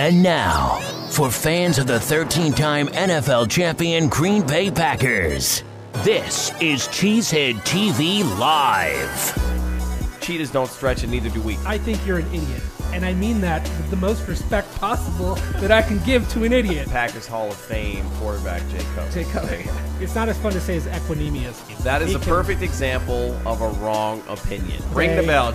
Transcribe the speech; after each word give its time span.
And 0.00 0.22
now, 0.22 0.76
for 1.10 1.30
fans 1.30 1.78
of 1.78 1.86
the 1.86 2.00
13 2.00 2.54
time 2.54 2.86
NFL 2.88 3.50
champion 3.50 4.08
Green 4.08 4.40
Bay 4.46 4.70
Packers, 4.70 5.62
this 5.96 6.50
is 6.58 6.88
Cheesehead 6.88 7.56
TV 7.66 8.22
Live. 8.38 10.18
Cheetahs 10.22 10.50
don't 10.50 10.70
stretch, 10.70 11.02
and 11.02 11.12
neither 11.12 11.28
do 11.28 11.42
we. 11.42 11.58
I 11.66 11.76
think 11.76 11.98
you're 12.06 12.16
an 12.20 12.26
idiot. 12.28 12.62
And 12.94 13.04
I 13.04 13.12
mean 13.12 13.42
that 13.42 13.62
with 13.62 13.90
the 13.90 13.96
most 13.96 14.26
respect 14.26 14.74
possible 14.76 15.34
that 15.56 15.70
I 15.70 15.82
can 15.82 15.98
give 15.98 16.26
to 16.30 16.44
an 16.44 16.54
idiot. 16.54 16.88
Packers 16.88 17.26
Hall 17.26 17.48
of 17.50 17.56
Fame 17.58 18.08
quarterback 18.12 18.62
Jay 18.70 18.82
Cutler. 18.94 19.10
Jay 19.12 19.30
Cutler. 19.30 19.58
It's 20.00 20.14
not 20.14 20.30
as 20.30 20.38
fun 20.38 20.52
to 20.52 20.60
say 20.62 20.78
as 20.78 20.86
Equanimeous. 20.86 21.76
That 21.84 22.00
is 22.00 22.08
He 22.08 22.14
a 22.14 22.18
can- 22.18 22.26
perfect 22.28 22.62
example 22.62 23.38
of 23.46 23.60
a 23.60 23.68
wrong 23.84 24.22
opinion. 24.28 24.82
Ring 24.94 25.14
the 25.14 25.20
Jay. 25.20 25.26
bell. 25.28 25.52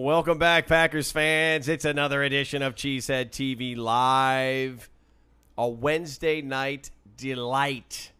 Welcome 0.00 0.38
back, 0.38 0.68
Packers 0.68 1.10
fans. 1.10 1.66
It's 1.66 1.84
another 1.84 2.22
edition 2.22 2.62
of 2.62 2.76
Cheesehead 2.76 3.30
TV 3.32 3.76
Live. 3.76 4.88
A 5.58 5.68
Wednesday 5.68 6.40
night 6.40 6.92
delight. 7.16 8.12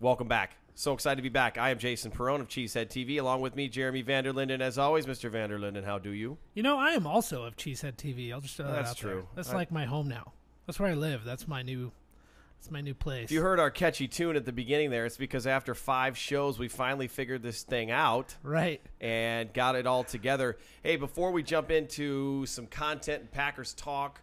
Welcome 0.00 0.26
back. 0.26 0.56
So 0.74 0.94
excited 0.94 1.14
to 1.18 1.22
be 1.22 1.28
back. 1.28 1.58
I 1.58 1.70
am 1.70 1.78
Jason 1.78 2.10
Perone 2.10 2.40
of 2.40 2.48
Cheesehead 2.48 2.88
TV. 2.88 3.20
Along 3.20 3.40
with 3.40 3.54
me, 3.54 3.68
Jeremy 3.68 4.02
Vanderlinden. 4.02 4.60
As 4.60 4.78
always, 4.78 5.06
Mr. 5.06 5.30
Vanderlinden, 5.30 5.84
how 5.84 6.00
do 6.00 6.10
you? 6.10 6.38
You 6.54 6.64
know, 6.64 6.76
I 6.76 6.90
am 6.90 7.06
also 7.06 7.44
of 7.44 7.54
Cheesehead 7.56 7.94
TV. 7.94 8.32
I'll 8.32 8.40
just 8.40 8.56
throw 8.56 8.66
that 8.66 8.72
That's 8.72 8.90
out 8.90 8.98
there. 8.98 9.12
true. 9.12 9.28
That's 9.36 9.50
I- 9.50 9.54
like 9.54 9.70
my 9.70 9.84
home 9.84 10.08
now. 10.08 10.32
That's 10.66 10.80
where 10.80 10.90
I 10.90 10.94
live. 10.94 11.22
That's 11.24 11.46
my 11.46 11.62
new. 11.62 11.92
That's 12.62 12.70
my 12.70 12.80
new 12.80 12.94
place. 12.94 13.24
If 13.24 13.32
you 13.32 13.42
heard 13.42 13.58
our 13.58 13.72
catchy 13.72 14.06
tune 14.06 14.36
at 14.36 14.44
the 14.44 14.52
beginning 14.52 14.90
there, 14.90 15.04
it's 15.04 15.16
because 15.16 15.48
after 15.48 15.74
five 15.74 16.16
shows, 16.16 16.60
we 16.60 16.68
finally 16.68 17.08
figured 17.08 17.42
this 17.42 17.64
thing 17.64 17.90
out. 17.90 18.36
right. 18.44 18.80
and 19.00 19.52
got 19.52 19.74
it 19.74 19.84
all 19.84 20.04
together. 20.04 20.56
Hey, 20.84 20.94
before 20.94 21.32
we 21.32 21.42
jump 21.42 21.72
into 21.72 22.46
some 22.46 22.68
content 22.68 23.22
and 23.22 23.32
Packers 23.32 23.74
talk, 23.74 24.20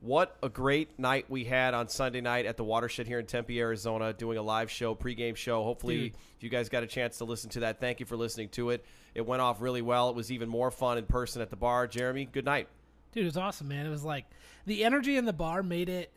what 0.00 0.36
a 0.40 0.48
great 0.48 1.00
night 1.00 1.26
we 1.28 1.42
had 1.42 1.74
on 1.74 1.88
Sunday 1.88 2.20
night 2.20 2.46
at 2.46 2.56
the 2.56 2.62
Watershed 2.62 3.08
here 3.08 3.18
in 3.18 3.26
Tempe, 3.26 3.58
Arizona, 3.58 4.12
doing 4.12 4.38
a 4.38 4.42
live 4.42 4.70
show, 4.70 4.94
pregame 4.94 5.34
show. 5.34 5.64
Hopefully, 5.64 5.98
Dude. 6.10 6.12
if 6.36 6.44
you 6.44 6.48
guys 6.48 6.68
got 6.68 6.84
a 6.84 6.86
chance 6.86 7.18
to 7.18 7.24
listen 7.24 7.50
to 7.50 7.60
that, 7.60 7.80
thank 7.80 7.98
you 7.98 8.06
for 8.06 8.16
listening 8.16 8.50
to 8.50 8.70
it. 8.70 8.84
It 9.16 9.26
went 9.26 9.42
off 9.42 9.60
really 9.60 9.82
well. 9.82 10.10
It 10.10 10.14
was 10.14 10.30
even 10.30 10.48
more 10.48 10.70
fun 10.70 10.96
in 10.96 11.06
person 11.06 11.42
at 11.42 11.50
the 11.50 11.56
bar. 11.56 11.88
Jeremy, 11.88 12.28
good 12.30 12.44
night. 12.44 12.68
Dude, 13.10 13.24
it 13.24 13.26
was 13.26 13.36
awesome, 13.36 13.66
man. 13.66 13.84
It 13.84 13.90
was 13.90 14.04
like 14.04 14.26
the 14.64 14.84
energy 14.84 15.16
in 15.16 15.24
the 15.24 15.32
bar 15.32 15.64
made 15.64 15.88
it. 15.88 16.12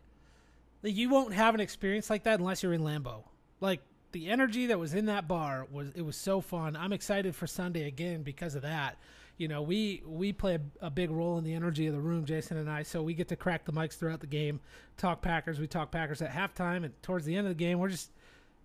Like, 0.84 0.96
you 0.96 1.10
won't 1.10 1.34
have 1.34 1.56
an 1.56 1.62
experience 1.62 2.10
like 2.10 2.24
that 2.24 2.40
unless 2.40 2.62
you're 2.62 2.74
in 2.74 2.82
Lambeau. 2.82 3.24
Like 3.62 3.82
the 4.12 4.30
energy 4.30 4.68
that 4.68 4.80
was 4.80 4.94
in 4.94 5.08
that 5.08 5.28
bar 5.28 5.68
was 5.72 5.90
it 5.96 6.02
was 6.02 6.16
so 6.16 6.40
fun. 6.40 6.76
I'm 6.76 6.94
excited 6.94 7.36
for 7.36 7.48
Sunday 7.48 7.88
again 7.88 8.24
because 8.24 8.56
of 8.56 8.62
that. 8.62 8.98
You 9.38 9.48
know, 9.48 9.64
we 9.64 10.04
we 10.06 10.32
play 10.32 10.56
a, 10.56 10.86
a 10.86 10.90
big 10.92 11.10
role 11.10 11.38
in 11.38 11.44
the 11.44 11.54
energy 11.54 11.88
of 11.88 11.94
the 11.94 12.00
room, 12.00 12.26
Jason 12.26 12.58
and 12.58 12.70
I. 12.70 12.84
So 12.84 13.02
we 13.02 13.14
get 13.14 13.30
to 13.30 13.36
crack 13.36 13.66
the 13.66 13.74
mics 13.74 13.98
throughout 13.98 14.20
the 14.20 14.28
game, 14.28 14.60
talk 14.96 15.22
Packers. 15.22 15.60
We 15.60 15.68
talk 15.68 15.92
Packers 15.92 16.22
at 16.22 16.32
halftime 16.32 16.84
and 16.84 17.02
towards 17.02 17.26
the 17.26 17.36
end 17.36 17.48
of 17.48 17.52
the 17.52 17.64
game. 17.64 17.80
We're 17.80 17.90
just, 17.90 18.12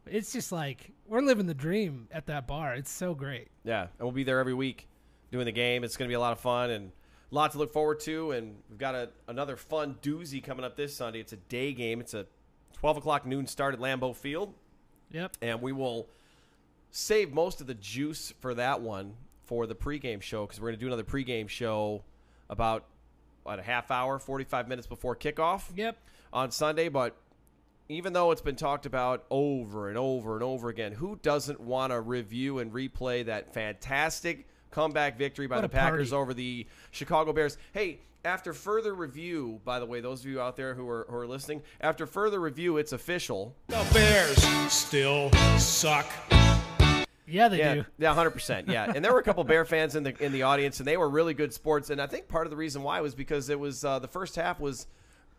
it's 0.07 0.33
just 0.33 0.53
like 0.53 0.93
we're 1.07 1.23
living 1.23 1.47
the 1.47 1.55
dream 1.55 2.09
at 2.13 2.27
that 2.27 2.47
bar. 2.47 2.75
It's 2.75 2.91
so 2.91 3.15
great. 3.15 3.49
Yeah, 3.65 3.83
and 3.83 3.91
we'll 4.01 4.13
be 4.13 4.25
there 4.25 4.41
every 4.41 4.55
week 4.55 4.87
doing 5.33 5.47
the 5.47 5.53
game. 5.53 5.85
It's 5.85 5.97
going 5.97 6.09
to 6.09 6.11
be 6.11 6.17
a 6.17 6.21
lot 6.21 6.33
of 6.33 6.41
fun 6.41 6.71
and 6.71 6.93
lot 7.35 7.53
to 7.53 7.59
look 7.59 7.73
forward 7.73 8.01
to. 8.01 8.31
And 8.33 8.57
we've 8.69 8.79
got 8.79 8.95
a, 8.95 9.11
another 9.27 9.57
fun 9.57 9.97
doozy 10.03 10.43
coming 10.43 10.65
up 10.65 10.77
this 10.77 10.97
Sunday. 10.97 11.21
It's 11.21 11.33
a 11.33 11.37
day 11.37 11.73
game. 11.73 12.01
It's 12.01 12.15
a 12.15 12.27
12 12.75 12.99
o'clock 12.99 13.27
noon 13.27 13.47
start 13.47 13.75
at 13.75 13.81
Lambeau 13.81 14.15
Field. 14.15 14.55
Yep. 15.11 15.39
and 15.41 15.63
we 15.63 15.73
will 15.73 16.09
save 16.91 17.33
most 17.33 17.63
of 17.63 17.67
the 17.67 17.75
juice 17.75 18.33
for 18.41 18.53
that 18.55 18.83
one 18.83 19.15
for 19.47 19.67
the 19.67 19.75
pregame 19.75 20.21
show 20.21 20.45
because 20.45 20.61
we're 20.61 20.69
going 20.69 20.79
to 20.79 20.81
do 20.81 20.87
another 20.87 21.03
pregame 21.05 21.49
show 21.49 22.05
about 22.51 22.85
what, 23.45 23.59
a 23.59 23.63
half 23.63 23.91
hour, 23.91 24.19
45 24.19 24.69
minutes 24.69 24.87
before 24.87 25.17
kickoff 25.17 25.63
Yep. 25.75 25.97
on 26.33 26.51
Sunday. 26.51 26.91
But 26.91 27.17
even 27.89 28.13
though 28.13 28.31
it's 28.33 28.43
been 28.43 28.57
talked 28.57 28.85
about 28.85 29.25
over 29.31 29.89
and 29.89 29.97
over 29.97 30.35
and 30.35 30.43
over 30.43 30.69
again, 30.69 30.93
who 30.93 31.17
doesn't 31.23 31.61
want 31.61 31.93
to 31.93 32.01
review 32.03 32.59
and 32.59 32.71
replay 32.73 33.25
that 33.25 33.55
fantastic 33.55 34.47
comeback 34.71 35.19
victory 35.19 35.47
by 35.47 35.57
What 35.57 35.63
the 35.63 35.69
Packers 35.69 36.11
party. 36.11 36.23
over 36.23 36.35
the 36.35 36.67
Chicago 36.91 37.33
Bears? 37.33 37.59
Hey, 37.73 38.01
after 38.25 38.53
further 38.53 38.95
review, 38.95 39.61
by 39.65 39.79
the 39.79 39.87
way, 39.87 40.01
those 40.01 40.21
of 40.21 40.27
you 40.27 40.41
out 40.41 40.57
there 40.57 40.75
who 40.75 40.89
are, 40.89 41.07
who 41.09 41.17
are 41.17 41.27
listening, 41.27 41.63
after 41.81 42.07
further 42.07 42.41
review, 42.41 42.77
it's 42.77 42.93
official. 42.93 43.55
The 43.69 43.87
Bears 43.93 44.43
still 44.73 45.31
suck. 45.59 46.07
Yeah, 47.27 47.49
they 47.49 47.59
yeah, 47.59 47.75
do. 47.75 47.85
Yeah, 47.99 48.15
hundred 48.15 48.31
percent. 48.31 48.69
Yeah, 48.69 48.91
and 48.95 49.05
there 49.05 49.13
were 49.13 49.19
a 49.19 49.23
couple 49.23 49.45
Bear 49.45 49.67
fans 49.67 49.97
in 49.97 50.03
the 50.03 50.17
in 50.25 50.33
the 50.33 50.43
audience, 50.43 50.79
and 50.79 50.87
they 50.87 50.97
were 50.97 51.11
really 51.11 51.35
good 51.35 51.53
sports. 51.53 51.91
And 51.91 52.01
I 52.01 52.07
think 52.07 52.27
part 52.27 52.47
of 52.47 52.51
the 52.51 52.57
reason 52.57 52.83
why 52.83 53.01
was 53.03 53.15
because 53.15 53.51
it 53.51 53.61
was 53.61 53.85
uh, 53.85 53.99
the 53.99 54.09
first 54.09 54.35
half 54.35 54.59
was 54.61 54.87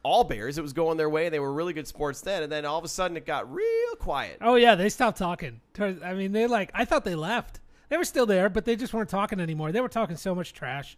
all 0.03 0.23
Bears. 0.23 0.57
It 0.57 0.61
was 0.61 0.73
going 0.73 0.97
their 0.97 1.09
way. 1.09 1.29
They 1.29 1.39
were 1.39 1.51
really 1.51 1.73
good 1.73 1.87
sports 1.87 2.21
then, 2.21 2.43
and 2.43 2.51
then 2.51 2.63
all 2.63 2.77
of 2.77 2.85
a 2.85 2.87
sudden 2.87 3.17
it 3.17 3.25
got 3.25 3.51
real 3.51 3.95
quiet. 3.97 4.37
Oh 4.41 4.55
yeah, 4.55 4.75
they 4.75 4.89
stopped 4.89 5.17
talking. 5.17 5.61
I 5.79 6.13
mean, 6.13 6.31
they 6.31 6.45
like 6.45 6.69
I 6.75 6.85
thought 6.85 7.05
they 7.05 7.15
left. 7.15 7.59
They 7.89 7.97
were 7.97 8.03
still 8.05 8.25
there, 8.25 8.49
but 8.49 8.65
they 8.65 8.75
just 8.75 8.93
weren't 8.93 9.09
talking 9.09 9.39
anymore. 9.39 9.71
They 9.71 9.81
were 9.81 9.89
talking 9.89 10.15
so 10.15 10.33
much 10.35 10.53
trash. 10.53 10.97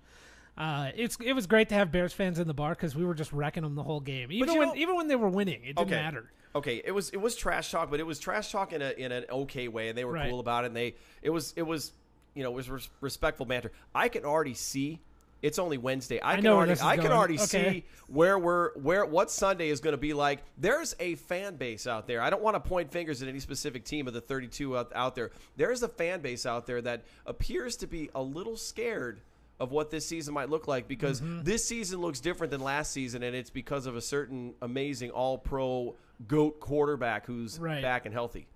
Uh, 0.58 0.92
it's 0.96 1.18
it 1.24 1.34
was 1.34 1.48
great 1.48 1.70
to 1.70 1.76
have 1.76 1.92
Bears 1.92 2.12
fans 2.14 2.38
in 2.38 2.48
the 2.48 2.54
bar 2.54 2.72
because 2.72 2.96
we 2.96 3.06
were 3.06 3.14
just 3.14 3.32
wrecking 3.32 3.64
them 3.64 3.76
the 3.76 3.84
whole 3.84 4.02
game. 4.02 4.32
Even 4.32 4.58
when 4.58 4.68
know- 4.70 4.76
even 4.76 4.96
when 4.96 5.08
they 5.08 5.16
were 5.16 5.30
winning, 5.30 5.62
it 5.64 5.76
didn't 5.78 5.80
Okay. 5.88 5.96
matter. 5.96 6.30
Okay, 6.54 6.82
it 6.84 6.92
was 6.92 7.10
it 7.12 7.18
was 7.18 7.36
trash 7.38 7.72
talk, 7.72 7.90
but 7.90 8.02
it 8.02 8.06
was 8.06 8.20
trash 8.20 8.52
talk 8.52 8.74
in 8.74 8.82
a 8.82 8.90
in 8.92 9.14
an 9.14 9.24
okay 9.32 9.70
way, 9.70 9.88
and 9.88 9.98
they 9.98 10.04
were 10.04 10.12
Right. 10.12 10.30
cool 10.30 10.42
about 10.42 10.66
it. 10.66 10.68
And 10.68 10.76
they 10.76 10.96
it 11.22 11.30
was 11.30 11.54
it 11.56 11.62
was 11.62 11.94
you 12.34 12.44
know 12.44 12.52
it 12.52 12.56
was 12.56 12.70
res- 12.70 12.90
respectful 13.00 13.46
banter. 13.46 13.72
I 13.96 14.10
can 14.10 14.26
already 14.26 14.54
see. 14.54 15.00
It's 15.42 15.58
only 15.60 15.78
Wednesday. 15.78 16.20
I, 16.24 16.36
can 16.36 16.44
know 16.44 16.58
where 16.58 16.68
already 16.68 16.82
I 16.82 16.98
can 16.98 17.12
already 17.12 17.36
Okay. 17.36 17.46
see 17.46 17.86
where 18.08 18.38
we're 18.38 18.74
where 18.78 19.06
what 19.06 19.32
Sunday 19.32 19.70
is 19.70 19.80
going 19.80 19.94
to 19.94 19.98
be 19.98 20.14
like. 20.14 20.44
There's 20.58 20.96
a 21.00 21.16
fan 21.16 21.56
base 21.56 21.88
out 21.88 22.06
there. 22.08 22.22
I 22.22 22.30
don't 22.30 22.44
want 22.44 22.56
to 22.56 22.60
point 22.60 22.92
fingers 22.92 23.22
at 23.24 23.28
any 23.28 23.40
specific 23.40 23.84
team 23.84 24.08
of 24.08 24.14
the 24.14 24.22
32 24.22 24.78
out, 24.78 24.92
out 24.94 25.16
there. 25.16 25.32
There 25.58 25.72
is 25.72 25.82
a 25.84 25.88
fan 25.88 26.22
base 26.22 26.46
out 26.46 26.68
there 26.68 26.82
that 26.84 27.04
appears 27.26 27.76
to 27.78 27.88
be 27.88 28.10
a 28.14 28.22
little 28.22 28.56
scared 28.58 29.22
of 29.60 29.72
what 29.72 29.92
this 29.92 30.08
season 30.08 30.34
might 30.34 30.50
look 30.50 30.68
like 30.68 30.88
because 30.88 31.22
Mm-hmm. 31.22 31.44
this 31.44 31.66
season 31.68 32.02
looks 32.02 32.20
different 32.20 32.50
than 32.52 32.62
last 32.62 32.92
season, 32.92 33.22
and 33.24 33.36
it's 33.36 33.50
because 33.52 33.86
of 33.86 33.96
a 33.96 34.02
certain 34.02 34.54
amazing 34.62 35.12
All 35.12 35.38
Pro 35.38 35.96
goat 36.28 36.60
quarterback 36.60 37.26
who's 37.26 37.60
Right. 37.60 37.82
back 37.82 38.06
and 38.06 38.14
healthy. 38.14 38.48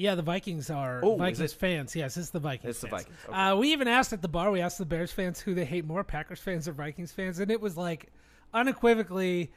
Yeah, 0.00 0.14
the 0.14 0.22
Vikings 0.22 0.70
are 0.70 1.00
Oh, 1.04 1.16
Vikings 1.16 1.52
fans. 1.52 1.94
Yes, 1.94 2.16
it's 2.16 2.30
the 2.30 2.40
Vikings. 2.40 2.70
It's 2.70 2.80
the. 2.80 2.88
Vikings, 2.88 3.16
okay. 3.28 3.36
Uh, 3.36 3.56
we 3.56 3.70
even 3.72 3.86
asked 3.86 4.12
at 4.14 4.22
the 4.22 4.28
bar. 4.28 4.50
We 4.50 4.60
asked 4.62 4.78
the 4.78 4.86
Bears 4.86 5.12
fans 5.12 5.40
who 5.40 5.54
they 5.54 5.64
hate 5.66 5.84
more, 5.84 6.02
Packers 6.04 6.40
fans 6.40 6.66
or 6.66 6.72
Vikings 6.72 7.12
fans, 7.12 7.38
and 7.38 7.50
it 7.50 7.60
was 7.60 7.76
like 7.76 8.06
unequivocally, 8.54 9.50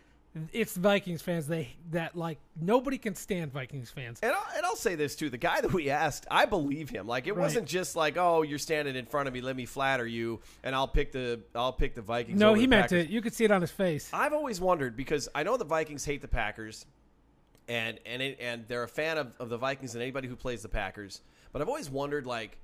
it's 0.51 0.75
Vikings 0.75 1.21
fans. 1.21 1.47
They 1.47 1.69
that 1.91 2.15
like 2.15 2.39
nobody 2.59 2.97
can 2.97 3.13
stand 3.15 3.53
Vikings 3.53 3.89
fans. 3.91 4.19
And 4.23 4.31
I'll, 4.33 4.45
and 4.57 4.65
I'll 4.65 4.75
say 4.75 4.95
this 4.95 5.15
too: 5.15 5.29
the 5.29 5.37
guy 5.37 5.61
that 5.61 5.71
we 5.71 5.89
asked, 5.89 6.25
I 6.31 6.45
believe 6.45 6.89
him. 6.89 7.07
Like 7.07 7.27
it 7.27 7.33
Right. 7.33 7.41
wasn't 7.43 7.67
just 7.67 7.95
like, 7.95 8.17
oh, 8.17 8.41
you're 8.41 8.59
standing 8.59 8.95
in 8.95 9.05
front 9.05 9.27
of 9.27 9.33
me, 9.33 9.41
let 9.41 9.55
me 9.55 9.65
flatter 9.65 10.05
you, 10.07 10.41
and 10.63 10.75
I'll 10.75 10.87
pick 10.87 11.11
the 11.11 11.39
I'll 11.55 11.71
pick 11.73 11.93
the 11.95 12.01
Vikings. 12.01 12.39
No, 12.39 12.53
he 12.53 12.65
meant 12.67 12.89
Packers. 12.89 13.05
it. 13.05 13.11
You 13.11 13.21
could 13.21 13.33
see 13.33 13.45
it 13.45 13.51
on 13.51 13.61
his 13.61 13.71
face. 13.71 14.09
I've 14.11 14.33
always 14.33 14.59
wondered 14.59 14.97
because 14.97 15.29
I 15.35 15.43
know 15.43 15.55
the 15.55 15.65
Vikings 15.65 16.03
hate 16.03 16.21
the 16.21 16.27
Packers, 16.27 16.85
and 17.68 18.00
and 18.06 18.22
it, 18.22 18.38
and 18.40 18.66
they're 18.68 18.84
a 18.84 18.88
fan 18.88 19.18
of, 19.18 19.34
of 19.40 19.50
the 19.50 19.57
Vikings 19.57 19.96
and 19.96 20.01
anybody 20.01 20.28
who 20.28 20.35
plays 20.35 20.62
the 20.62 20.69
Packers. 20.69 21.22
But 21.51 21.62
I've 21.62 21.68
always 21.68 21.90
wondered, 21.90 22.25
like, 22.25 22.57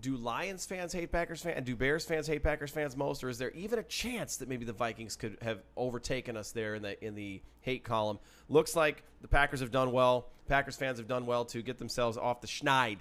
do 0.00 0.16
Lions 0.16 0.64
fans 0.64 0.92
hate 0.92 1.10
Packers 1.10 1.42
fans, 1.42 1.56
and 1.56 1.66
do 1.66 1.74
Bears 1.74 2.04
fans 2.04 2.26
hate 2.26 2.42
Packers 2.42 2.70
fans 2.70 2.96
most, 2.96 3.24
or 3.24 3.28
is 3.28 3.38
there 3.38 3.50
even 3.50 3.78
a 3.78 3.82
chance 3.82 4.36
that 4.36 4.48
maybe 4.48 4.64
the 4.64 4.72
Vikings 4.72 5.16
could 5.16 5.38
have 5.42 5.60
overtaken 5.76 6.36
us 6.36 6.52
there 6.52 6.74
in 6.74 6.82
the 6.82 7.04
in 7.04 7.14
the 7.14 7.42
hate 7.60 7.84
column? 7.84 8.18
Looks 8.48 8.76
like 8.76 9.02
the 9.20 9.28
Packers 9.28 9.60
have 9.60 9.70
done 9.70 9.92
well. 9.92 10.28
Packers 10.46 10.76
fans 10.76 10.98
have 10.98 11.08
done 11.08 11.26
well 11.26 11.44
to 11.46 11.62
get 11.62 11.78
themselves 11.78 12.16
off 12.16 12.40
the 12.40 12.46
schneid 12.46 12.98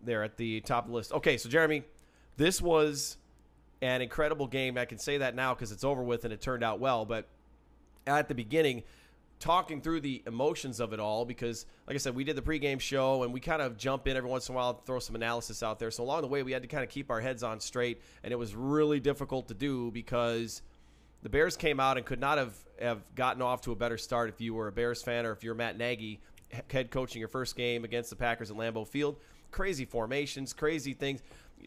there 0.00 0.22
at 0.22 0.36
the 0.36 0.60
top 0.62 0.84
of 0.84 0.90
the 0.90 0.96
list. 0.96 1.12
Okay, 1.12 1.36
so 1.36 1.48
Jeremy, 1.48 1.84
this 2.36 2.60
was 2.60 3.18
an 3.82 4.00
incredible 4.00 4.46
game. 4.46 4.78
I 4.78 4.84
can 4.84 4.98
say 4.98 5.18
that 5.18 5.34
now 5.34 5.54
because 5.54 5.70
it's 5.70 5.84
over 5.84 6.02
with 6.02 6.24
and 6.24 6.32
it 6.32 6.40
turned 6.40 6.64
out 6.64 6.80
well. 6.80 7.04
But 7.04 7.28
at 8.06 8.28
the 8.28 8.34
beginning, 8.34 8.82
talking 9.42 9.80
through 9.80 10.00
the 10.00 10.22
emotions 10.28 10.78
of 10.78 10.92
it 10.92 11.00
all, 11.00 11.24
because 11.24 11.66
like 11.88 11.96
I 11.96 11.98
said, 11.98 12.14
we 12.14 12.22
did 12.22 12.36
the 12.36 12.42
pregame 12.42 12.80
show 12.80 13.24
and 13.24 13.32
we 13.32 13.40
kind 13.40 13.60
of 13.60 13.76
jump 13.76 14.06
in 14.06 14.16
every 14.16 14.30
once 14.30 14.48
in 14.48 14.54
a 14.54 14.56
while, 14.56 14.74
throw 14.86 15.00
some 15.00 15.16
analysis 15.16 15.64
out 15.64 15.80
there. 15.80 15.90
So 15.90 16.04
along 16.04 16.22
the 16.22 16.28
way, 16.28 16.44
we 16.44 16.52
had 16.52 16.62
to 16.62 16.68
kind 16.68 16.84
of 16.84 16.88
keep 16.88 17.10
our 17.10 17.20
heads 17.20 17.42
on 17.42 17.58
straight, 17.58 18.00
and 18.22 18.32
it 18.32 18.36
was 18.36 18.54
really 18.54 19.00
difficult 19.00 19.48
to 19.48 19.54
do 19.54 19.90
because 19.90 20.62
the 21.24 21.28
Bears 21.28 21.56
came 21.56 21.80
out 21.80 21.96
and 21.96 22.06
could 22.06 22.20
not 22.20 22.38
have, 22.38 22.54
have 22.80 23.02
gotten 23.16 23.42
off 23.42 23.62
to 23.62 23.72
a 23.72 23.76
better 23.76 23.98
start 23.98 24.28
if 24.28 24.40
you 24.40 24.54
were 24.54 24.68
a 24.68 24.72
Bears 24.72 25.02
fan 25.02 25.26
or 25.26 25.32
if 25.32 25.42
you're 25.42 25.56
Matt 25.56 25.76
Nagy, 25.76 26.20
head 26.70 26.92
coaching 26.92 27.18
your 27.18 27.28
first 27.28 27.56
game 27.56 27.82
against 27.82 28.10
the 28.10 28.16
Packers 28.16 28.48
at 28.48 28.56
Lambeau 28.56 28.86
Field. 28.86 29.16
Crazy 29.50 29.84
formations, 29.84 30.52
crazy 30.52 30.94
things. 30.94 31.20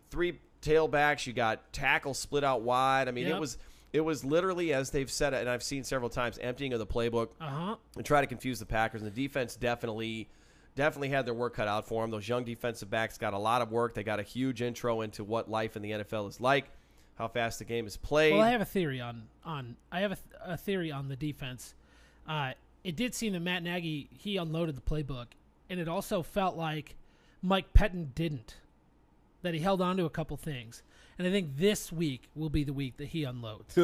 Three 0.09 0.39
tailbacks, 0.61 1.27
you 1.27 1.33
got 1.33 1.73
tackles 1.73 2.19
split 2.19 2.45
out 2.45 2.61
wide. 2.61 3.09
I 3.09 3.11
mean, 3.11 3.27
it 3.27 3.37
was 3.37 3.57
it 3.95 4.01
was 4.01 4.23
literally 4.25 4.73
as 4.73 4.89
they've 4.91 5.09
said 5.11 5.33
it, 5.33 5.41
and 5.41 5.49
I've 5.49 5.63
seen 5.63 5.83
several 5.83 6.09
times, 6.09 6.37
emptying 6.37 6.73
of 6.73 6.79
the 6.79 6.85
playbook 6.87 7.29
Uh 7.39 7.49
huh. 7.49 7.75
and 7.95 8.05
try 8.05 8.21
to 8.21 8.27
confuse 8.27 8.59
the 8.59 8.65
Packers. 8.65 9.01
And 9.01 9.11
the 9.11 9.15
defense 9.23 9.55
definitely, 9.55 10.27
definitely 10.75 11.09
had 11.09 11.25
their 11.25 11.33
work 11.33 11.55
cut 11.55 11.67
out 11.67 11.87
for 11.87 12.03
them. 12.03 12.11
Those 12.11 12.27
young 12.27 12.43
defensive 12.43 12.89
backs 12.89 13.17
got 13.17 13.33
a 13.33 13.37
lot 13.37 13.61
of 13.61 13.71
work. 13.71 13.93
They 13.93 14.03
got 14.03 14.19
a 14.19 14.23
huge 14.23 14.61
intro 14.61 15.01
into 15.01 15.23
what 15.23 15.49
life 15.49 15.75
in 15.75 15.81
the 15.81 15.91
NFL 15.91 16.27
is 16.29 16.39
like. 16.41 16.65
how 17.15 17.27
fast 17.29 17.59
the 17.59 17.65
game 17.65 17.87
is 17.87 17.95
played. 17.97 18.33
Well, 18.33 18.41
I 18.41 18.49
have 18.49 18.61
a 18.61 18.65
theory 18.65 18.99
on 19.01 19.23
on 19.45 19.75
I 19.91 20.01
have 20.01 20.11
a, 20.11 20.15
th- 20.15 20.35
a 20.45 20.57
theory 20.57 20.91
on 20.91 21.07
the 21.07 21.15
defense. 21.15 21.73
Uh, 22.27 22.51
it 22.83 22.95
did 22.95 23.15
seem 23.15 23.33
that 23.33 23.39
Matt 23.39 23.63
Nagy 23.63 24.09
he 24.11 24.37
unloaded 24.37 24.75
the 24.75 24.81
playbook, 24.81 25.27
and 25.69 25.79
it 25.79 25.87
also 25.87 26.21
felt 26.21 26.57
like 26.57 26.95
Mike 27.41 27.73
Pettine 27.73 28.13
didn't. 28.13 28.55
That 29.43 29.53
he 29.53 29.59
held 29.59 29.79
on 29.81 29.95
to 29.97 30.05
a 30.05 30.09
couple 30.09 30.35
things, 30.37 30.81
and 31.17 31.27
I 31.27 31.31
think 31.31 31.57
this 31.57 31.91
week 31.91 32.29
will 32.35 32.49
be 32.49 32.63
the 32.63 32.73
week 32.73 32.97
that 32.97 33.07
he 33.07 33.23
unloads. 33.23 33.77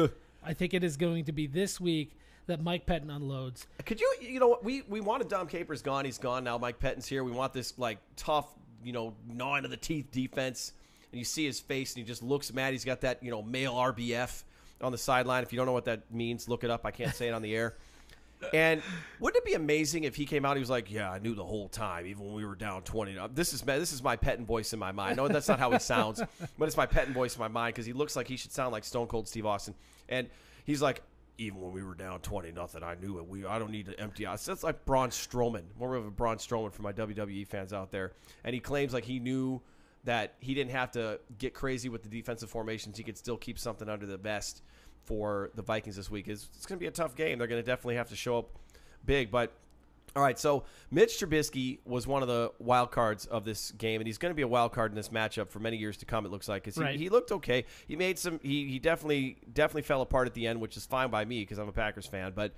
I 0.44 0.54
think 0.54 0.74
it 0.74 0.82
is 0.84 0.96
going 0.96 1.24
to 1.26 1.32
be 1.32 1.46
this 1.46 1.80
week 1.80 2.16
that 2.46 2.62
Mike 2.62 2.86
Pettine 2.86 3.14
unloads. 3.14 3.66
Could 3.84 4.00
you, 4.00 4.12
you 4.20 4.40
know, 4.40 4.58
we 4.62 4.82
we 4.88 5.00
wanted 5.00 5.28
Dom 5.28 5.46
Capers 5.46 5.82
gone. 5.82 6.04
He's 6.04 6.18
gone 6.18 6.44
now. 6.44 6.58
Mike 6.58 6.78
Pettine's 6.80 7.06
here. 7.06 7.24
We 7.24 7.32
want 7.32 7.52
this 7.52 7.78
like 7.78 7.98
tough, 8.16 8.48
you 8.82 8.92
know, 8.92 9.14
gnawing 9.26 9.62
to 9.62 9.68
the 9.68 9.76
teeth 9.76 10.10
defense. 10.10 10.72
And 11.12 11.18
you 11.18 11.24
see 11.24 11.44
his 11.44 11.60
face, 11.60 11.94
and 11.94 12.02
he 12.02 12.08
just 12.08 12.22
looks 12.22 12.52
mad. 12.54 12.72
He's 12.72 12.86
got 12.86 13.02
that, 13.02 13.22
you 13.22 13.30
know, 13.30 13.42
male 13.42 13.74
RBF 13.74 14.44
on 14.80 14.92
the 14.92 14.98
sideline. 14.98 15.42
If 15.42 15.52
you 15.52 15.58
don't 15.58 15.66
know 15.66 15.72
what 15.72 15.84
that 15.84 16.10
means, 16.10 16.48
look 16.48 16.64
it 16.64 16.70
up. 16.70 16.86
I 16.86 16.90
can't 16.90 17.14
say 17.14 17.28
it 17.28 17.32
on 17.32 17.42
the 17.42 17.54
air. 17.54 17.76
And 18.52 18.82
wouldn't 19.20 19.42
it 19.42 19.46
be 19.46 19.54
amazing 19.54 20.04
if 20.04 20.14
he 20.16 20.26
came 20.26 20.44
out? 20.44 20.56
He 20.56 20.60
was 20.60 20.70
like, 20.70 20.90
"Yeah, 20.90 21.10
I 21.10 21.18
knew 21.18 21.34
the 21.34 21.44
whole 21.44 21.68
time, 21.68 22.06
even 22.06 22.24
when 22.24 22.34
we 22.34 22.44
were 22.44 22.54
down 22.54 22.82
twenty. 22.82 23.16
Uh, 23.16 23.28
This 23.32 23.52
is 23.52 23.62
this 23.62 23.92
is 23.92 24.02
my 24.02 24.16
Pettine 24.16 24.44
voice 24.44 24.72
in 24.72 24.78
my 24.78 24.92
mind. 24.92 25.16
No, 25.16 25.28
that's 25.28 25.48
not 25.48 25.58
how 25.58 25.70
he 25.70 25.78
sounds, 25.78 26.22
but 26.58 26.66
it's 26.66 26.76
my 26.76 26.86
Pettine 26.86 27.12
voice 27.14 27.34
in 27.36 27.40
my 27.40 27.48
mind 27.48 27.74
because 27.74 27.86
he 27.86 27.92
looks 27.92 28.16
like 28.16 28.28
he 28.28 28.36
should 28.36 28.52
sound 28.52 28.72
like 28.72 28.84
Stone 28.84 29.06
Cold 29.06 29.28
Steve 29.28 29.46
Austin. 29.46 29.74
And 30.08 30.28
he's 30.64 30.82
like, 30.82 31.02
even 31.38 31.60
when 31.60 31.72
we 31.72 31.82
were 31.82 31.94
down 31.94 32.20
twenty 32.20 32.52
nothing, 32.52 32.82
I 32.82 32.94
knew 32.94 33.18
it. 33.18 33.26
We 33.26 33.46
I 33.46 33.58
don't 33.58 33.70
need 33.70 33.86
to 33.86 33.98
empty 34.00 34.26
out. 34.26 34.40
So 34.40 34.50
that's 34.52 34.64
like 34.64 34.84
Braun 34.84 35.10
Strowman, 35.10 35.62
more 35.78 35.94
of 35.94 36.06
a 36.06 36.10
Braun 36.10 36.36
Strowman 36.38 36.72
for 36.72 36.82
my 36.82 36.92
WWE 36.92 37.46
fans 37.46 37.72
out 37.72 37.90
there. 37.90 38.12
And 38.44 38.54
he 38.54 38.60
claims 38.60 38.92
like 38.92 39.04
he 39.04 39.18
knew 39.18 39.60
that 40.04 40.34
he 40.40 40.52
didn't 40.52 40.72
have 40.72 40.90
to 40.90 41.20
get 41.38 41.54
crazy 41.54 41.88
with 41.88 42.02
the 42.02 42.08
defensive 42.08 42.50
formations. 42.50 42.96
He 42.98 43.04
could 43.04 43.16
still 43.16 43.36
keep 43.36 43.58
something 43.58 43.88
under 43.88 44.04
the 44.04 44.16
vest 44.16 44.62
for 45.04 45.50
the 45.54 45.62
Vikings 45.62 45.96
this 45.96 46.10
week. 46.10 46.28
It's, 46.28 46.48
it's 46.56 46.66
going 46.66 46.78
to 46.78 46.80
be 46.80 46.86
a 46.86 46.92
tough 46.92 47.14
game. 47.14 47.38
They're 47.38 47.46
going 47.48 47.62
to 47.62 47.66
definitely 47.66 47.96
have 47.96 48.08
to 48.10 48.16
show 48.16 48.38
up 48.38 48.50
big. 49.04 49.30
But 49.30 49.52
all 50.14 50.22
right, 50.22 50.38
so 50.38 50.64
Mitch 50.90 51.18
Trubisky 51.18 51.78
was 51.86 52.06
one 52.06 52.20
of 52.22 52.28
the 52.28 52.52
wild 52.58 52.90
cards 52.90 53.24
of 53.26 53.44
this 53.44 53.70
game, 53.72 54.00
and 54.00 54.06
he's 54.06 54.18
going 54.18 54.30
to 54.30 54.36
be 54.36 54.42
a 54.42 54.48
wild 54.48 54.72
card 54.72 54.92
in 54.92 54.94
this 54.94 55.08
matchup 55.08 55.48
for 55.48 55.58
many 55.58 55.76
years 55.78 55.96
to 55.98 56.04
come. 56.04 56.26
It 56.26 56.30
looks 56.30 56.48
like 56.48 56.64
because 56.64 56.76
Right. 56.78 56.96
he, 56.96 57.04
he 57.04 57.08
looked 57.08 57.32
okay. 57.32 57.64
He 57.88 57.96
made 57.96 58.18
some. 58.18 58.38
He 58.42 58.66
he 58.68 58.78
definitely 58.78 59.38
definitely 59.52 59.82
fell 59.82 60.02
apart 60.02 60.26
at 60.26 60.34
the 60.34 60.46
end, 60.46 60.60
which 60.60 60.76
is 60.76 60.84
fine 60.84 61.10
by 61.10 61.24
me 61.24 61.40
because 61.40 61.58
I'm 61.58 61.68
a 61.68 61.72
Packers 61.72 62.06
fan. 62.06 62.32
But 62.34 62.52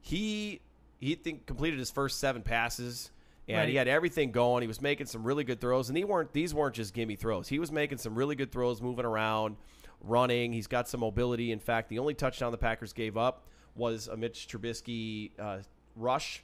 he 0.00 0.60
he 1.00 1.14
think 1.16 1.46
completed 1.46 1.78
his 1.78 1.90
first 1.90 2.18
seven 2.20 2.42
passes. 2.42 3.10
And 3.48 3.68
he 3.68 3.74
had 3.74 3.88
everything 3.88 4.30
going. 4.30 4.62
He 4.62 4.68
was 4.68 4.80
making 4.80 5.06
some 5.06 5.24
really 5.24 5.42
good 5.42 5.60
throws, 5.60 5.88
and 5.88 5.98
he 5.98 6.04
weren't. 6.04 6.32
These 6.32 6.54
weren't 6.54 6.76
just 6.76 6.94
gimme 6.94 7.16
throws. 7.16 7.48
He 7.48 7.58
was 7.58 7.72
making 7.72 7.98
some 7.98 8.14
really 8.14 8.36
good 8.36 8.52
throws, 8.52 8.80
moving 8.80 9.04
around, 9.04 9.56
running. 10.00 10.52
He's 10.52 10.66
got 10.66 10.88
some 10.88 11.00
mobility. 11.00 11.52
In 11.52 11.58
fact, 11.58 11.88
the 11.88 11.98
only 11.98 12.14
touchdown 12.14 12.52
the 12.52 12.58
Packers 12.58 12.92
gave 12.92 13.16
up 13.16 13.46
was 13.74 14.08
a 14.08 14.16
Mitch 14.16 14.48
Trubisky 14.48 15.30
uh, 15.38 15.58
rush 15.96 16.42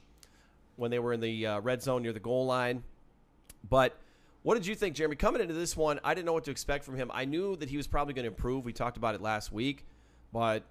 when 0.75 0.91
they 0.91 0.99
were 0.99 1.13
in 1.13 1.19
the 1.19 1.45
uh, 1.45 1.59
red 1.59 1.81
zone 1.81 2.03
near 2.03 2.13
the 2.13 2.19
goal 2.19 2.45
line. 2.45 2.83
But 3.69 3.97
what 4.43 4.55
did 4.55 4.65
you 4.65 4.75
think, 4.75 4.95
Jeremy? 4.95 5.15
Coming 5.15 5.41
into 5.41 5.53
this 5.53 5.75
one, 5.75 5.99
I 6.03 6.13
didn't 6.13 6.25
know 6.25 6.33
what 6.33 6.45
to 6.45 6.51
expect 6.51 6.85
from 6.85 6.95
him. 6.95 7.11
I 7.13 7.25
knew 7.25 7.55
that 7.57 7.69
he 7.69 7.77
was 7.77 7.87
probably 7.87 8.13
going 8.13 8.23
to 8.23 8.29
improve. 8.29 8.63
We 8.63 8.73
talked 8.73 8.97
about 8.97 9.15
it 9.15 9.21
last 9.21 9.51
week, 9.51 9.85
but 10.31 10.63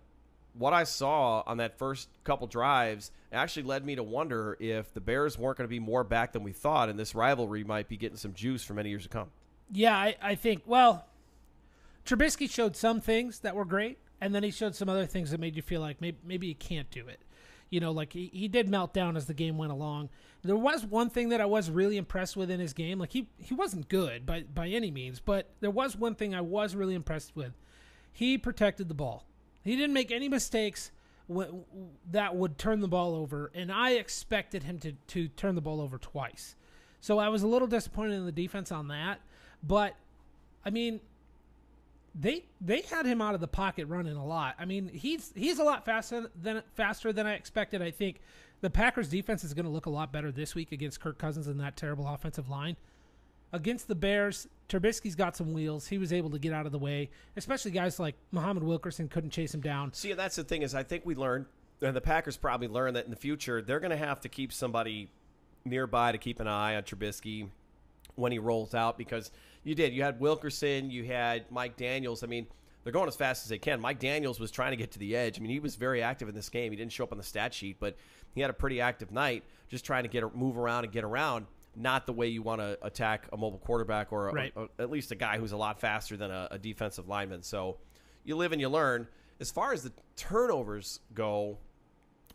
what 0.54 0.72
I 0.72 0.84
saw 0.84 1.42
on 1.46 1.58
that 1.58 1.76
first 1.78 2.08
couple 2.24 2.46
drives 2.46 3.10
actually 3.32 3.64
led 3.64 3.84
me 3.84 3.96
to 3.96 4.02
wonder 4.02 4.56
if 4.58 4.94
the 4.94 5.00
Bears 5.00 5.38
weren't 5.38 5.58
going 5.58 5.66
to 5.66 5.70
be 5.70 5.80
more 5.80 6.04
back 6.04 6.32
than 6.32 6.42
we 6.42 6.52
thought, 6.52 6.88
and 6.88 6.98
this 6.98 7.14
rivalry 7.14 7.64
might 7.64 7.88
be 7.88 7.96
getting 7.96 8.16
some 8.16 8.32
juice 8.32 8.64
for 8.64 8.72
many 8.72 8.88
years 8.88 9.02
to 9.02 9.08
come. 9.08 9.28
Yeah, 9.70 9.96
I, 9.96 10.16
I 10.22 10.34
think, 10.36 10.62
well, 10.64 11.04
Trubisky 12.06 12.48
showed 12.48 12.76
some 12.76 13.00
things 13.00 13.40
that 13.40 13.56
were 13.56 13.64
great, 13.64 13.98
and 14.20 14.34
then 14.34 14.42
he 14.42 14.50
showed 14.50 14.74
some 14.74 14.88
other 14.88 15.06
things 15.06 15.30
that 15.30 15.40
made 15.40 15.56
you 15.56 15.62
feel 15.62 15.80
like 15.80 16.00
maybe, 16.00 16.18
maybe 16.24 16.54
can't 16.54 16.90
do 16.90 17.06
it. 17.08 17.20
You 17.68 17.80
know, 17.80 17.90
like 17.90 18.12
he, 18.12 18.30
he 18.32 18.46
did 18.46 18.68
melt 18.68 18.94
down 18.94 19.16
as 19.16 19.26
the 19.26 19.34
game 19.34 19.58
went 19.58 19.72
along. 19.72 20.08
There 20.44 20.56
was 20.56 20.86
one 20.86 21.10
thing 21.10 21.30
that 21.30 21.40
I 21.40 21.46
was 21.46 21.68
really 21.68 21.96
impressed 21.96 22.36
with 22.36 22.48
in 22.48 22.60
his 22.60 22.72
game. 22.72 23.00
Like 23.00 23.12
he, 23.12 23.28
he 23.38 23.54
wasn't 23.54 23.88
good 23.88 24.24
by, 24.24 24.42
by 24.42 24.68
any 24.68 24.92
means, 24.92 25.18
but 25.18 25.50
there 25.60 25.70
was 25.70 25.96
one 25.96 26.14
thing 26.14 26.32
I 26.32 26.42
was 26.42 26.76
really 26.76 26.94
impressed 26.94 27.34
with. 27.34 27.52
He 28.12 28.38
protected 28.38 28.88
the 28.88 28.94
ball. 28.94 29.26
He 29.64 29.74
didn't 29.74 29.94
make 29.94 30.12
any 30.12 30.28
mistakes 30.28 30.92
that 32.12 32.36
would 32.36 32.56
turn 32.56 32.80
the 32.80 32.88
ball 32.88 33.16
over, 33.16 33.50
and 33.52 33.72
I 33.72 33.90
expected 33.90 34.62
him 34.62 34.78
to, 34.78 34.92
to 34.92 35.26
turn 35.26 35.56
the 35.56 35.60
ball 35.60 35.80
over 35.80 35.98
twice. 35.98 36.54
So 37.00 37.18
I 37.18 37.28
was 37.28 37.42
a 37.42 37.48
little 37.48 37.66
disappointed 37.66 38.14
in 38.14 38.26
the 38.26 38.32
defense 38.32 38.70
on 38.70 38.86
that. 38.88 39.20
But 39.60 39.96
I 40.64 40.70
mean, 40.70 41.00
they 42.18 42.44
they 42.60 42.80
had 42.82 43.06
him 43.06 43.20
out 43.20 43.34
of 43.34 43.40
the 43.40 43.48
pocket 43.48 43.86
running 43.86 44.16
a 44.16 44.24
lot. 44.24 44.54
I 44.58 44.64
mean, 44.64 44.88
he's 44.88 45.32
he's 45.34 45.58
a 45.58 45.64
lot 45.64 45.84
faster 45.84 46.30
than 46.40 46.62
faster 46.74 47.12
than 47.12 47.26
I 47.26 47.34
expected. 47.34 47.82
I 47.82 47.90
think 47.90 48.20
the 48.60 48.70
Packers 48.70 49.08
defense 49.08 49.44
is 49.44 49.52
going 49.52 49.66
to 49.66 49.70
look 49.70 49.86
a 49.86 49.90
lot 49.90 50.12
better 50.12 50.32
this 50.32 50.54
week 50.54 50.72
against 50.72 51.00
Kirk 51.00 51.18
Cousins 51.18 51.46
and 51.46 51.60
that 51.60 51.76
terrible 51.76 52.08
offensive 52.08 52.48
line. 52.48 52.76
Against 53.52 53.86
the 53.86 53.94
Bears, 53.94 54.48
Trubisky's 54.68 55.14
got 55.14 55.36
some 55.36 55.52
wheels. 55.52 55.86
He 55.86 55.98
was 55.98 56.12
able 56.12 56.30
to 56.30 56.38
get 56.38 56.52
out 56.52 56.66
of 56.66 56.72
the 56.72 56.78
way, 56.78 57.10
especially 57.36 57.70
guys 57.70 58.00
like 58.00 58.16
Muhammad 58.32 58.64
Wilkerson 58.64 59.08
couldn't 59.08 59.30
chase 59.30 59.54
him 59.54 59.60
down. 59.60 59.92
See, 59.92 60.12
that's 60.14 60.36
the 60.36 60.44
thing 60.44 60.62
is, 60.62 60.74
I 60.74 60.82
think 60.82 61.06
we 61.06 61.14
learned, 61.14 61.46
and 61.80 61.94
the 61.94 62.00
Packers 62.00 62.36
probably 62.36 62.66
learned 62.66 62.96
that 62.96 63.04
in 63.04 63.10
the 63.10 63.16
future 63.16 63.62
they're 63.62 63.80
going 63.80 63.90
to 63.90 63.96
have 63.96 64.20
to 64.22 64.28
keep 64.28 64.52
somebody 64.52 65.10
nearby 65.64 66.12
to 66.12 66.18
keep 66.18 66.40
an 66.40 66.48
eye 66.48 66.76
on 66.76 66.82
Trubisky 66.82 67.48
when 68.16 68.32
he 68.32 68.38
rolls 68.38 68.74
out 68.74 68.98
because 68.98 69.30
you 69.66 69.74
did. 69.74 69.92
You 69.92 70.02
had 70.02 70.18
Wilkerson, 70.20 70.90
you 70.90 71.04
had 71.04 71.50
Mike 71.50 71.76
Daniels. 71.76 72.22
I 72.22 72.26
mean, 72.26 72.46
they're 72.84 72.92
going 72.92 73.08
as 73.08 73.16
fast 73.16 73.44
as 73.44 73.48
they 73.50 73.58
can. 73.58 73.80
Mike 73.80 73.98
Daniels 73.98 74.38
was 74.38 74.50
trying 74.50 74.70
to 74.70 74.76
get 74.76 74.92
to 74.92 74.98
the 74.98 75.16
edge. 75.16 75.38
I 75.38 75.42
mean, 75.42 75.50
he 75.50 75.58
was 75.58 75.74
very 75.76 76.02
active 76.02 76.28
in 76.28 76.34
this 76.34 76.48
game. 76.48 76.70
He 76.72 76.76
didn't 76.76 76.92
show 76.92 77.02
up 77.04 77.10
on 77.12 77.18
the 77.18 77.24
stat 77.24 77.52
sheet, 77.52 77.76
but 77.80 77.96
he 78.34 78.40
had 78.40 78.48
a 78.48 78.54
pretty 78.54 78.80
active 78.80 79.10
night, 79.10 79.42
just 79.68 79.84
trying 79.84 80.04
to 80.04 80.08
get 80.08 80.34
move 80.36 80.56
around 80.56 80.84
and 80.84 80.92
get 80.92 81.02
around. 81.04 81.46
Not 81.74 82.06
the 82.06 82.12
way 82.12 82.28
you 82.28 82.42
want 82.42 82.60
to 82.62 82.78
attack 82.82 83.26
a 83.32 83.36
mobile 83.36 83.58
quarterback 83.58 84.12
or 84.12 84.28
a, 84.28 84.32
Right. 84.32 84.52
a- 84.56 84.68
at 84.80 84.88
least 84.90 85.10
a 85.10 85.14
guy 85.14 85.36
who's 85.38 85.52
a 85.52 85.56
lot 85.56 85.78
faster 85.80 86.16
than 86.16 86.30
a, 86.30 86.48
a 86.52 86.58
defensive 86.58 87.08
lineman. 87.08 87.42
So 87.42 87.76
you 88.24 88.36
live 88.36 88.52
and 88.52 88.60
you 88.60 88.68
learn. 88.68 89.08
As 89.40 89.50
far 89.50 89.72
as 89.74 89.82
the 89.82 89.92
turnovers 90.16 91.00
go, 91.12 91.58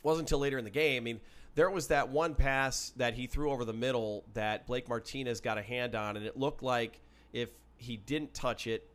wasn't 0.03 0.27
until 0.27 0.39
later 0.39 0.57
in 0.57 0.63
the 0.63 0.69
game. 0.69 1.01
I 1.01 1.05
mean, 1.05 1.19
there 1.55 1.69
was 1.69 1.87
that 1.87 2.09
one 2.09 2.35
pass 2.35 2.91
that 2.97 3.13
he 3.15 3.25
threw 3.27 3.51
over 3.51 3.65
the 3.65 3.73
middle 3.73 4.23
that 4.33 4.67
Blake 4.67 4.87
Martinez 4.87 5.41
got 5.41 5.57
a 5.57 5.61
hand 5.61 5.95
on, 5.95 6.17
and 6.17 6.25
it 6.25 6.37
looked 6.37 6.61
like 6.63 6.99
if 7.33 7.49
he 7.77 7.97
didn't 7.97 8.33
touch 8.33 8.67
it, 8.67 8.87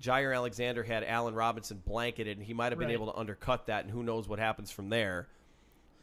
Jaire 0.00 0.34
Alexander 0.34 0.82
had 0.82 1.04
Allen 1.04 1.34
Robinson 1.34 1.82
blanketed, 1.84 2.38
and 2.38 2.46
he 2.46 2.54
might 2.54 2.72
have 2.72 2.78
been 2.78 2.88
Right. 2.88 2.94
able 2.94 3.12
to 3.12 3.18
undercut 3.18 3.66
that, 3.66 3.84
and 3.84 3.92
who 3.92 4.02
knows 4.02 4.28
what 4.28 4.38
happens 4.38 4.70
from 4.70 4.88
there. 4.88 5.28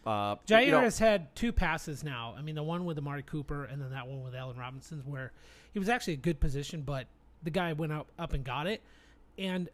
Uh, 0.06 0.36
Jaire 0.48 0.66
you 0.66 0.72
know, 0.72 0.82
has 0.82 1.00
had 1.00 1.36
two 1.36 1.52
passes 1.52 2.04
now. 2.04 2.34
I 2.38 2.42
mean, 2.42 2.56
the 2.56 2.64
one 2.64 2.86
with 2.86 2.98
Amari 2.98 3.24
Cooper 3.24 3.66
and 3.66 3.82
then 3.82 3.90
that 3.92 4.08
one 4.08 4.24
with 4.24 4.36
Allen 4.36 4.58
Robinson, 4.58 5.02
where 5.06 5.34
he 5.74 5.80
was 5.80 5.90
actually 5.90 6.14
a 6.14 6.18
good 6.18 6.40
position, 6.40 6.82
but 6.82 7.08
the 7.44 7.50
guy 7.50 7.74
went 7.74 7.92
up 7.92 8.08
up 8.18 8.34
and 8.34 8.44
got 8.44 8.68
it. 8.68 8.82
And 9.38 9.70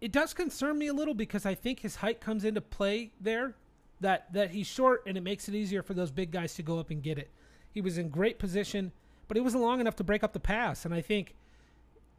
it 0.00 0.12
does 0.12 0.34
concern 0.34 0.78
me 0.78 0.88
a 0.88 0.92
little 0.92 1.14
because 1.14 1.46
I 1.46 1.54
think 1.54 1.80
his 1.80 1.96
height 1.96 2.20
comes 2.20 2.44
into 2.44 2.60
play 2.60 3.12
there. 3.20 3.54
That 4.00 4.32
that 4.34 4.50
he's 4.50 4.66
short 4.66 5.02
and 5.06 5.16
it 5.16 5.22
makes 5.22 5.48
it 5.48 5.54
easier 5.54 5.82
for 5.82 5.94
those 5.94 6.10
big 6.10 6.30
guys 6.32 6.54
to 6.54 6.62
go 6.62 6.78
up 6.78 6.90
and 6.90 7.02
get 7.02 7.18
it. 7.18 7.30
He 7.72 7.80
was 7.80 7.96
in 7.96 8.10
great 8.10 8.38
position, 8.38 8.92
but 9.26 9.36
he 9.36 9.40
wasn't 9.40 9.62
long 9.62 9.80
enough 9.80 9.96
to 9.96 10.04
break 10.04 10.22
up 10.22 10.32
the 10.34 10.40
pass. 10.40 10.84
And 10.84 10.92
I 10.94 11.00
think 11.00 11.34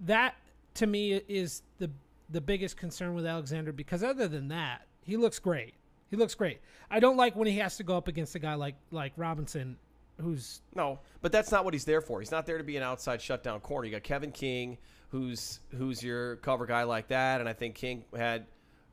that 0.02 0.36
to 0.76 0.88
me 0.88 1.14
is 1.28 1.62
the 1.78 1.90
the 2.30 2.42
biggest 2.42 2.78
concern 2.78 3.16
with 3.16 3.26
Alexander 3.26 3.72
because 3.72 4.04
other 4.04 4.28
than 4.28 4.50
that, 4.50 4.86
he 5.02 5.18
looks 5.18 5.40
great. 5.40 5.74
He 6.10 6.16
looks 6.16 6.36
great. 6.36 6.60
I 6.90 7.00
don't 7.00 7.18
like 7.18 7.36
when 7.36 7.48
he 7.48 7.58
has 7.58 7.78
to 7.78 7.84
go 7.84 7.98
up 7.98 8.08
against 8.08 8.36
a 8.36 8.40
guy 8.40 8.56
like 8.56 8.76
like 8.92 9.14
Robinson, 9.18 9.78
who's 10.22 10.62
No, 10.76 11.00
but 11.22 11.32
that's 11.32 11.52
not 11.52 11.66
what 11.66 11.74
he's 11.74 11.86
there 11.86 12.02
for. 12.02 12.20
He's 12.20 12.32
not 12.32 12.46
there 12.46 12.58
to 12.58 12.64
be 12.64 12.78
an 12.78 12.84
outside 12.84 13.22
shutdown 13.22 13.60
corner. 13.60 13.86
You 13.86 13.92
got 13.92 14.04
Kevin 14.04 14.32
King, 14.32 14.78
who's 15.10 15.60
who's 15.76 16.02
your 16.04 16.38
cover 16.38 16.66
guy 16.66 16.84
like 16.84 17.10
that, 17.10 17.42
and 17.42 17.50
I 17.50 17.54
think 17.54 17.76
King 17.76 18.06
had 18.16 18.46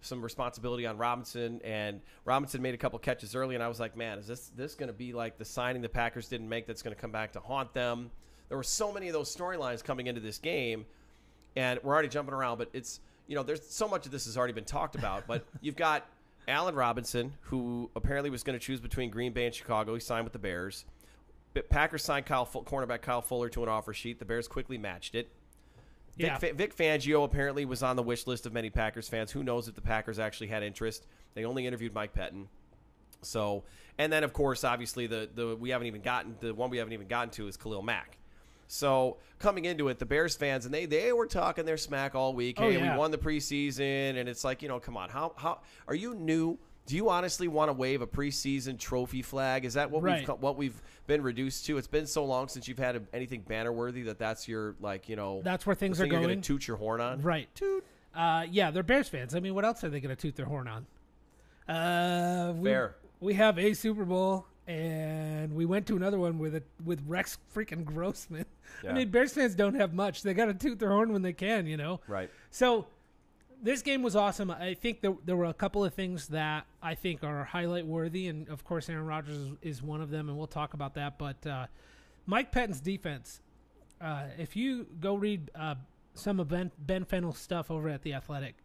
some 0.03 0.23
responsibility 0.23 0.87
on 0.87 0.99
Robinson, 0.99 1.61
and 1.65 2.01
Robinson 2.25 2.63
made 2.63 2.75
a 2.75 2.79
couple 2.79 2.99
catches 2.99 3.35
early, 3.35 3.55
and 3.55 3.65
I 3.65 3.69
was 3.69 3.81
like, 3.81 3.97
man, 3.97 4.19
is 4.19 4.27
this 4.27 4.51
this 4.57 4.75
going 4.75 4.89
to 4.89 4.95
be 4.95 5.13
like 5.13 5.39
the 5.39 5.45
signing 5.45 5.83
the 5.83 5.89
Packers 5.89 6.29
didn't 6.29 6.49
make 6.49 6.67
that's 6.67 6.83
going 6.83 6.95
to 6.95 7.01
come 7.01 7.13
back 7.13 7.33
to 7.33 7.41
haunt 7.41 7.73
them? 7.73 8.11
There 8.49 8.57
were 8.57 8.63
so 8.65 8.93
many 8.93 9.09
of 9.09 9.13
those 9.13 9.35
storylines 9.35 9.83
coming 9.83 10.07
into 10.07 10.21
this 10.21 10.39
game, 10.39 10.87
and 11.57 11.81
we're 11.83 11.93
already 11.93 12.09
jumping 12.09 12.35
around, 12.35 12.59
but 12.59 12.69
it's 12.73 13.01
you 13.27 13.35
know 13.35 13.43
there's 13.43 13.67
so 13.69 13.89
much 13.89 14.07
of 14.07 14.13
this 14.13 14.27
has 14.27 14.37
already 14.37 14.53
been 14.53 14.65
talked 14.65 14.95
about, 14.95 15.27
but 15.27 15.45
you've 15.61 15.77
got 15.77 16.07
Allen 16.49 16.75
Robinson, 16.75 17.33
who 17.43 17.91
apparently 17.97 18.31
was 18.31 18.43
going 18.45 18.59
to 18.59 18.65
choose 18.65 18.81
between 18.81 19.11
Green 19.11 19.33
Bay 19.33 19.47
and 19.47 19.55
Chicago. 19.55 19.95
He 19.95 20.01
signed 20.01 20.25
with 20.25 20.33
the 20.33 20.39
Bears. 20.39 20.85
But 21.55 21.71
Packers 21.71 22.05
signed 22.05 22.27
Kyle 22.27 22.47
cornerback 22.47 23.01
Kyle 23.01 23.23
Fuller 23.23 23.49
to 23.49 23.63
an 23.63 23.69
offer 23.69 23.95
sheet. 23.95 24.19
The 24.19 24.27
Bears 24.27 24.47
quickly 24.47 24.77
matched 24.77 25.15
it. 25.15 25.29
Vic, 26.19 26.27
Yeah. 26.27 26.39
Fa- 26.39 26.53
Vic 26.53 26.77
Fangio 26.77 27.25
apparently 27.25 27.65
was 27.65 27.83
on 27.83 27.97
the 27.97 28.03
wish 28.03 28.27
list 28.27 28.45
of 28.45 28.53
many 28.53 28.69
Packers 28.69 29.09
fans. 29.09 29.33
Who 29.33 29.43
knows 29.43 29.67
if 29.67 29.75
the 29.75 29.81
Packers 29.81 30.19
actually 30.19 30.49
had 30.49 30.63
interest? 30.63 31.07
They 31.35 31.45
only 31.47 31.67
interviewed 31.67 31.95
Mike 31.95 32.13
Pettine. 32.15 32.47
So, 33.23 33.65
and 33.99 34.13
then 34.13 34.23
of 34.23 34.33
course, 34.35 34.65
obviously 34.65 35.07
the 35.07 35.29
the 35.35 35.57
we 35.57 35.71
haven't 35.71 35.87
even 35.87 36.03
gotten 36.03 36.37
the 36.41 36.55
one 36.55 36.69
we 36.71 36.77
haven't 36.77 36.93
even 36.93 37.07
gotten 37.09 37.31
to 37.31 37.49
is 37.49 37.57
Khalil 37.57 37.83
Mack. 37.83 38.19
So 38.69 39.19
coming 39.39 39.65
into 39.65 39.89
it, 39.89 39.99
the 39.99 40.07
Bears 40.07 40.35
fans 40.37 40.65
and 40.65 40.75
they 40.75 40.87
they 40.87 41.13
were 41.13 41.27
talking 41.27 41.65
their 41.65 41.77
smack 41.77 42.15
all 42.15 42.35
week. 42.35 42.57
Oh, 42.59 42.69
Hey, 42.71 42.79
yeah. 42.79 42.93
we 42.93 42.99
won 42.99 43.11
the 43.11 43.19
preseason, 43.19 44.17
and 44.19 44.29
it's 44.29 44.45
like 44.45 44.63
you 44.63 44.69
know, 44.69 44.81
come 44.81 44.97
on, 44.97 45.09
how 45.09 45.33
how 45.37 45.61
are 45.89 45.95
you 45.95 46.15
new? 46.15 46.59
Do 46.87 46.95
you 46.95 47.09
honestly 47.11 47.49
want 47.49 47.69
to 47.69 47.73
wave 47.73 48.01
a 48.01 48.07
preseason 48.07 48.79
trophy 48.79 49.21
flag? 49.21 49.65
Is 49.65 49.75
that 49.75 49.91
what 49.91 50.03
Right. 50.05 50.27
we've 50.29 50.39
what 50.41 50.57
we've 50.57 50.81
been 51.09 51.21
reduced 51.23 51.67
to? 51.67 51.79
It's 51.79 51.89
been 51.89 52.07
so 52.07 52.25
long 52.25 52.47
since 52.49 52.69
you've 52.69 52.79
had 52.79 53.05
anything 53.13 53.41
banner 53.43 53.73
worthy 53.73 54.03
that 54.03 54.19
that's 54.21 54.47
your 54.47 54.77
like 54.81 55.09
you 55.09 55.17
know 55.17 55.41
That's 55.45 55.67
where 55.67 55.75
things 55.75 55.99
thing 55.99 56.05
are 56.09 56.13
you're 56.13 56.21
going. 56.23 56.35
gonna 56.37 56.43
toot 56.43 56.67
your 56.69 56.77
horn 56.77 57.01
on. 57.01 57.23
Right. 57.23 57.49
Uh, 58.15 58.47
yeah, 58.51 58.71
they're 58.71 58.83
Bears 58.83 59.09
fans. 59.09 59.35
I 59.35 59.41
mean, 59.41 59.55
what 59.55 59.65
else 59.67 59.85
are 59.85 59.91
they 59.91 60.01
going 60.01 60.15
to 60.15 60.21
toot 60.21 60.37
their 60.37 60.47
horn 60.47 60.69
on? 60.69 60.87
Uh, 61.69 62.53
we, 62.57 62.71
Fair. 62.71 62.97
We 63.21 63.35
have 63.35 63.59
a 63.59 63.75
Super 63.75 64.05
Bowl, 64.07 64.47
and 64.67 65.55
we 65.55 65.65
went 65.65 65.87
to 65.87 65.97
another 65.97 66.19
one 66.19 66.39
with 66.39 66.55
a 66.57 66.63
with 66.85 67.03
Rex 67.07 67.39
freaking 67.55 67.85
Grossman. 67.85 68.47
Yeah. 68.83 68.91
I 68.91 68.95
mean, 68.95 69.11
Bears 69.11 69.33
fans 69.33 69.55
don't 69.55 69.77
have 69.77 69.95
much. 69.95 70.23
They 70.23 70.35
got 70.35 70.47
to 70.47 70.55
toot 70.55 70.81
their 70.81 70.91
horn 70.91 71.13
when 71.13 71.23
they 71.23 71.33
can, 71.33 71.67
you 71.67 71.77
know. 71.77 72.01
Right. 72.09 72.29
So 72.51 72.87
this 73.63 73.81
game 73.81 74.03
was 74.03 74.15
awesome. 74.17 74.51
I 74.51 74.75
think 74.75 75.01
there, 75.01 75.15
there 75.25 75.37
were 75.37 75.47
a 75.47 75.55
couple 75.55 75.85
of 75.85 75.95
things 75.95 76.29
that 76.29 76.67
I 76.83 76.95
think 76.95 77.25
are 77.25 77.45
highlight 77.45 77.87
worthy, 77.87 78.29
and 78.29 78.49
of 78.49 78.65
course, 78.65 78.89
Aaron 78.89 79.07
Rodgers 79.07 79.37
is, 79.37 79.53
is 79.63 79.83
one 79.83 80.01
of 80.01 80.11
them, 80.11 80.29
and 80.29 80.37
we'll 80.37 80.47
talk 80.47 80.75
about 80.75 80.95
that. 80.95 81.19
But 81.19 81.47
uh, 81.47 81.67
Mike 82.27 82.53
Pettine's 82.53 82.81
defense, 82.81 83.41
uh, 84.01 84.25
if 84.37 84.57
you 84.57 84.87
go 85.01 85.15
read 85.15 85.51
uh, 85.55 85.77
some 86.15 86.39
of 86.41 86.49
Ben, 86.49 86.71
ben 86.79 87.05
Fennell's 87.05 87.39
stuff 87.39 87.71
over 87.71 87.89
at 87.89 88.03
The 88.03 88.15
Athletic, 88.15 88.57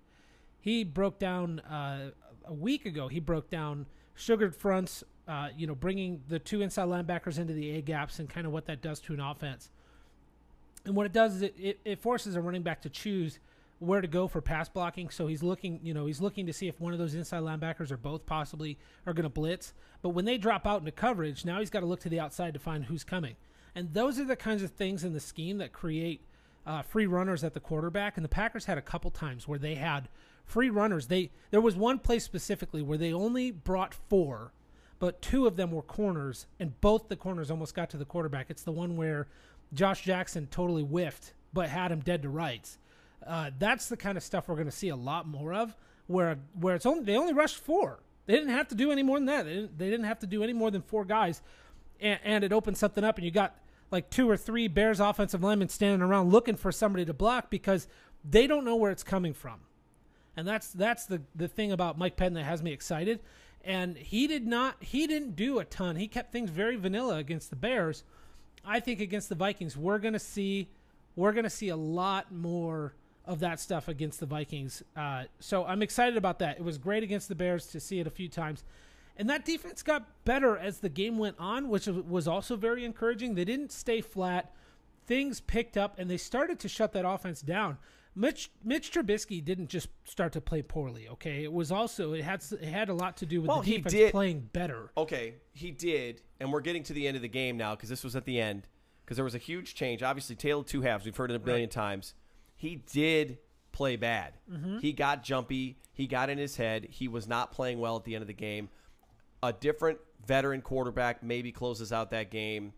he 0.60 0.84
broke 0.84 1.20
down 1.20 1.60
uh, 1.62 2.12
a 2.46 2.54
week 2.54 2.86
ago, 2.86 3.08
he 3.08 3.20
broke 3.20 3.50
down 3.50 3.86
sugared 4.14 4.56
fronts, 4.56 5.04
uh, 5.28 5.50
you 5.56 5.68
know, 5.68 5.76
bringing 5.76 6.22
the 6.28 6.40
two 6.40 6.62
inside 6.62 6.88
linebackers 6.88 7.38
into 7.38 7.54
the 7.54 7.78
A 7.78 7.82
gaps 7.82 8.20
and 8.20 8.30
kind 8.30 8.46
of 8.46 8.54
what 8.54 8.66
that 8.66 8.82
does 8.82 9.00
to 9.02 9.14
an 9.14 9.20
offense. 9.20 9.70
And 10.86 10.96
what 10.96 11.06
it 11.06 11.14
does 11.14 11.36
is 11.36 11.42
it, 11.44 11.56
it, 11.60 11.80
it 11.86 12.00
forces 12.02 12.36
a 12.36 12.42
running 12.42 12.64
back 12.64 12.82
to 12.82 12.90
choose 12.90 13.40
where 13.80 14.02
to 14.02 14.08
go 14.08 14.28
for 14.28 14.42
pass 14.42 14.70
blocking. 14.70 15.10
So 15.10 15.28
he's 15.28 15.42
looking, 15.42 15.80
you 15.84 15.94
know, 15.94 16.06
he's 16.06 16.22
looking 16.22 16.46
to 16.46 16.54
see 16.54 16.68
if 16.68 16.80
one 16.80 16.94
of 16.94 17.00
those 17.00 17.16
inside 17.16 17.42
linebackers 17.42 17.92
or 17.92 17.98
both 17.98 18.26
possibly 18.26 18.78
are 19.06 19.14
going 19.14 19.24
to 19.24 19.30
blitz. 19.30 19.74
But 20.02 20.10
when 20.10 20.26
they 20.26 20.38
drop 20.38 20.68
out 20.68 20.80
into 20.80 20.92
coverage, 20.92 21.46
now 21.46 21.60
he's 21.60 21.70
got 21.70 21.80
to 21.80 21.86
look 21.86 22.00
to 22.02 22.10
the 22.10 22.20
outside 22.20 22.54
to 22.54 22.60
find 22.60 22.86
who's 22.86 23.04
coming. 23.04 23.36
And 23.74 23.94
those 23.94 24.20
are 24.20 24.26
the 24.26 24.36
kinds 24.36 24.64
of 24.64 24.72
things 24.72 25.04
in 25.04 25.14
the 25.14 25.20
scheme 25.20 25.58
that 25.60 25.72
create 25.72 26.22
uh, 26.66 26.82
free 26.84 27.08
runners 27.08 27.44
at 27.44 27.54
the 27.54 27.60
quarterback. 27.60 28.18
And 28.18 28.24
the 28.24 28.30
Packers 28.30 28.66
had 28.66 28.78
a 28.78 28.84
couple 28.84 29.10
times 29.12 29.48
where 29.48 29.60
they 29.60 29.76
had 29.76 30.10
free 30.46 30.70
runners. 30.70 31.08
They 31.08 31.32
there 31.50 31.62
was 31.62 31.76
one 31.76 32.00
play 32.00 32.20
specifically 32.20 32.82
where 32.82 32.98
they 32.98 33.14
only 33.14 33.52
brought 33.52 33.94
four, 33.94 34.54
but 35.02 35.20
two 35.20 35.48
of 35.48 35.56
them 35.56 35.72
were 35.72 35.82
corners, 35.82 36.46
and 36.60 36.80
both 36.80 37.10
the 37.10 37.16
corners 37.16 37.50
almost 37.50 37.74
got 37.74 37.90
to 37.90 37.98
the 37.98 38.06
quarterback. 38.06 38.52
It's 38.52 38.62
the 38.62 38.72
one 38.72 38.96
where 38.96 39.28
Josh 39.74 40.04
Jackson 40.04 40.48
totally 40.52 40.84
whiffed, 40.84 41.34
but 41.54 41.70
had 41.70 41.92
him 41.92 42.02
dead 42.02 42.22
to 42.22 42.30
rights. 42.30 42.78
Uh, 43.26 43.50
that's 43.58 43.90
the 43.90 43.98
kind 43.98 44.16
of 44.16 44.24
stuff 44.24 44.48
we're 44.48 44.54
going 44.56 44.68
to 44.68 44.72
see 44.72 44.90
a 44.90 44.96
lot 44.96 45.28
more 45.28 45.56
of, 45.56 45.76
where 46.06 46.38
where 46.60 46.76
it's 46.76 46.86
only 46.86 47.04
they 47.04 47.18
only 47.18 47.34
rushed 47.34 47.58
four. 47.58 47.98
They 48.28 48.34
didn't 48.34 48.52
have 48.52 48.68
to 48.68 48.76
do 48.76 48.92
any 48.92 49.02
more 49.02 49.18
than 49.18 49.26
that. 49.26 49.46
They 49.46 49.56
didn't, 49.56 49.80
they 49.80 49.90
didn't 49.90 50.06
have 50.06 50.20
to 50.20 50.28
do 50.28 50.44
any 50.44 50.54
more 50.54 50.70
than 50.70 50.84
four 50.84 51.04
guys, 51.04 51.42
and, 52.00 52.20
and 52.24 52.44
it 52.44 52.54
opened 52.54 52.78
something 52.78 53.04
up, 53.04 53.18
and 53.18 53.26
you 53.26 53.32
got 53.32 53.56
like 53.90 54.12
two 54.12 54.30
or 54.30 54.38
three 54.38 54.68
Bears 54.68 55.00
offensive 55.00 55.42
linemen 55.42 55.70
standing 55.70 56.04
around 56.04 56.30
looking 56.30 56.56
for 56.56 56.72
somebody 56.72 57.06
to 57.06 57.14
block 57.14 57.50
because 57.50 57.88
they 58.24 58.46
don't 58.46 58.66
know 58.66 58.76
where 58.76 58.92
it's 58.92 59.04
coming 59.04 59.34
from. 59.34 59.62
And 60.38 60.48
that's 60.48 60.72
that's 60.72 61.08
the 61.08 61.24
the 61.34 61.48
thing 61.48 61.72
about 61.72 61.98
Mike 61.98 62.18
Penn 62.18 62.36
that 62.36 62.44
has 62.44 62.62
me 62.62 62.72
excited. 62.72 63.20
And 63.64 63.98
he 63.98 64.28
did 64.28 64.48
not 64.48 64.76
he 64.82 65.08
didn't 65.08 65.36
do 65.36 65.60
a 65.60 65.66
ton. 65.66 65.96
He 65.96 66.08
kept 66.08 66.32
things 66.32 66.50
very 66.50 66.76
vanilla 66.76 67.18
against 67.18 67.50
the 67.50 67.56
Bears. 67.56 68.04
I 68.66 68.80
think 68.80 69.00
against 69.00 69.30
the 69.30 69.36
Vikings, 69.36 69.78
we're 69.78 70.00
gonna 70.00 70.20
see 70.20 70.70
we're 71.16 71.34
gonna 71.34 71.50
see 71.50 71.70
a 71.70 71.76
lot 71.76 72.32
more 72.32 72.96
of 73.26 73.40
that 73.40 73.60
stuff 73.60 73.88
against 73.88 74.20
the 74.20 74.26
Vikings. 74.26 74.82
Uh, 74.96 75.24
so 75.40 75.66
I'm 75.66 75.82
excited 75.82 76.18
about 76.18 76.40
that. 76.40 76.58
It 76.58 76.64
was 76.64 76.78
great 76.78 77.04
against 77.04 77.30
the 77.30 77.36
Bears 77.36 77.68
to 77.68 77.80
see 77.80 78.00
it 78.00 78.08
a 78.08 78.12
few 78.12 78.28
times. 78.28 78.64
And 79.18 79.30
that 79.30 79.46
defense 79.46 79.84
got 79.84 80.08
better 80.26 80.58
as 80.58 80.80
the 80.80 80.90
game 80.90 81.18
went 81.18 81.36
on, 81.38 81.70
which 81.70 81.88
was 81.88 82.28
also 82.28 82.56
very 82.56 82.84
encouraging. 82.84 83.36
They 83.36 83.46
didn't 83.46 83.72
stay 83.72 84.02
flat. 84.02 84.52
Things 85.06 85.42
picked 85.42 85.78
up, 85.78 86.00
and 86.00 86.10
they 86.10 86.18
started 86.18 86.60
to 86.60 86.70
shut 86.70 86.94
that 86.94 87.08
offense 87.08 87.42
down. 87.42 87.78
Mitch 88.14 88.52
Mitch 88.64 88.92
Trubisky 88.92 89.44
didn't 89.44 89.68
just 89.68 89.88
start 90.04 90.34
to 90.34 90.42
play 90.42 90.62
poorly. 90.62 91.08
Okay, 91.10 91.44
it 91.44 91.52
was 91.52 91.72
also 91.72 92.14
it 92.14 92.24
had 92.24 92.44
it 92.52 92.64
had 92.64 92.90
a 92.90 92.94
lot 92.94 93.18
to 93.18 93.26
do 93.26 93.42
with 93.42 93.48
Well, 93.50 93.62
the 93.62 93.66
he 93.68 93.78
defense 93.78 93.94
did- 93.94 94.12
playing 94.12 94.50
better. 94.52 94.92
Okay, 94.98 95.36
he 95.54 95.72
did, 95.72 96.22
and 96.40 96.52
we're 96.52 96.62
getting 96.62 96.84
to 96.84 96.94
the 96.94 97.08
end 97.08 97.16
of 97.16 97.22
the 97.22 97.30
game 97.30 97.56
now 97.58 97.76
because 97.76 97.90
this 97.90 98.04
was 98.04 98.16
at 98.16 98.26
the 98.26 98.40
end 98.40 98.68
because 99.06 99.16
there 99.16 99.24
was 99.24 99.36
a 99.36 99.40
huge 99.40 99.76
change. 99.76 100.04
Obviously, 100.04 100.36
of 100.52 100.66
two 100.66 100.82
halves. 100.82 101.06
We've 101.06 101.16
heard 101.16 101.32
it 101.32 101.36
a 101.36 101.40
billion 101.40 101.70
times. 101.70 102.14
He 102.56 102.76
did 102.76 103.38
play 103.72 103.96
bad. 103.96 104.34
Mm-hmm. 104.52 104.80
He 104.80 104.92
got 104.92 105.24
jumpy. 105.24 105.78
He 105.94 106.06
got 106.08 106.30
in 106.30 106.38
his 106.38 106.58
head. 106.58 106.88
He 106.90 107.08
was 107.08 107.28
not 107.28 107.52
playing 107.52 107.80
well 107.80 107.96
at 107.96 108.04
the 108.04 108.16
end 108.16 108.22
of 108.22 108.28
the 108.28 108.34
game. 108.34 108.70
A 109.42 109.54
different 109.54 110.00
veteran 110.26 110.62
quarterback 110.62 111.24
maybe 111.24 111.52
closes 111.52 111.92
out 111.94 112.12
that 112.12 112.30
game. 112.30 112.74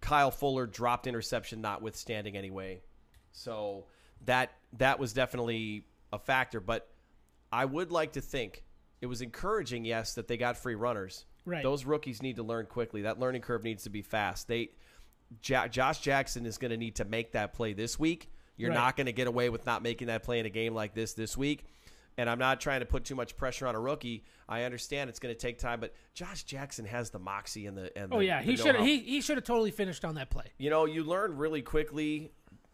Kyle 0.00 0.30
Fuller 0.30 0.66
dropped 0.66 1.06
interception, 1.06 1.60
notwithstanding 1.60 2.36
anyway. 2.36 2.80
So 3.32 3.86
that 4.26 4.52
that 4.78 4.98
was 4.98 5.12
definitely 5.12 5.84
a 6.12 6.18
factor. 6.18 6.60
But 6.60 6.88
I 7.52 7.64
would 7.64 7.90
like 7.90 8.12
to 8.12 8.20
think 8.20 8.64
it 9.00 9.06
was 9.06 9.22
encouraging, 9.22 9.84
yes, 9.84 10.14
that 10.14 10.28
they 10.28 10.36
got 10.36 10.56
free 10.56 10.74
runners. 10.74 11.24
Right. 11.46 11.62
Those 11.62 11.84
rookies 11.84 12.22
need 12.22 12.36
to 12.36 12.42
learn 12.42 12.66
quickly. 12.66 13.02
That 13.02 13.18
learning 13.18 13.42
curve 13.42 13.64
needs 13.64 13.84
to 13.84 13.90
be 13.90 14.02
fast. 14.02 14.46
They, 14.46 14.70
ja- 15.44 15.68
Josh 15.68 16.00
Jackson 16.00 16.44
is 16.46 16.58
going 16.58 16.70
to 16.70 16.76
need 16.76 16.96
to 16.96 17.04
make 17.04 17.32
that 17.32 17.54
play 17.54 17.72
this 17.72 17.98
week. 17.98 18.30
You're 18.56 18.70
Right. 18.70 18.76
not 18.76 18.96
going 18.96 19.06
to 19.06 19.12
get 19.12 19.26
away 19.26 19.48
with 19.48 19.64
not 19.64 19.82
making 19.82 20.08
that 20.08 20.22
play 20.22 20.38
in 20.38 20.44
a 20.46 20.50
game 20.50 20.74
like 20.74 20.94
this 20.94 21.14
this 21.14 21.36
week. 21.36 21.64
And 22.18 22.28
I'm 22.28 22.38
not 22.38 22.60
trying 22.60 22.80
to 22.80 22.86
put 22.86 23.04
too 23.04 23.14
much 23.14 23.36
pressure 23.38 23.66
on 23.66 23.74
a 23.74 23.80
rookie. 23.80 24.24
I 24.46 24.64
understand 24.64 25.08
it's 25.08 25.18
going 25.18 25.34
to 25.34 25.40
take 25.40 25.58
time, 25.58 25.80
but 25.80 25.94
Josh 26.12 26.42
Jackson 26.44 26.84
has 26.84 27.08
the 27.08 27.18
moxie 27.18 27.66
and 27.66 27.78
the 27.78 27.96
and 27.96 28.12
Oh 28.12 28.18
the, 28.18 28.26
yeah, 28.26 28.42
he 28.42 28.56
should 28.56 28.76
he 28.76 28.98
he 28.98 29.20
should 29.22 29.38
have 29.38 29.44
totally 29.44 29.70
finished 29.70 30.04
on 30.04 30.16
that 30.16 30.28
play. 30.28 30.44
You 30.58 30.68
know, 30.68 30.84
you 30.84 31.04
learn 31.04 31.38
really 31.38 31.62
quickly 31.62 32.32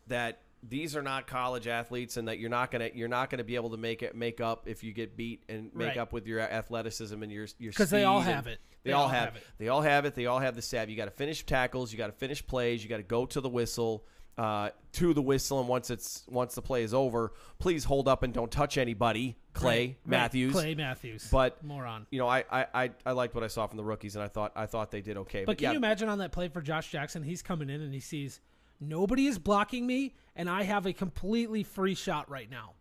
that 0.08 0.40
these 0.62 0.96
are 0.96 1.02
not 1.02 1.26
college 1.26 1.66
athletes, 1.66 2.16
and 2.16 2.28
that 2.28 2.38
you're 2.38 2.50
not 2.50 2.70
gonna 2.70 2.90
you're 2.94 3.08
not 3.08 3.30
gonna 3.30 3.44
be 3.44 3.54
able 3.56 3.70
to 3.70 3.76
make 3.76 4.02
it 4.02 4.14
make 4.14 4.40
up 4.40 4.66
if 4.68 4.82
you 4.82 4.92
get 4.92 5.16
beat 5.16 5.44
and 5.48 5.74
make 5.74 5.88
Right. 5.88 5.96
up 5.98 6.12
with 6.12 6.26
your 6.26 6.40
athleticism 6.40 7.22
and 7.22 7.30
your 7.32 7.46
your 7.58 7.72
'Cause 7.72 7.90
they 7.90 8.04
all 8.04 8.20
have 8.20 8.46
it. 8.46 8.58
They, 8.82 8.90
They 8.90 8.94
all, 8.94 9.02
all 9.04 9.08
have, 9.08 9.24
have 9.30 9.36
it. 9.36 9.42
They 9.58 9.68
all 9.68 9.82
have 9.82 10.04
it. 10.04 10.14
They 10.14 10.26
all 10.26 10.38
have 10.38 10.54
the 10.54 10.62
stab. 10.62 10.88
You 10.88 10.96
got 10.96 11.06
to 11.06 11.10
finish 11.10 11.44
tackles. 11.44 11.90
You 11.92 11.98
got 11.98 12.06
to 12.06 12.12
finish 12.12 12.46
plays. 12.46 12.82
You 12.84 12.88
got 12.88 12.98
to 12.98 13.02
go 13.02 13.26
to 13.26 13.40
the 13.40 13.48
whistle. 13.48 14.06
Uh, 14.38 14.68
to 14.92 15.14
the 15.14 15.22
whistle, 15.22 15.60
and 15.60 15.66
once 15.68 15.88
it's 15.88 16.22
once 16.28 16.54
the 16.54 16.60
play 16.60 16.82
is 16.82 16.92
over, 16.92 17.32
please 17.58 17.84
hold 17.84 18.06
up 18.06 18.22
and 18.22 18.34
don't 18.34 18.50
touch 18.52 18.76
anybody. 18.76 19.34
Clay 19.54 19.70
Right, 19.70 19.78
right. 19.88 19.96
Matthews, 20.04 20.52
Clay 20.52 20.74
Matthews, 20.74 21.26
But 21.32 21.64
moron. 21.64 22.06
you 22.10 22.18
know, 22.18 22.28
I, 22.28 22.44
I, 22.50 22.66
I, 22.74 22.90
I 23.06 23.12
liked 23.12 23.34
what 23.34 23.42
I 23.42 23.46
saw 23.46 23.66
from 23.66 23.78
the 23.78 23.84
rookies, 23.84 24.14
and 24.14 24.22
I 24.22 24.28
thought 24.28 24.52
I 24.54 24.66
thought 24.66 24.90
they 24.90 25.00
did 25.00 25.16
okay. 25.16 25.46
But 25.46 25.56
can 25.56 25.64
yeah, 25.64 25.70
you 25.72 25.76
imagine 25.78 26.10
on 26.10 26.18
that 26.18 26.32
play 26.32 26.48
for 26.48 26.60
Josh 26.60 26.90
Jackson? 26.90 27.22
He's 27.22 27.40
coming 27.40 27.70
in 27.70 27.80
and 27.80 27.94
he 27.94 28.00
sees 28.00 28.42
nobody 28.80 29.26
is 29.26 29.38
blocking 29.38 29.86
me, 29.86 30.14
and 30.34 30.48
I 30.48 30.62
have 30.64 30.86
a 30.86 30.92
completely 30.92 31.62
free 31.62 31.94
shot 31.94 32.30
right 32.30 32.50
now. 32.50 32.72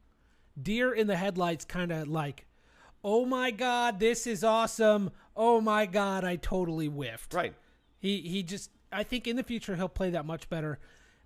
Deer 0.61 0.93
in 0.93 1.07
the 1.07 1.15
headlights, 1.17 1.65
kind 1.65 1.91
of 1.91 2.07
like, 2.07 2.45
oh 3.03 3.25
my 3.25 3.51
god, 3.51 3.99
this 3.99 4.25
is 4.25 4.43
awesome. 4.43 5.11
Oh 5.35 5.59
my 5.61 5.85
god, 5.85 6.23
I 6.23 6.37
totally 6.37 6.87
whiffed. 6.87 7.33
right? 7.33 7.53
He 7.99 8.21
he 8.21 8.43
just 8.43 8.69
I 8.91 9.03
think 9.03 9.27
in 9.27 9.35
the 9.35 9.43
future 9.43 9.75
he'll 9.75 9.89
play 9.89 10.11
that 10.11 10.25
much 10.25 10.49
better. 10.49 10.79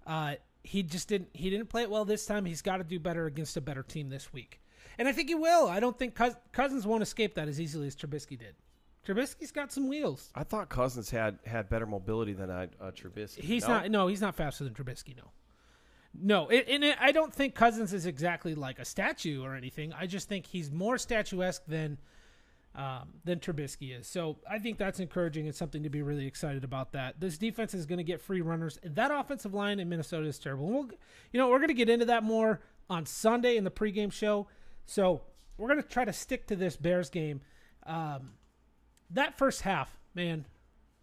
Uh, 0.07 0.35
he 0.63 0.81
just 0.83 1.07
didn't 1.07 1.29
he 1.33 1.49
didn't 1.49 1.69
play 1.69 1.83
it 1.83 1.89
well 1.89 2.05
this 2.05 2.25
time. 2.25 2.45
He's 2.45 2.61
got 2.61 2.77
to 2.77 2.83
do 2.83 2.99
better 2.99 3.25
against 3.25 3.55
a 3.57 3.61
better 3.61 3.83
team 3.83 4.09
this 4.09 4.33
week, 4.33 4.59
and 4.97 5.07
I 5.07 5.11
think 5.11 5.29
he 5.29 5.35
will. 5.35 5.67
I 5.67 5.79
don't 5.79 5.97
think 5.97 6.15
Cous- 6.15 6.35
Cousins 6.51 6.87
won't 6.87 7.03
escape 7.03 7.35
that 7.35 7.47
as 7.47 7.61
easily 7.61 7.87
as 7.87 7.95
Trubisky 7.95 8.37
did. 8.39 8.55
Trubisky's 9.09 9.51
got 9.51 9.71
some 9.71 9.87
wheels. 9.87 10.29
I 10.35 10.43
thought 10.43 10.69
Cousins 10.69 11.09
had 11.09 11.39
had 11.45 11.67
better 11.69 11.87
mobility 11.87 12.33
than 12.33 12.51
I, 12.51 12.65
uh, 12.79 12.91
Trubisky. 12.91 13.39
He's 13.41 13.63
No? 13.67 13.73
not. 13.73 13.91
No, 13.91 14.07
he's 14.07 14.21
not 14.21 14.35
faster 14.35 14.63
than 14.63 14.73
Trubisky. 14.73 15.15
No, 15.17 15.31
no. 16.13 16.47
It, 16.49 16.67
and 16.69 16.83
it, 16.83 16.97
I 16.99 17.11
don't 17.11 17.33
think 17.33 17.55
Cousins 17.55 17.91
is 17.91 18.05
exactly 18.05 18.53
like 18.53 18.77
a 18.77 18.85
statue 18.85 19.43
or 19.43 19.55
anything. 19.55 19.93
I 19.93 20.05
just 20.05 20.29
think 20.29 20.45
he's 20.45 20.69
more 20.69 20.97
statuesque 20.97 21.63
than 21.67 21.97
um, 22.75 23.09
than 23.25 23.39
Trubisky 23.39 23.99
is. 23.99 24.05
So 24.05 24.37
I 24.47 24.59
think 24.59 24.77
that's 24.77 24.99
encouraging 24.99 25.47
and 25.47 25.55
something 25.55 25.81
to 25.83 25.89
be 25.89 26.03
really 26.03 26.27
excited 26.27 26.63
about. 26.63 26.91
That 26.91 27.19
this 27.19 27.37
defense 27.39 27.73
is 27.73 27.87
going 27.87 27.97
to 27.97 28.03
get 28.03 28.21
free 28.21 28.41
runners. 28.41 28.77
That 28.83 29.09
offensive 29.11 29.55
line 29.55 29.79
in 29.79 29.89
Minnesota 29.89 30.27
is 30.27 30.37
terrible. 30.37 30.67
And 30.67 30.75
we'll, 30.75 30.89
you 31.33 31.39
know, 31.39 31.49
we're 31.49 31.57
going 31.57 31.69
to 31.69 31.73
get 31.73 31.89
into 31.89 32.05
that 32.05 32.23
more 32.23 32.61
on 32.89 33.07
Sunday 33.07 33.57
in 33.57 33.63
the 33.63 33.71
pregame 33.71 34.11
show. 34.11 34.47
So 34.85 35.21
we're 35.57 35.67
going 35.67 35.81
to 35.81 35.89
try 35.89 36.05
to 36.05 36.13
stick 36.13 36.45
to 36.47 36.55
this 36.55 36.77
Bears 36.77 37.09
game. 37.09 37.41
Um, 37.87 38.33
that 39.11 39.37
first 39.37 39.61
half, 39.61 39.97
man, 40.13 40.45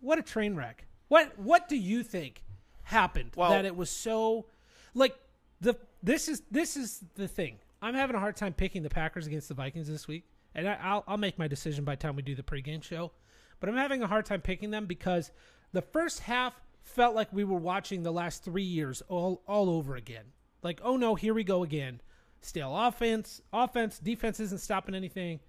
what 0.00 0.18
a 0.18 0.22
train 0.22 0.54
wreck. 0.54 0.86
What 1.08 1.38
what 1.38 1.68
do 1.68 1.76
you 1.76 2.02
think 2.02 2.42
happened 2.82 3.32
Well- 3.36 3.50
that 3.50 3.64
it 3.64 3.76
was 3.76 3.90
so 3.90 4.46
like 4.94 5.16
the 5.60 5.76
this 6.02 6.28
is 6.28 6.42
this 6.50 6.76
is 6.76 7.02
the 7.14 7.28
thing. 7.28 7.58
I'm 7.82 7.94
having 7.94 8.16
a 8.16 8.20
hard 8.20 8.36
time 8.36 8.52
picking 8.52 8.82
the 8.82 8.88
Packers 8.90 9.26
against 9.26 9.48
the 9.48 9.54
Vikings 9.54 9.88
this 9.88 10.08
week, 10.08 10.24
and 10.54 10.68
I, 10.68 10.78
I'll 10.82 11.04
I'll 11.06 11.16
make 11.16 11.38
my 11.38 11.48
decision 11.48 11.84
by 11.84 11.94
the 11.94 12.00
time 12.02 12.16
we 12.16 12.22
do 12.22 12.34
the 12.34 12.42
pregame 12.42 12.82
show. 12.82 13.12
But 13.60 13.68
I'm 13.68 13.76
having 13.76 14.02
a 14.02 14.06
hard 14.06 14.26
time 14.26 14.40
picking 14.42 14.70
them 14.70 14.86
because 14.86 15.30
the 15.72 15.82
first 15.82 16.20
half 16.20 16.60
felt 16.82 17.14
like 17.14 17.32
we 17.32 17.42
were 17.44 17.58
watching 17.58 18.02
the 18.02 18.12
last 18.12 18.44
three 18.44 18.62
years 18.62 19.02
all 19.08 19.42
all 19.46 19.70
over 19.70 19.96
again. 19.96 20.24
Like, 20.62 20.80
oh 20.82 20.96
no, 20.96 21.14
here 21.14 21.34
we 21.34 21.44
go 21.44 21.62
again. 21.62 22.00
Stale 22.42 22.76
offense, 22.76 23.40
offense, 23.52 23.98
defense 23.98 24.38
isn't 24.40 24.60
stopping 24.60 24.94
anything. 24.94 25.40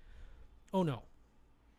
Oh 0.73 0.83
no, 0.83 1.03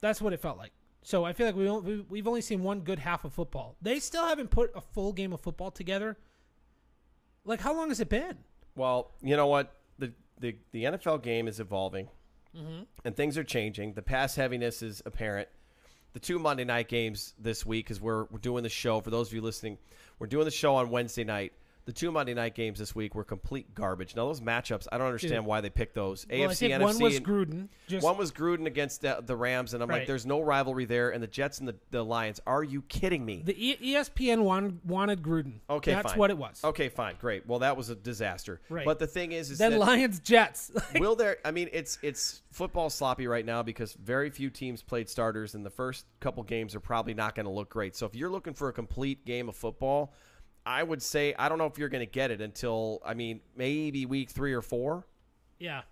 that's 0.01 0.21
what 0.21 0.33
it 0.33 0.41
felt 0.41 0.59
like. 0.59 0.73
So 1.03 1.25
I 1.25 1.33
feel 1.33 1.47
like 1.47 1.57
we 1.57 1.71
we- 1.71 2.05
we've 2.09 2.27
only 2.29 2.41
seen 2.41 2.63
one 2.63 2.81
good 2.81 2.99
half 2.99 3.25
of 3.25 3.33
football. 3.33 3.77
They 3.81 3.99
still 4.01 4.27
haven't 4.27 4.51
put 4.51 4.71
a 4.75 4.81
full 4.81 5.13
game 5.13 5.33
of 5.33 5.41
football 5.41 5.71
together. 5.71 6.17
Like, 7.45 7.61
how 7.61 7.75
long 7.75 7.89
has 7.89 8.01
it 8.01 8.09
been? 8.09 8.39
Well, 8.77 9.13
you 9.23 9.37
know 9.37 9.47
what? 9.47 9.75
The 9.99 10.13
the, 10.39 10.57
the 10.73 10.85
NFL 10.85 11.23
game 11.23 11.49
is 11.49 11.61
evolving, 11.61 12.09
Mm-hmm. 12.57 12.83
and 13.05 13.17
things 13.17 13.37
are 13.39 13.45
changing. 13.45 13.95
The 13.95 14.03
pass 14.03 14.35
heaviness 14.35 14.83
is 14.83 15.03
apparent. 15.07 15.49
The 16.15 16.21
two 16.21 16.39
Monday 16.39 16.65
night 16.65 16.89
games 16.89 17.35
this 17.39 17.65
week, 17.67 17.85
because 17.87 18.01
we're, 18.01 18.25
we're 18.25 18.39
doing 18.39 18.63
the 18.63 18.69
show. 18.71 19.01
For 19.01 19.11
those 19.11 19.29
of 19.29 19.35
you 19.35 19.43
listening, 19.43 19.79
we're 20.19 20.27
doing 20.27 20.45
the 20.47 20.51
show 20.51 20.75
on 20.77 20.91
Wednesday 20.91 21.25
night. 21.25 21.53
The 21.89 21.95
two 21.95 22.13
Monday 22.13 22.35
night 22.35 22.55
games 22.55 22.79
this 22.79 22.95
week 22.95 23.15
were 23.15 23.25
complete 23.25 23.75
garbage. 23.75 24.15
Now 24.15 24.27
those 24.27 24.43
matchups, 24.43 24.87
I 24.93 24.99
don't 24.99 25.07
understand 25.07 25.47
why 25.47 25.63
they 25.63 25.71
picked 25.71 25.95
those. 25.95 26.27
well, 26.29 26.41
AFC, 26.41 26.69
NFC, 26.69 26.81
one 26.83 26.99
was 26.99 27.19
Gruden. 27.21 27.69
Just 27.87 28.05
one 28.05 28.19
was 28.19 28.31
Gruden 28.31 28.67
against 28.67 29.01
the, 29.01 29.23
the 29.25 29.35
Rams, 29.35 29.73
and 29.73 29.83
I'm 29.83 29.89
like, 29.89 30.07
there's 30.07 30.27
no 30.27 30.43
rivalry 30.43 30.85
there. 30.85 31.09
And 31.09 31.23
the 31.23 31.27
Jets 31.27 31.61
and 31.61 31.67
the, 31.67 31.77
the 31.91 32.05
Lions, 32.05 32.41
are 32.47 32.63
you 32.63 32.83
kidding 32.83 33.25
me? 33.25 33.41
the 33.43 33.57
e- 33.57 33.95
ESPN 33.95 34.41
wanted, 34.43 34.85
wanted 34.85 35.23
Gruden. 35.23 35.61
Okay, 35.71 35.95
that's 35.95 36.11
fine. 36.11 36.19
what 36.19 36.29
it 36.29 36.37
was. 36.37 36.61
Okay, 36.63 36.91
fine, 36.91 37.15
great. 37.19 37.47
Well, 37.47 37.61
that 37.61 37.75
was 37.75 37.89
a 37.89 37.95
disaster. 37.95 38.61
Right. 38.69 38.85
But 38.85 38.99
the 38.99 39.07
thing 39.07 39.33
is, 39.33 39.51
is 39.51 39.57
Then 39.57 39.71
that 39.71 39.79
Lions 39.79 40.21
Jets. 40.21 40.71
will 40.97 41.17
there? 41.17 41.39
I 41.43 41.53
mean, 41.53 41.71
it's 41.73 41.99
it's 42.03 42.43
football 42.51 42.91
sloppy 42.91 43.27
right 43.27 43.47
now 43.47 43.63
because 43.63 43.95
very 43.95 44.29
few 44.29 44.51
teams 44.51 44.83
played 44.83 45.09
starters, 45.09 45.55
and 45.55 45.65
the 45.65 45.71
first 45.71 46.05
couple 46.21 46.43
games 46.43 46.75
are 46.75 46.81
probably 46.81 47.15
not 47.15 47.35
going 47.35 47.47
to 47.47 47.53
look 47.53 47.71
great. 47.71 47.97
So 47.97 48.05
if 48.05 48.15
you're 48.15 48.29
looking 48.29 48.53
for 48.53 48.69
a 48.69 48.75
complete 48.75 49.25
game 49.25 49.49
of 49.49 49.57
football, 49.57 50.13
I 50.67 50.83
would 50.83 51.03
say 51.03 51.35
I 51.39 51.49
don't 51.49 51.59
know 51.59 51.67
if 51.67 51.79
you're 51.79 51.89
going 51.89 52.05
to 52.07 52.11
get 52.11 52.31
it 52.31 52.41
until 52.41 53.01
I 53.05 53.15
mean 53.15 53.41
maybe 53.57 54.07
week 54.07 54.31
three 54.31 54.53
or 54.53 54.63
four. 54.63 55.07
yeah. 55.59 55.83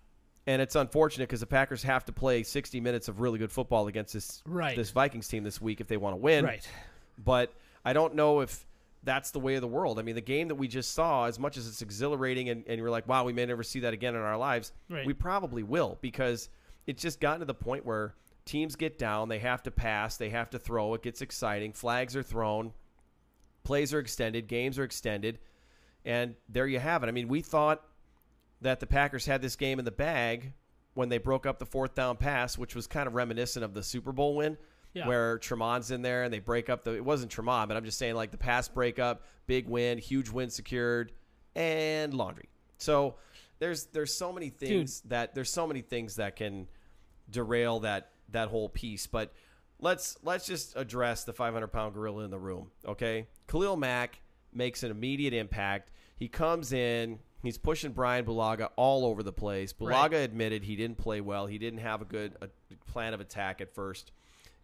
And 0.49 0.61
it's 0.61 0.75
unfortunate 0.75 1.27
because 1.27 1.41
the 1.41 1.45
Packers 1.45 1.83
have 1.83 2.05
to 2.05 2.13
play 2.13 2.41
60 2.41 2.79
minutes 2.79 3.09
of 3.09 3.19
really 3.19 3.37
good 3.37 3.51
football 3.51 3.87
against 3.87 4.13
this 4.13 4.41
Right. 4.45 4.77
this 4.77 4.91
Vikings 4.91 5.27
team 5.27 5.43
this 5.43 5.59
week 5.59 5.81
if 5.81 5.87
they 5.87 5.97
want 5.97 6.13
to 6.13 6.17
win. 6.17 6.45
Right. 6.45 6.65
But 7.17 7.53
I 7.83 7.91
don't 7.91 8.15
know 8.15 8.39
if 8.39 8.65
that's 9.03 9.31
the 9.31 9.39
way 9.39 9.55
of 9.55 9.61
the 9.61 9.67
world. 9.67 9.99
I 9.99 10.03
mean, 10.03 10.15
the 10.15 10.21
game 10.21 10.47
that 10.47 10.55
we 10.55 10.69
just 10.69 10.93
saw, 10.93 11.25
as 11.25 11.37
much 11.37 11.57
as 11.57 11.67
it's 11.67 11.81
exhilarating 11.81 12.47
and, 12.49 12.63
and 12.65 12.79
you're 12.79 12.89
like, 12.89 13.07
wow, 13.09 13.25
we 13.25 13.33
may 13.33 13.45
never 13.45 13.61
see 13.63 13.81
that 13.81 13.93
again 13.93 14.15
in 14.15 14.21
our 14.21 14.37
lives, 14.37 14.71
Right. 14.89 15.05
we 15.05 15.13
probably 15.13 15.63
will 15.63 15.97
because 16.01 16.47
it's 16.85 17.01
just 17.01 17.19
gotten 17.19 17.39
to 17.41 17.45
the 17.45 17.53
point 17.53 17.85
where 17.85 18.15
teams 18.45 18.77
get 18.77 18.97
down, 18.97 19.27
they 19.27 19.39
have 19.39 19.63
to 19.63 19.71
pass, 19.71 20.15
they 20.15 20.29
have 20.29 20.49
to 20.51 20.59
throw, 20.59 20.93
it 20.93 21.01
gets 21.03 21.21
exciting, 21.21 21.73
flags 21.73 22.15
are 22.15 22.23
thrown, 22.23 22.71
plays 23.67 23.93
are 23.93 23.99
extended, 23.99 24.47
games 24.47 24.79
are 24.79 24.83
extended, 24.83 25.39
and 26.05 26.35
there 26.47 26.65
you 26.65 26.79
have 26.79 27.03
it. 27.03 27.07
I 27.07 27.11
mean, 27.11 27.27
we 27.27 27.41
thought 27.41 27.83
that 28.61 28.79
the 28.79 28.87
Packers 28.87 29.25
had 29.25 29.41
this 29.41 29.55
game 29.57 29.77
in 29.77 29.85
the 29.85 29.91
bag 29.91 30.53
when 30.93 31.09
they 31.09 31.17
broke 31.17 31.45
up 31.45 31.59
the 31.59 31.65
fourth 31.65 31.93
down 31.93 32.15
pass, 32.17 32.57
which 32.57 32.73
was 32.75 32.87
kind 32.87 33.07
of 33.07 33.13
reminiscent 33.13 33.63
of 33.65 33.73
the 33.73 33.83
Super 33.83 34.11
Bowl 34.13 34.35
win, 34.35 34.57
Yeah. 34.93 35.05
where 35.07 35.37
Tramon's 35.37 35.91
in 35.91 36.01
there 36.01 36.23
and 36.23 36.33
they 36.33 36.39
break 36.39 36.69
up 36.69 36.83
the. 36.83 36.95
It 36.95 37.03
wasn't 37.05 37.31
Tramon, 37.31 37.67
but 37.67 37.75
I'm 37.77 37.83
just 37.83 37.97
saying 37.99 38.15
like 38.15 38.31
the 38.31 38.37
pass 38.37 38.67
breakup, 38.69 39.25
big 39.45 39.67
win, 39.67 39.97
huge 39.97 40.29
win 40.29 40.49
secured, 40.49 41.11
and 41.55 42.13
laundry. 42.13 42.47
So 42.77 43.15
there's 43.59 43.85
there's 43.87 44.13
so 44.13 44.31
many 44.31 44.49
things 44.49 45.01
that 45.01 45.35
there's 45.35 45.51
so 45.51 45.67
many 45.67 45.81
things 45.81 46.15
that 46.15 46.35
can 46.37 46.67
derail 47.29 47.81
that 47.81 48.11
that 48.29 48.47
whole 48.47 48.69
piece. 48.69 49.05
But 49.07 49.33
let's 49.79 50.17
let's 50.23 50.45
just 50.47 50.75
address 50.75 51.25
the 51.25 51.33
500 51.33 51.67
pound 51.67 51.93
gorilla 51.93 52.23
in 52.23 52.31
the 52.31 52.39
room. 52.39 52.71
Okay, 52.87 53.27
Khalil 53.47 53.77
Mack 53.77 54.19
makes 54.53 54.83
an 54.83 54.91
immediate 54.91 55.33
impact. 55.33 55.91
He 56.17 56.27
comes 56.27 56.73
in. 56.73 57.19
He's 57.43 57.57
pushing 57.57 57.91
Brian 57.91 58.25
Bulaga 58.25 58.69
all 58.75 59.05
over 59.05 59.21
the 59.23 59.31
place. 59.31 59.71
Bulaga 59.71 60.11
Right. 60.11 60.13
admitted 60.15 60.63
he 60.63 60.75
didn't 60.75 60.97
play 60.97 61.21
well. 61.21 61.45
He 61.45 61.57
didn't 61.57 61.79
have 61.79 62.01
a 62.01 62.05
good 62.05 62.35
uh 62.41 62.47
plan 62.87 63.13
of 63.13 63.21
attack 63.21 63.61
at 63.61 63.73
first. 63.73 64.11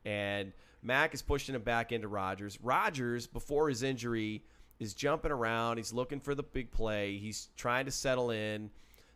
And 0.05 0.51
Mack 0.81 1.13
is 1.13 1.21
pushing 1.21 1.55
him 1.55 1.61
back 1.61 1.91
into 1.91 2.07
Rodgers. 2.07 2.59
Rodgers, 2.61 3.27
before 3.27 3.69
his 3.69 3.83
injury, 3.83 4.43
is 4.79 4.93
jumping 4.93 5.31
around. 5.31 5.77
He's 5.77 5.93
looking 5.93 6.19
for 6.19 6.35
the 6.35 6.43
big 6.43 6.71
play. 6.71 7.17
He's 7.17 7.49
trying 7.55 7.85
to 7.85 7.91
settle 7.91 8.31
in. 8.31 8.69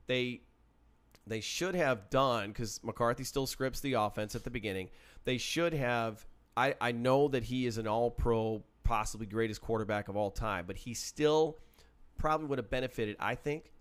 They 0.06 0.42
they 1.26 1.42
should 1.42 1.76
have 1.76 2.10
done 2.10 2.50
because 2.50 2.82
McCarthy 2.84 3.26
still 3.26 3.48
scripts 3.48 3.82
the 3.82 3.94
offense 3.94 4.34
at 4.36 4.44
the 4.46 4.50
beginning. 4.52 4.90
They 5.26 5.38
should 5.38 5.74
have. 5.74 6.26
I, 6.56 6.74
I 6.80 6.92
know 6.92 7.28
that 7.28 7.44
he 7.44 7.66
is 7.68 7.78
an 7.78 7.86
all 7.88 8.10
pro, 8.10 8.64
possibly 8.88 9.26
greatest 9.26 9.62
quarterback 9.62 10.08
of 10.08 10.16
all 10.16 10.32
time, 10.32 10.66
but 10.66 10.78
he 10.78 10.94
still 10.94 11.58
probably 12.18 12.48
would 12.48 12.58
have 12.58 12.70
benefited, 12.70 13.18
I 13.20 13.36
think, 13.36 13.74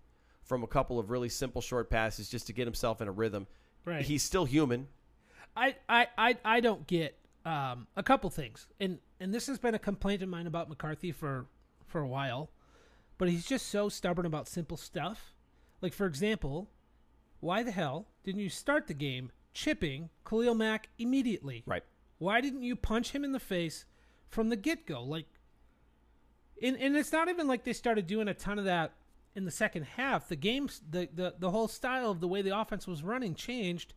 from 0.43 0.63
a 0.63 0.67
couple 0.67 0.99
of 0.99 1.09
really 1.09 1.29
simple 1.29 1.61
short 1.61 1.89
passes 1.89 2.29
just 2.29 2.47
to 2.47 2.53
get 2.53 2.67
himself 2.67 3.01
in 3.01 3.07
a 3.07 3.11
rhythm. 3.11 3.47
Right. 3.85 4.03
He's 4.03 4.21
still 4.21 4.45
human. 4.45 4.87
I, 5.55 5.75
I, 5.87 6.07
I, 6.17 6.35
I 6.43 6.59
don't 6.59 6.85
get 6.85 7.17
um, 7.45 7.87
a 7.95 8.03
couple 8.03 8.29
things, 8.29 8.67
and 8.79 8.99
and 9.19 9.33
this 9.33 9.47
has 9.47 9.57
been 9.57 9.73
a 9.73 9.79
complaint 9.79 10.21
of 10.21 10.29
mine 10.29 10.45
about 10.45 10.67
McCarthy 10.67 11.11
for 11.13 11.47
for 11.85 12.01
a 12.01 12.07
while, 12.07 12.51
but 13.17 13.29
he's 13.29 13.45
just 13.45 13.67
so 13.67 13.87
stubborn 13.87 14.25
about 14.25 14.47
simple 14.47 14.77
stuff. 14.77 15.33
Like 15.81 15.93
for 15.93 16.05
example, 16.05 16.69
why 17.39 17.63
the 17.63 17.71
hell 17.71 18.07
didn't 18.23 18.41
you 18.41 18.49
start 18.49 18.87
the 18.87 18.93
game 18.93 19.31
chipping 19.53 20.09
Khalil 20.27 20.53
Mack 20.53 20.89
immediately? 20.99 21.63
Right. 21.65 21.83
Why 22.19 22.41
didn't 22.41 22.63
you 22.63 22.75
punch 22.75 23.11
him 23.11 23.23
in 23.23 23.31
the 23.31 23.39
face 23.39 23.85
from 24.29 24.49
the 24.49 24.55
get 24.55 24.85
go? 24.85 25.03
Like, 25.03 25.25
and 26.61 26.77
and 26.77 26.95
it's 26.95 27.11
not 27.11 27.29
even 27.29 27.47
like 27.47 27.63
they 27.63 27.73
started 27.73 28.07
doing 28.07 28.27
a 28.27 28.33
ton 28.33 28.59
of 28.59 28.65
that 28.65 28.93
in 29.35 29.45
the 29.45 29.51
second 29.51 29.83
half. 29.83 30.27
The 30.27 30.35
game's 30.35 30.81
the 30.89 31.09
the 31.13 31.35
the 31.37 31.51
whole 31.51 31.67
style 31.67 32.11
of 32.11 32.19
the 32.19 32.27
way 32.27 32.41
the 32.41 32.57
offense 32.57 32.87
was 32.87 33.03
running 33.03 33.35
changed, 33.35 33.93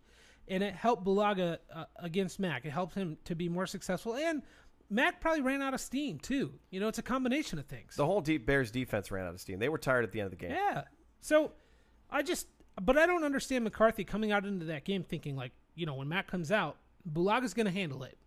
and 0.48 0.62
it 0.62 0.74
helped 0.74 1.04
Bulaga 1.04 1.58
uh, 1.74 1.84
against 1.96 2.38
Mack. 2.38 2.64
It 2.64 2.70
helped 2.70 2.94
him 2.94 3.16
to 3.24 3.34
be 3.34 3.48
more 3.48 3.66
successful, 3.66 4.14
and 4.14 4.42
Mack 4.90 5.20
probably 5.20 5.40
ran 5.40 5.62
out 5.62 5.72
of 5.72 5.80
steam 5.80 6.18
too. 6.18 6.52
You 6.70 6.80
know, 6.80 6.88
it's 6.88 6.98
a 6.98 7.02
combination 7.02 7.58
of 7.58 7.66
things. 7.66 7.94
The 7.96 8.04
whole 8.04 8.20
deep 8.20 8.44
Bears 8.44 8.70
defense 8.72 9.10
ran 9.10 9.24
out 9.24 9.34
of 9.34 9.40
steam. 9.40 9.60
They 9.60 9.68
were 9.68 9.78
tired 9.78 10.04
at 10.04 10.12
the 10.12 10.20
end 10.20 10.26
of 10.26 10.38
the 10.38 10.44
game. 10.44 10.50
Yeah. 10.50 10.82
So 11.20 11.52
I 12.10 12.22
just, 12.22 12.48
but 12.82 12.98
I 12.98 13.06
don't 13.06 13.22
understand 13.22 13.62
McCarthy 13.62 14.04
coming 14.04 14.32
out 14.32 14.44
into 14.44 14.66
that 14.66 14.84
game 14.84 15.04
thinking 15.04 15.36
like, 15.36 15.52
you 15.76 15.86
know, 15.86 15.94
when 15.94 16.08
Mack 16.08 16.26
comes 16.26 16.50
out, 16.50 16.76
Bulaga's 17.10 17.54
going 17.54 17.66
to 17.66 17.72
handle 17.72 18.02
it. 18.02 18.18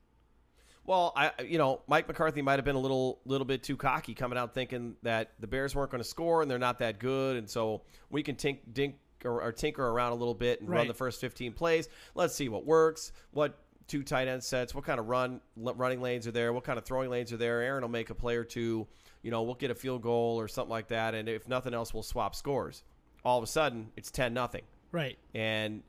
Well, 0.85 1.13
I 1.15 1.31
you 1.47 1.57
know 1.57 1.81
Mike 1.87 2.07
McCarthy 2.07 2.41
might 2.41 2.57
have 2.57 2.65
been 2.65 2.75
a 2.75 2.79
little 2.79 3.19
little 3.25 3.45
bit 3.45 3.63
too 3.63 3.77
cocky 3.77 4.13
coming 4.13 4.37
out 4.37 4.53
thinking 4.53 4.95
that 5.03 5.31
the 5.39 5.47
Bears 5.47 5.75
weren't 5.75 5.91
going 5.91 6.03
to 6.03 6.07
score 6.07 6.41
and 6.41 6.51
they're 6.51 6.59
not 6.59 6.79
that 6.79 6.99
good, 6.99 7.37
and 7.37 7.49
so 7.49 7.81
we 8.09 8.21
can 8.23 8.35
tink 8.35 8.59
dink 8.73 8.95
or, 9.23 9.41
or 9.41 9.51
tinker 9.53 9.87
around 9.87 10.11
a 10.11 10.15
little 10.15 10.33
bit 10.33 10.59
and 10.59 10.69
run 10.69 10.87
the 10.87 10.93
first 10.93 11.21
15 11.21 11.53
plays. 11.53 11.87
Let's 12.15 12.35
see 12.35 12.49
what 12.49 12.65
works. 12.65 13.13
What 13.31 13.57
two 13.87 14.03
tight 14.03 14.27
end 14.27 14.43
sets? 14.43 14.75
What 14.75 14.83
kind 14.83 14.99
of 14.99 15.07
run 15.07 15.39
running 15.55 16.01
lanes 16.01 16.27
are 16.27 16.31
there? 16.31 16.51
What 16.51 16.63
kind 16.65 16.77
of 16.77 16.83
throwing 16.85 17.09
lanes 17.09 17.31
are 17.31 17.37
there? 17.37 17.61
Aaron 17.61 17.81
will 17.83 17.89
make 17.89 18.09
a 18.09 18.15
play 18.15 18.35
or 18.35 18.43
two. 18.43 18.85
You 19.21 19.31
know, 19.31 19.43
we'll 19.43 19.55
get 19.55 19.71
a 19.71 19.75
field 19.75 20.01
goal 20.01 20.37
or 20.37 20.49
something 20.49 20.69
like 20.71 20.89
that, 20.89 21.15
and 21.15 21.29
if 21.29 21.47
nothing 21.47 21.73
else, 21.73 21.93
we'll 21.93 22.03
swap 22.03 22.35
scores. 22.35 22.83
All 23.23 23.37
of 23.37 23.43
a 23.45 23.47
sudden, 23.47 23.89
it's 23.95 24.11
10 24.11 24.33
nothing, 24.33 24.63
Right. 24.91 25.17
and 25.33 25.81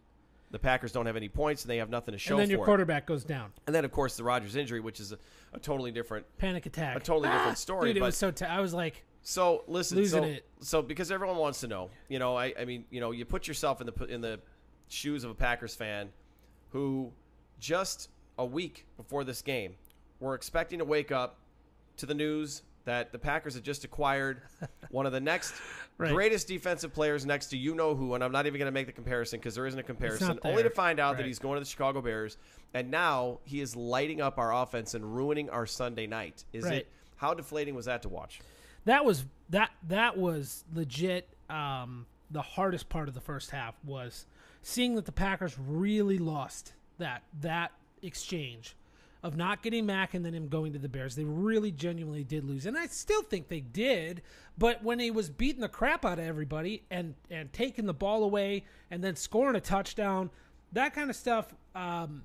the 0.54 0.58
Packers 0.60 0.92
don't 0.92 1.06
have 1.06 1.16
any 1.16 1.28
points 1.28 1.64
and 1.64 1.70
they 1.70 1.78
have 1.78 1.90
nothing 1.90 2.12
to 2.12 2.18
show 2.18 2.34
and 2.34 2.42
then 2.42 2.48
your 2.48 2.60
it. 2.62 2.64
quarterback 2.64 3.06
goes 3.06 3.24
down. 3.24 3.52
And 3.66 3.74
then, 3.74 3.84
of 3.84 3.90
course, 3.90 4.16
the 4.16 4.22
Rodgers 4.22 4.54
injury, 4.54 4.78
which 4.78 5.00
is 5.00 5.10
a, 5.10 5.18
a 5.52 5.58
totally 5.58 5.90
different. 5.90 6.24
Panic 6.38 6.64
attack. 6.66 6.96
A 6.96 7.00
totally 7.00 7.28
ah! 7.28 7.36
different 7.38 7.58
story, 7.58 7.88
Dude, 7.90 7.96
it 7.96 8.00
but- 8.00 8.06
was 8.06 8.16
so. 8.16 8.30
T- 8.30 8.44
I 8.44 8.60
was 8.60 8.72
like, 8.72 9.02
So 9.22 9.64
listen, 9.66 9.98
Losing 9.98 10.22
so, 10.22 10.28
it. 10.28 10.46
so 10.60 10.80
because 10.80 11.10
everyone 11.10 11.38
wants 11.38 11.58
to 11.60 11.66
know, 11.66 11.90
you 12.08 12.20
know, 12.20 12.36
I, 12.36 12.54
I 12.56 12.64
mean, 12.64 12.84
you 12.90 13.00
know, 13.00 13.10
you 13.10 13.24
put 13.24 13.48
yourself 13.48 13.80
in 13.80 13.88
the 13.88 14.04
in 14.04 14.20
the 14.20 14.38
shoes 14.88 15.24
of 15.24 15.32
a 15.32 15.34
Packers 15.34 15.74
fan 15.74 16.10
who 16.70 17.10
just 17.58 18.08
a 18.38 18.46
week 18.46 18.86
before 18.96 19.24
this 19.24 19.42
game 19.42 19.74
were 20.20 20.36
expecting 20.36 20.78
to 20.78 20.84
wake 20.84 21.10
up 21.10 21.38
to 21.96 22.06
the 22.06 22.14
news 22.14 22.62
that 22.84 23.12
the 23.12 23.18
Packers 23.18 23.54
had 23.54 23.64
just 23.64 23.84
acquired 23.84 24.42
one 24.90 25.06
of 25.06 25.12
the 25.12 25.20
next 25.20 25.54
Right. 25.96 26.10
greatest 26.12 26.48
defensive 26.48 26.92
players 26.92 27.24
next 27.24 27.46
to 27.50 27.56
you 27.56 27.72
know 27.76 27.94
who, 27.94 28.14
and 28.14 28.24
I'm 28.24 28.32
not 28.32 28.46
even 28.46 28.58
going 28.58 28.66
to 28.66 28.72
make 28.72 28.86
the 28.86 28.92
comparison 28.92 29.38
because 29.38 29.54
there 29.54 29.64
isn't 29.66 29.78
a 29.78 29.84
comparison. 29.84 30.40
Only 30.44 30.64
to 30.64 30.70
find 30.70 30.98
out 30.98 31.16
that 31.18 31.24
he's 31.26 31.38
going 31.38 31.54
to 31.54 31.60
the 31.60 31.70
Chicago 31.70 32.02
Bears, 32.02 32.36
and 32.74 32.90
now 32.90 33.38
he 33.44 33.60
is 33.60 33.76
lighting 33.76 34.20
up 34.20 34.36
our 34.36 34.52
offense 34.52 34.94
and 34.94 35.14
ruining 35.14 35.48
our 35.50 35.66
Sunday 35.66 36.08
night. 36.08 36.44
Is 36.52 36.64
Right. 36.64 36.74
it? 36.78 36.88
How 37.16 37.32
deflating 37.32 37.76
was 37.76 37.84
that 37.86 38.02
to 38.02 38.08
watch? 38.08 38.40
that 38.86 39.04
was 39.04 39.24
that 39.50 39.70
that 39.88 40.16
was 40.18 40.64
legit. 40.74 41.28
Um, 41.48 42.06
the 42.32 42.42
hardest 42.42 42.88
part 42.88 43.06
of 43.06 43.14
the 43.14 43.20
first 43.20 43.50
half 43.52 43.76
was 43.84 44.26
seeing 44.62 44.96
that 44.96 45.04
the 45.04 45.12
Packers 45.12 45.56
really 45.58 46.18
lost 46.18 46.72
that 46.98 47.22
that 47.40 47.70
exchange 48.02 48.74
of 49.24 49.38
not 49.38 49.62
getting 49.62 49.86
Mack 49.86 50.12
and 50.12 50.22
then 50.22 50.34
him 50.34 50.48
going 50.48 50.74
to 50.74 50.78
the 50.78 50.88
Bears. 50.88 51.16
They 51.16 51.24
really 51.24 51.72
genuinely 51.72 52.24
did 52.24 52.44
lose, 52.44 52.66
and 52.66 52.76
I 52.76 52.86
still 52.88 53.22
think 53.22 53.48
they 53.48 53.60
did. 53.60 54.20
But 54.58 54.84
when 54.84 54.98
he 54.98 55.10
was 55.10 55.30
beating 55.30 55.62
the 55.62 55.68
crap 55.68 56.04
out 56.04 56.18
of 56.18 56.26
everybody 56.26 56.84
and 56.90 57.14
and 57.30 57.50
taking 57.52 57.86
the 57.86 57.94
ball 57.94 58.22
away 58.22 58.66
and 58.90 59.02
then 59.02 59.16
scoring 59.16 59.56
a 59.56 59.60
touchdown, 59.60 60.30
that 60.72 60.94
kind 60.94 61.08
of 61.08 61.16
stuff. 61.16 61.54
Um, 61.74 62.22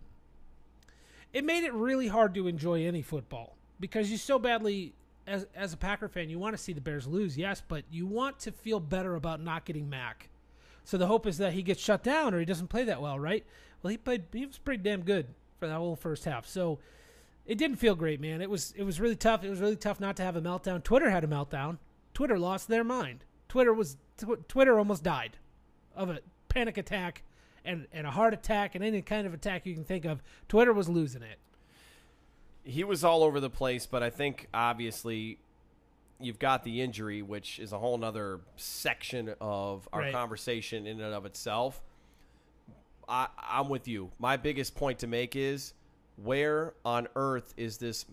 it 1.31 1.45
made 1.45 1.63
it 1.63 1.73
really 1.73 2.07
hard 2.07 2.35
to 2.35 2.47
enjoy 2.47 2.85
any 2.85 3.01
football 3.01 3.55
because 3.79 4.11
you 4.11 4.17
so 4.17 4.37
badly 4.37 4.93
as 5.25 5.47
as 5.55 5.71
a 5.71 5.77
Packer 5.77 6.09
fan, 6.09 6.29
you 6.29 6.37
want 6.37 6.57
to 6.57 6.61
see 6.61 6.73
the 6.73 6.81
Bears 6.81 7.07
lose, 7.07 7.37
yes, 7.37 7.63
but 7.65 7.85
you 7.89 8.07
want 8.07 8.39
to 8.39 8.51
feel 8.51 8.81
better 8.81 9.15
about 9.15 9.41
not 9.41 9.63
getting 9.63 9.89
Mack. 9.89 10.27
So 10.83 10.97
the 10.97 11.07
hope 11.07 11.25
is 11.25 11.37
that 11.37 11.53
he 11.53 11.63
gets 11.63 11.81
shut 11.81 12.03
down 12.03 12.33
or 12.33 12.39
he 12.39 12.45
doesn't 12.45 12.67
play 12.67 12.83
that 12.83 13.01
well, 13.01 13.17
right? 13.17 13.45
Well, 13.81 13.91
he 13.91 13.97
played. 13.97 14.23
He 14.33 14.45
was 14.45 14.57
pretty 14.57 14.83
damn 14.83 15.03
good 15.03 15.27
for 15.59 15.67
that 15.67 15.75
whole 15.75 15.95
first 15.95 16.25
half. 16.25 16.47
So 16.47 16.79
it 17.45 17.57
didn't 17.57 17.77
feel 17.77 17.95
great, 17.95 18.19
man. 18.21 18.41
It 18.41 18.49
was 18.49 18.73
it 18.77 18.83
was 18.83 18.99
really 18.99 19.15
tough. 19.15 19.43
It 19.43 19.49
was 19.49 19.59
really 19.59 19.75
tough 19.75 19.99
not 19.99 20.15
to 20.17 20.23
have 20.23 20.35
a 20.35 20.41
meltdown. 20.41 20.83
Twitter 20.83 21.09
had 21.09 21.23
a 21.23 21.27
meltdown. 21.27 21.77
Twitter 22.13 22.39
lost 22.39 22.67
their 22.67 22.83
mind. 22.83 23.25
Twitter 23.47 23.73
was 23.73 23.97
tw- 24.17 24.47
Twitter 24.47 24.77
almost 24.79 25.03
died 25.03 25.37
of 25.95 26.09
a 26.09 26.19
panic 26.47 26.77
attack 26.77 27.23
and 27.65 27.87
and 27.91 28.07
a 28.07 28.11
heart 28.11 28.33
attack 28.33 28.75
and 28.75 28.83
any 28.83 29.01
kind 29.01 29.27
of 29.27 29.33
attack 29.33 29.65
you 29.65 29.73
can 29.73 29.83
think 29.83 30.05
of. 30.05 30.21
Twitter 30.47 30.73
was 30.73 30.87
losing 30.89 31.21
it. 31.23 31.39
he 32.63 32.83
was 32.83 33.03
all 33.03 33.23
over 33.23 33.39
the 33.39 33.49
place, 33.49 33.85
but 33.85 34.03
I 34.03 34.09
think 34.09 34.47
obviously 34.53 35.39
you've 36.19 36.37
got 36.39 36.63
the 36.63 36.81
injury, 36.81 37.21
which 37.21 37.57
is 37.59 37.71
a 37.71 37.79
whole 37.79 37.97
nother 37.97 38.41
section 38.57 39.33
of 39.41 39.87
our 39.93 40.01
Right. 40.01 40.13
conversation 40.13 40.85
in 40.85 40.99
and 41.01 41.13
of 41.13 41.25
itself. 41.25 41.81
I, 43.09 43.27
I'm 43.37 43.67
with 43.69 43.87
you. 43.87 44.11
My 44.19 44.37
biggest 44.37 44.75
point 44.75 44.99
to 44.99 45.07
make 45.07 45.35
is 45.35 45.73
where 46.15 46.73
on 46.85 47.07
earth 47.15 47.53
is 47.57 47.77
this 47.77 48.05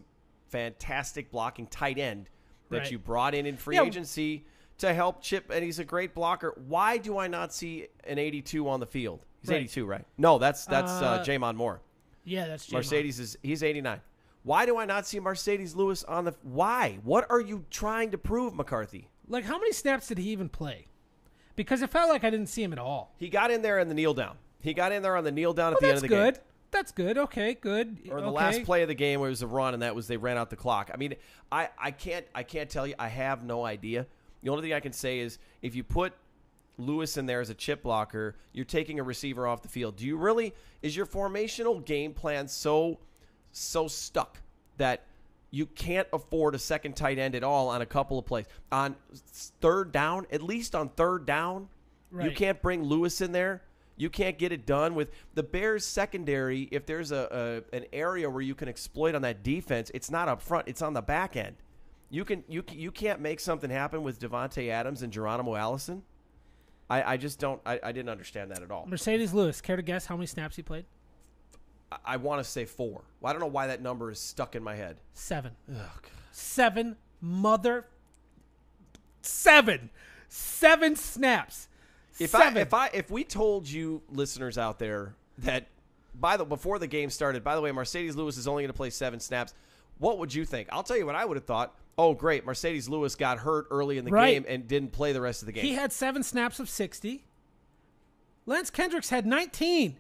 fantastic 0.49 1.31
blocking 1.31 1.67
tight 1.67 1.99
end 1.99 2.29
that 2.71 2.79
Right. 2.79 2.91
you 2.91 2.99
brought 2.99 3.35
in 3.35 3.47
in 3.47 3.57
free 3.57 3.77
Yeah. 3.77 3.85
agency 3.85 4.47
to 4.79 4.93
help 4.95 5.23
Chip, 5.23 5.51
and 5.51 5.65
he's 5.65 5.79
a 5.79 5.85
great 5.85 6.15
blocker. 6.15 6.55
Why 6.67 6.99
do 6.99 7.19
I 7.19 7.27
not 7.29 7.53
see 7.53 7.87
an 8.05 8.19
82 8.19 8.69
on 8.69 8.81
the 8.81 8.87
field? 8.87 9.25
He's 9.41 9.51
Right. 9.51 9.57
82, 9.59 9.87
right? 9.87 10.05
No, 10.19 10.39
that's 10.39 10.65
that's 10.67 10.91
uh, 10.91 11.05
Uh, 11.21 11.25
J'Mon 11.25 11.57
Moore. 11.57 11.81
Yeah, 12.25 12.47
that's 12.47 12.67
J'Mon. 12.67 12.79
Marcedes 12.79 13.21
is 13.21 13.39
he's 13.43 13.63
89. 13.63 14.01
Why 14.43 14.65
do 14.67 14.77
I 14.79 14.85
not 14.85 15.07
see 15.07 15.19
Marcedes 15.21 15.75
Lewis 15.75 16.05
on 16.05 16.25
the 16.25 16.35
why? 16.43 16.99
What 17.03 17.27
are 17.31 17.41
you 17.41 17.65
trying 17.71 18.11
to 18.13 18.19
prove, 18.19 18.55
McCarthy? 18.55 19.09
Like 19.29 19.45
how 19.45 19.59
many 19.59 19.73
snaps 19.73 20.07
did 20.09 20.19
he 20.19 20.31
even 20.31 20.49
play? 20.49 20.87
Because 21.57 21.83
it 21.83 21.91
felt 21.91 22.09
like 22.11 22.23
I 22.23 22.31
didn't 22.31 22.49
see 22.49 22.63
him 22.63 22.73
at 22.73 22.79
all. 22.79 23.15
He 23.19 23.29
got 23.29 23.51
in 23.51 23.63
there 23.63 23.79
in 23.79 23.89
the 23.89 23.95
kneel 23.95 24.15
down. 24.15 24.37
He 24.67 24.75
got 24.75 24.91
in 24.91 25.03
there 25.03 25.17
on 25.17 25.23
the 25.23 25.31
kneel 25.31 25.53
down 25.53 25.73
at 25.73 25.81
Well, 25.81 25.81
the 25.81 25.87
end 25.89 25.97
of 25.97 26.03
the 26.03 26.09
good. 26.09 26.35
game. 26.35 26.43
That's 26.73 26.91
good. 26.91 27.17
Okay, 27.19 27.55
good. 27.55 27.99
Or 28.11 28.21
the 28.21 28.27
okay. 28.27 28.35
last 28.35 28.65
play 28.65 28.83
of 28.83 28.89
the 28.89 28.95
game 28.95 29.21
where 29.21 29.29
it 29.29 29.31
was 29.31 29.43
a 29.43 29.47
run 29.47 29.75
and 29.75 29.83
that 29.85 29.95
was 29.95 30.09
they 30.09 30.17
ran 30.17 30.37
out 30.37 30.51
the 30.51 30.57
clock. 30.57 30.91
I 30.93 30.97
mean, 30.97 31.15
I, 31.53 31.69
I 31.79 31.93
can't 31.93 32.27
I 32.35 32.43
can't 32.43 32.69
tell 32.69 32.85
you. 32.85 32.95
I 32.99 33.07
have 33.07 33.45
no 33.45 33.65
idea. 33.65 34.07
The 34.43 34.51
only 34.51 34.63
thing 34.63 34.73
I 34.73 34.81
can 34.81 34.93
say 34.93 35.21
is 35.21 35.39
if 35.63 35.77
you 35.77 35.85
put 35.85 36.15
Lewis 36.79 37.17
in 37.17 37.27
there 37.27 37.41
as 37.41 37.49
a 37.49 37.55
chip 37.55 37.85
blocker, 37.85 38.35
you're 38.53 38.65
taking 38.65 38.99
a 38.99 39.05
receiver 39.05 39.47
off 39.47 39.63
the 39.63 39.69
field. 39.69 39.97
Do 39.97 40.05
you 40.05 40.17
really 40.17 40.53
is 40.83 40.97
your 40.97 41.07
formational 41.07 41.85
game 41.85 42.13
plan 42.13 42.49
so 42.49 42.99
so 43.53 43.87
stuck 43.87 44.41
that 44.79 45.05
you 45.51 45.67
can't 45.67 46.09
afford 46.13 46.57
a 46.57 46.59
second 46.59 46.97
tight 46.97 47.19
end 47.21 47.37
at 47.37 47.45
all 47.45 47.69
on 47.69 47.83
a 47.83 47.87
couple 47.87 48.19
of 48.19 48.27
plays. 48.27 48.47
On 48.73 48.97
third 49.61 49.93
down, 49.93 50.27
at 50.33 50.43
least 50.43 50.75
on 50.75 50.89
third 50.91 51.25
down, 51.25 51.69
you 52.21 52.33
can't 52.33 52.61
bring 52.61 52.83
Lewis 52.83 53.21
in 53.21 53.31
there. 53.31 53.63
You 53.97 54.11
can't 54.11 54.39
get 54.39 54.53
it 54.53 54.67
done 54.67 54.95
with 54.95 55.11
the 55.35 55.43
Bears 55.43 55.85
secondary. 55.85 56.69
If 56.71 56.87
there's 56.87 57.13
a, 57.13 57.63
a 57.73 57.77
an 57.77 57.87
area 57.93 58.29
where 58.29 58.43
you 58.43 58.55
can 58.55 58.69
exploit 58.69 59.15
on 59.15 59.23
that 59.23 59.43
defense, 59.43 59.91
it's 59.95 60.11
not 60.11 60.29
up 60.29 60.43
front; 60.43 60.69
it's 60.69 60.83
on 60.83 60.93
the 60.93 61.03
back 61.03 61.37
end. 61.37 61.57
You 62.11 62.25
can 62.25 62.45
you 62.49 62.63
you 62.71 62.91
can't 62.91 63.21
make 63.21 63.41
something 63.41 63.71
happen 63.71 64.03
with 64.03 64.21
Davante 64.21 64.69
Adams 64.69 65.03
and 65.03 65.13
Geronimo 65.13 65.55
Allison. 65.55 66.03
I, 66.89 67.15
I 67.15 67.17
just 67.17 67.39
don't. 67.39 67.61
I, 67.67 67.81
I 67.83 67.93
didn't 67.93 68.11
understand 68.11 68.51
that 68.51 68.63
at 68.63 68.71
all. 68.71 68.87
Marcedes 68.87 69.33
Lewis. 69.33 69.61
Care 69.61 69.77
to 69.77 69.83
guess 69.83 70.07
how 70.07 70.17
many 70.17 70.27
snaps 70.27 70.57
he 70.57 70.63
played? 70.63 70.85
I, 71.91 71.97
I 72.05 72.17
want 72.17 72.45
to 72.45 72.49
say 72.49 72.65
four. 72.65 73.03
Well, 73.21 73.31
I 73.31 73.33
don't 73.33 73.41
know 73.41 73.47
why 73.47 73.67
that 73.69 73.83
number 73.83 74.11
is 74.11 74.21
stuck 74.21 74.55
in 74.55 74.63
my 74.63 74.77
head. 74.77 74.99
Seven. 75.15 75.53
Oh, 75.75 75.91
Seven 76.31 76.97
mother. 77.21 77.87
Seven. 79.23 79.91
Seven 80.29 80.95
snaps. 80.97 81.69
If 82.19 82.31
Seven. 82.31 82.57
I 82.57 82.61
if 82.61 82.75
I 82.75 82.87
if 82.95 83.11
we 83.11 83.25
told 83.25 83.69
you 83.69 84.03
listeners 84.11 84.57
out 84.59 84.79
there 84.79 85.15
that 85.39 85.67
by 86.19 86.37
the 86.37 86.45
before 86.45 86.79
the 86.79 86.87
game 86.87 87.11
started, 87.11 87.45
by 87.45 87.55
the 87.55 87.61
way, 87.61 87.71
Marcedes 87.71 88.17
Lewis 88.17 88.37
is 88.39 88.49
only 88.49 88.63
going 88.63 88.71
to 88.73 88.77
play 88.77 88.91
seven 88.91 89.21
snaps, 89.21 89.53
what 89.99 90.19
would 90.19 90.33
you 90.35 90.45
think? 90.45 90.69
I'll 90.73 90.83
tell 90.83 90.97
you 90.97 91.05
what 91.07 91.15
I 91.15 91.25
would 91.25 91.37
have 91.37 91.45
thought. 91.45 91.75
Oh, 91.99 92.15
great, 92.15 92.45
Marcedes 92.47 92.89
Lewis 92.89 93.15
got 93.15 93.39
hurt 93.39 93.67
early 93.71 93.97
in 93.99 94.05
the 94.05 94.11
Right. 94.11 94.33
game 94.33 94.45
and 94.49 94.69
didn't 94.69 94.93
play 94.93 95.13
the 95.13 95.21
rest 95.21 95.41
of 95.43 95.47
the 95.47 95.53
game. 95.53 95.65
He 95.65 95.75
had 95.75 95.93
seven 95.93 96.23
snaps 96.23 96.59
of 96.61 96.69
60. 96.69 97.25
Lance 98.45 98.71
Kendricks 98.71 99.09
had 99.11 99.27
19. 99.27 99.97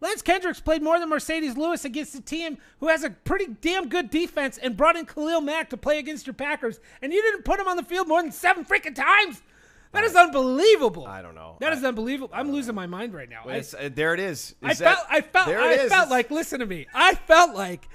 Lance 0.00 0.22
Kendricks 0.22 0.60
played 0.60 0.82
more 0.82 1.00
than 1.00 1.10
Marcedes 1.10 1.56
Lewis 1.56 1.84
against 1.84 2.14
a 2.14 2.20
team 2.20 2.58
who 2.80 2.88
has 2.88 3.02
a 3.02 3.10
pretty 3.10 3.46
damn 3.60 3.88
good 3.88 4.10
defense 4.10 4.56
and 4.58 4.76
brought 4.76 4.94
in 4.96 5.04
Khalil 5.06 5.40
Mack 5.40 5.70
to 5.70 5.76
play 5.76 5.98
against 5.98 6.26
your 6.26 6.34
Packers, 6.34 6.78
and 7.02 7.12
you 7.12 7.20
didn't 7.20 7.44
put 7.44 7.58
him 7.58 7.66
on 7.66 7.76
the 7.76 7.82
field 7.82 8.06
more 8.06 8.22
than 8.22 8.30
seven 8.30 8.64
freaking 8.64 8.94
times. 8.94 9.42
That 9.92 10.04
is 10.04 10.14
unbelievable. 10.14 11.06
I 11.06 11.22
don't 11.22 11.34
know. 11.34 11.56
That 11.60 11.72
is 11.72 11.82
unbelievable. 11.82 12.30
I'm 12.32 12.52
losing 12.52 12.74
my 12.74 12.86
mind 12.86 13.14
right 13.14 13.28
now. 13.28 13.42
I- 13.46 13.58
uh, 13.78 13.88
there 13.92 14.14
it 14.14 14.20
is. 14.20 14.54
I 14.62 14.74
that- 14.74 14.78
felt, 14.78 15.06
I 15.10 15.20
felt, 15.22 15.48
I 15.48 15.72
is. 15.72 15.90
felt 15.90 16.10
like, 16.10 16.30
listen 16.30 16.60
to 16.60 16.66
me. 16.66 16.86
I 16.94 17.14
felt 17.14 17.54
like, 17.54 17.88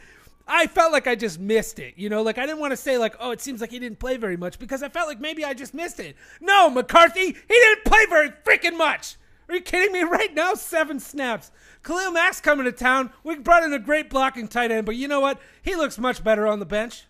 I 0.47 0.67
felt 0.67 0.91
like 0.91 1.07
I 1.07 1.15
just 1.15 1.39
missed 1.39 1.79
it. 1.79 1.93
You 1.95 2.09
know, 2.09 2.21
like 2.21 2.37
I 2.37 2.45
didn't 2.45 2.59
want 2.59 2.71
to 2.71 2.77
say 2.77 2.97
like, 2.97 3.15
oh, 3.19 3.31
it 3.31 3.41
seems 3.41 3.61
like 3.61 3.71
he 3.71 3.79
didn't 3.79 3.99
play 3.99 4.17
very 4.17 4.37
much 4.37 4.59
because 4.59 4.83
I 4.83 4.89
felt 4.89 5.07
like 5.07 5.19
maybe 5.19 5.45
I 5.45 5.53
just 5.53 5.73
missed 5.73 5.99
it. 5.99 6.15
No, 6.41 6.69
McCarthy, 6.69 7.25
he 7.27 7.33
didn't 7.47 7.85
play 7.85 8.05
very 8.09 8.29
freaking 8.29 8.77
much. 8.77 9.15
Are 9.47 9.55
you 9.55 9.61
kidding 9.61 9.91
me? 9.93 10.03
Right 10.09 10.33
now, 10.33 10.53
seven 10.55 10.99
snaps. 10.99 11.51
Khalil 11.83 12.11
Mack's 12.11 12.39
coming 12.41 12.65
to 12.65 12.71
town. 12.71 13.11
We 13.23 13.35
brought 13.37 13.63
in 13.63 13.73
a 13.73 13.79
great 13.79 14.09
blocking 14.09 14.47
tight 14.47 14.71
end, 14.71 14.85
but 14.85 14.95
you 14.95 15.07
know 15.07 15.19
what? 15.19 15.39
He 15.61 15.75
looks 15.75 15.97
much 15.97 16.23
better 16.23 16.47
on 16.47 16.59
the 16.59 16.65
bench. 16.65 17.05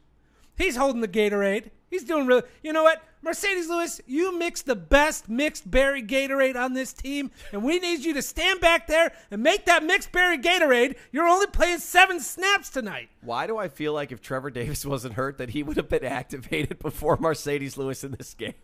He's 0.58 0.76
holding 0.76 1.02
the 1.02 1.08
Gatorade. 1.08 1.70
He's 1.94 2.04
doing 2.04 2.26
really. 2.26 2.42
You 2.64 2.74
know 2.74 2.82
what? 2.82 3.04
Marcedes 3.24 3.70
Lewis, 3.70 4.02
you 4.08 4.36
mixed 4.36 4.66
the 4.66 4.76
best 4.76 5.30
mixed 5.30 5.70
berry 5.70 6.02
Gatorade 6.02 6.56
on 6.56 6.74
this 6.74 6.92
team, 6.92 7.30
and 7.52 7.64
we 7.64 7.78
need 7.78 8.00
you 8.00 8.16
to 8.16 8.22
stand 8.24 8.60
back 8.60 8.88
there 8.88 9.12
and 9.30 9.44
make 9.44 9.66
that 9.66 9.84
mixed 9.84 10.12
berry 10.12 10.40
Gatorade. 10.40 10.96
You're 11.12 11.28
only 11.28 11.46
playing 11.46 11.78
seven 11.78 12.20
snaps 12.20 12.72
tonight. 12.72 13.10
Why 13.22 13.46
do 13.46 13.60
I 13.60 13.68
feel 13.68 13.94
like 13.94 14.12
if 14.12 14.22
Trevor 14.22 14.50
Davis 14.50 14.88
wasn't 14.88 15.14
hurt, 15.14 15.38
that 15.38 15.52
he 15.52 15.62
would 15.62 15.78
have 15.78 15.88
been 15.88 16.04
activated 16.04 16.80
before 16.80 17.16
Marcedes 17.16 17.78
Lewis 17.78 18.04
in 18.04 18.14
this 18.14 18.34
game? 18.34 18.56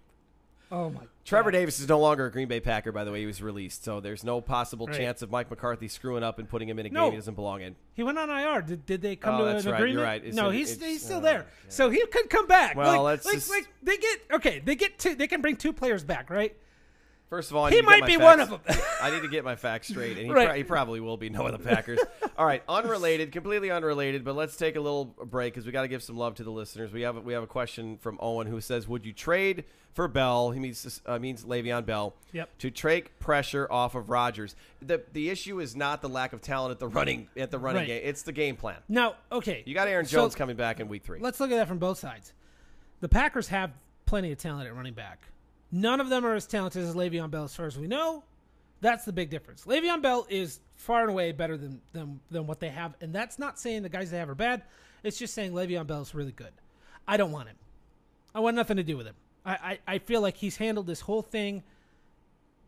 Oh 0.72 0.90
my! 0.92 1.02
Trevor 1.26 1.50
Davis 1.52 1.80
is 1.80 1.88
no 1.88 2.00
longer 2.00 2.26
a 2.28 2.32
Green 2.32 2.48
Bay 2.48 2.60
Packer, 2.60 2.92
by 2.92 3.04
the 3.04 3.12
way. 3.12 3.22
He 3.22 3.26
was 3.26 3.42
released, 3.42 3.84
so 3.84 4.00
there's 4.00 4.24
no 4.24 4.40
possible 4.40 4.86
Right. 4.88 4.96
chance 4.98 5.22
of 5.22 5.32
Mike 5.32 5.50
McCarthy 5.50 5.88
screwing 5.88 6.24
up 6.24 6.38
and 6.38 6.48
putting 6.48 6.70
him 6.70 6.78
in 6.80 6.86
a 6.86 6.90
No. 6.90 7.06
game 7.06 7.12
he 7.14 7.18
doesn't 7.18 7.34
belong 7.34 7.62
in. 7.62 7.76
He 7.94 8.04
went 8.04 8.20
on 8.20 8.30
IR. 8.30 8.62
Did, 8.62 8.86
did 8.86 9.02
they 9.02 9.16
come 9.16 9.36
Oh, 9.36 9.40
to 9.40 9.46
that's 9.54 9.66
an 9.66 9.72
right. 9.72 9.80
You're 9.80 9.88
agreement? 10.04 10.26
right. 10.26 10.34
No, 10.34 10.50
he's 10.52 10.80
he's 10.82 11.04
still 11.04 11.18
uh, 11.18 11.22
there, 11.22 11.46
so 11.70 11.90
he 11.90 12.06
could 12.08 12.30
come 12.30 12.46
back. 12.48 12.76
Well, 12.76 13.04
like, 13.04 13.24
let's 13.24 13.26
like, 13.26 13.36
just- 13.36 13.50
like 13.50 13.68
they 13.82 13.98
get 13.98 14.20
okay. 14.34 14.60
They 14.60 14.76
get 14.76 15.00
two. 15.00 15.16
They 15.16 15.28
can 15.28 15.42
bring 15.42 15.56
two 15.56 15.74
players 15.74 16.04
back, 16.04 16.30
right? 16.30 16.56
First 17.30 17.52
of 17.52 17.58
all, 17.58 17.66
I 17.66 17.70
He 17.70 17.76
need 17.76 17.82
to 17.82 17.86
get 17.86 17.92
might 17.92 18.02
my 18.02 18.08
be 18.08 18.14
facts- 18.18 18.24
one 18.24 18.40
of 18.40 18.52
'em. 18.78 18.84
I 19.04 19.12
need 19.12 19.22
to 19.22 19.28
get 19.28 19.44
my 19.46 19.56
facts 19.56 19.88
straight, 19.90 20.18
and 20.18 20.26
he, 20.26 20.32
Right. 20.32 20.48
pro- 20.48 20.56
he 20.58 20.64
probably 20.64 21.00
will 21.00 21.16
be 21.18 21.30
knowing 21.30 21.52
the 21.52 21.60
Packers. 21.60 22.00
all 22.38 22.46
right, 22.46 22.64
unrelated, 22.68 23.32
completely 23.32 23.70
unrelated, 23.70 24.24
but 24.24 24.36
let's 24.36 24.58
take 24.58 24.76
a 24.76 24.82
little 24.82 25.06
break 25.06 25.54
because 25.54 25.66
we 25.68 25.72
got 25.72 25.84
to 25.84 25.88
give 25.88 26.02
some 26.02 26.18
love 26.18 26.34
to 26.36 26.44
the 26.44 26.50
listeners. 26.52 26.92
We 26.92 27.02
have 27.02 27.24
we 27.24 27.34
have 27.34 27.44
a 27.44 27.48
question 27.48 27.98
from 27.98 28.18
Owen 28.20 28.48
who 28.48 28.60
says, 28.62 28.88
"Would 28.88 29.06
you 29.06 29.14
trade 29.14 29.66
for 29.94 30.08
Bell? 30.08 30.50
He 30.52 30.60
means 30.60 31.02
uh, 31.06 31.20
means 31.20 31.44
Le'Veon 31.46 31.86
Bell 31.86 32.16
Yep. 32.34 32.58
to 32.60 32.72
take 32.72 33.20
pressure 33.20 33.68
off 33.72 33.94
of 33.94 34.10
Rodgers. 34.10 34.56
the 34.82 35.04
The 35.14 35.30
issue 35.30 35.60
is 35.60 35.76
not 35.76 36.02
the 36.02 36.10
lack 36.10 36.34
of 36.34 36.42
talent 36.42 36.72
at 36.72 36.80
the 36.80 36.88
running 36.88 37.28
at 37.38 37.52
the 37.52 37.60
running 37.60 37.82
Right. 37.82 37.88
game; 37.88 38.02
it's 38.06 38.24
the 38.24 38.32
game 38.32 38.56
plan. 38.56 38.78
Now, 38.90 39.18
okay, 39.32 39.62
You 39.68 39.76
got 39.76 39.88
Aaron 39.88 40.08
so 40.08 40.18
Jones 40.22 40.34
coming 40.34 40.56
back 40.56 40.80
in 40.80 40.88
week 40.88 41.04
three. 41.04 41.20
Let's 41.20 41.40
look 41.40 41.52
at 41.52 41.58
that 41.58 41.68
from 41.68 41.78
both 41.78 42.00
sides. 42.00 42.34
The 43.02 43.10
Packers 43.10 43.50
have 43.50 43.72
plenty 44.08 44.32
of 44.32 44.40
talent 44.40 44.66
at 44.68 44.76
running 44.76 44.94
back. 44.96 45.20
None 45.72 46.00
of 46.00 46.10
them 46.10 46.26
are 46.26 46.36
as 46.36 46.48
talented 46.48 46.84
as 46.84 46.96
Le'Veon 46.96 47.30
Bell, 47.30 47.44
as 47.44 47.56
far 47.56 47.68
as 47.68 47.78
we 47.78 47.88
know. 47.88 48.24
That's 48.82 49.06
the 49.06 49.14
big 49.14 49.30
difference. 49.30 49.66
Le'Veon 49.66 50.02
Bell 50.02 50.26
is 50.30 50.60
far 50.76 51.02
and 51.02 51.10
away 51.10 51.32
better 51.32 51.58
than, 51.58 51.82
than 51.92 52.20
than 52.32 52.48
what 52.48 52.60
they 52.60 52.70
have, 52.70 52.96
and 53.02 53.14
that's 53.14 53.38
not 53.38 53.60
saying 53.60 53.84
the 53.84 53.90
guys 53.90 54.12
they 54.12 54.18
have 54.18 54.30
are 54.30 54.36
bad. 54.36 54.64
It's 55.04 55.20
just 55.20 55.34
saying 55.34 55.52
Le'Veon 55.52 55.86
Bell 55.86 56.02
is 56.02 56.16
really 56.16 56.32
good. 56.32 56.54
I 57.08 57.18
don't 57.18 57.32
want 57.32 57.50
him. 57.50 57.58
I 58.34 58.40
want 58.40 58.56
nothing 58.56 58.78
to 58.78 58.84
do 58.84 58.98
with 58.98 59.08
him. 59.08 59.16
I, 59.46 59.54
I, 59.88 59.96
I 59.96 59.98
feel 60.00 60.22
like 60.22 60.38
he's 60.38 60.58
handled 60.58 60.88
this 60.88 61.02
whole 61.02 61.22
thing 61.22 61.64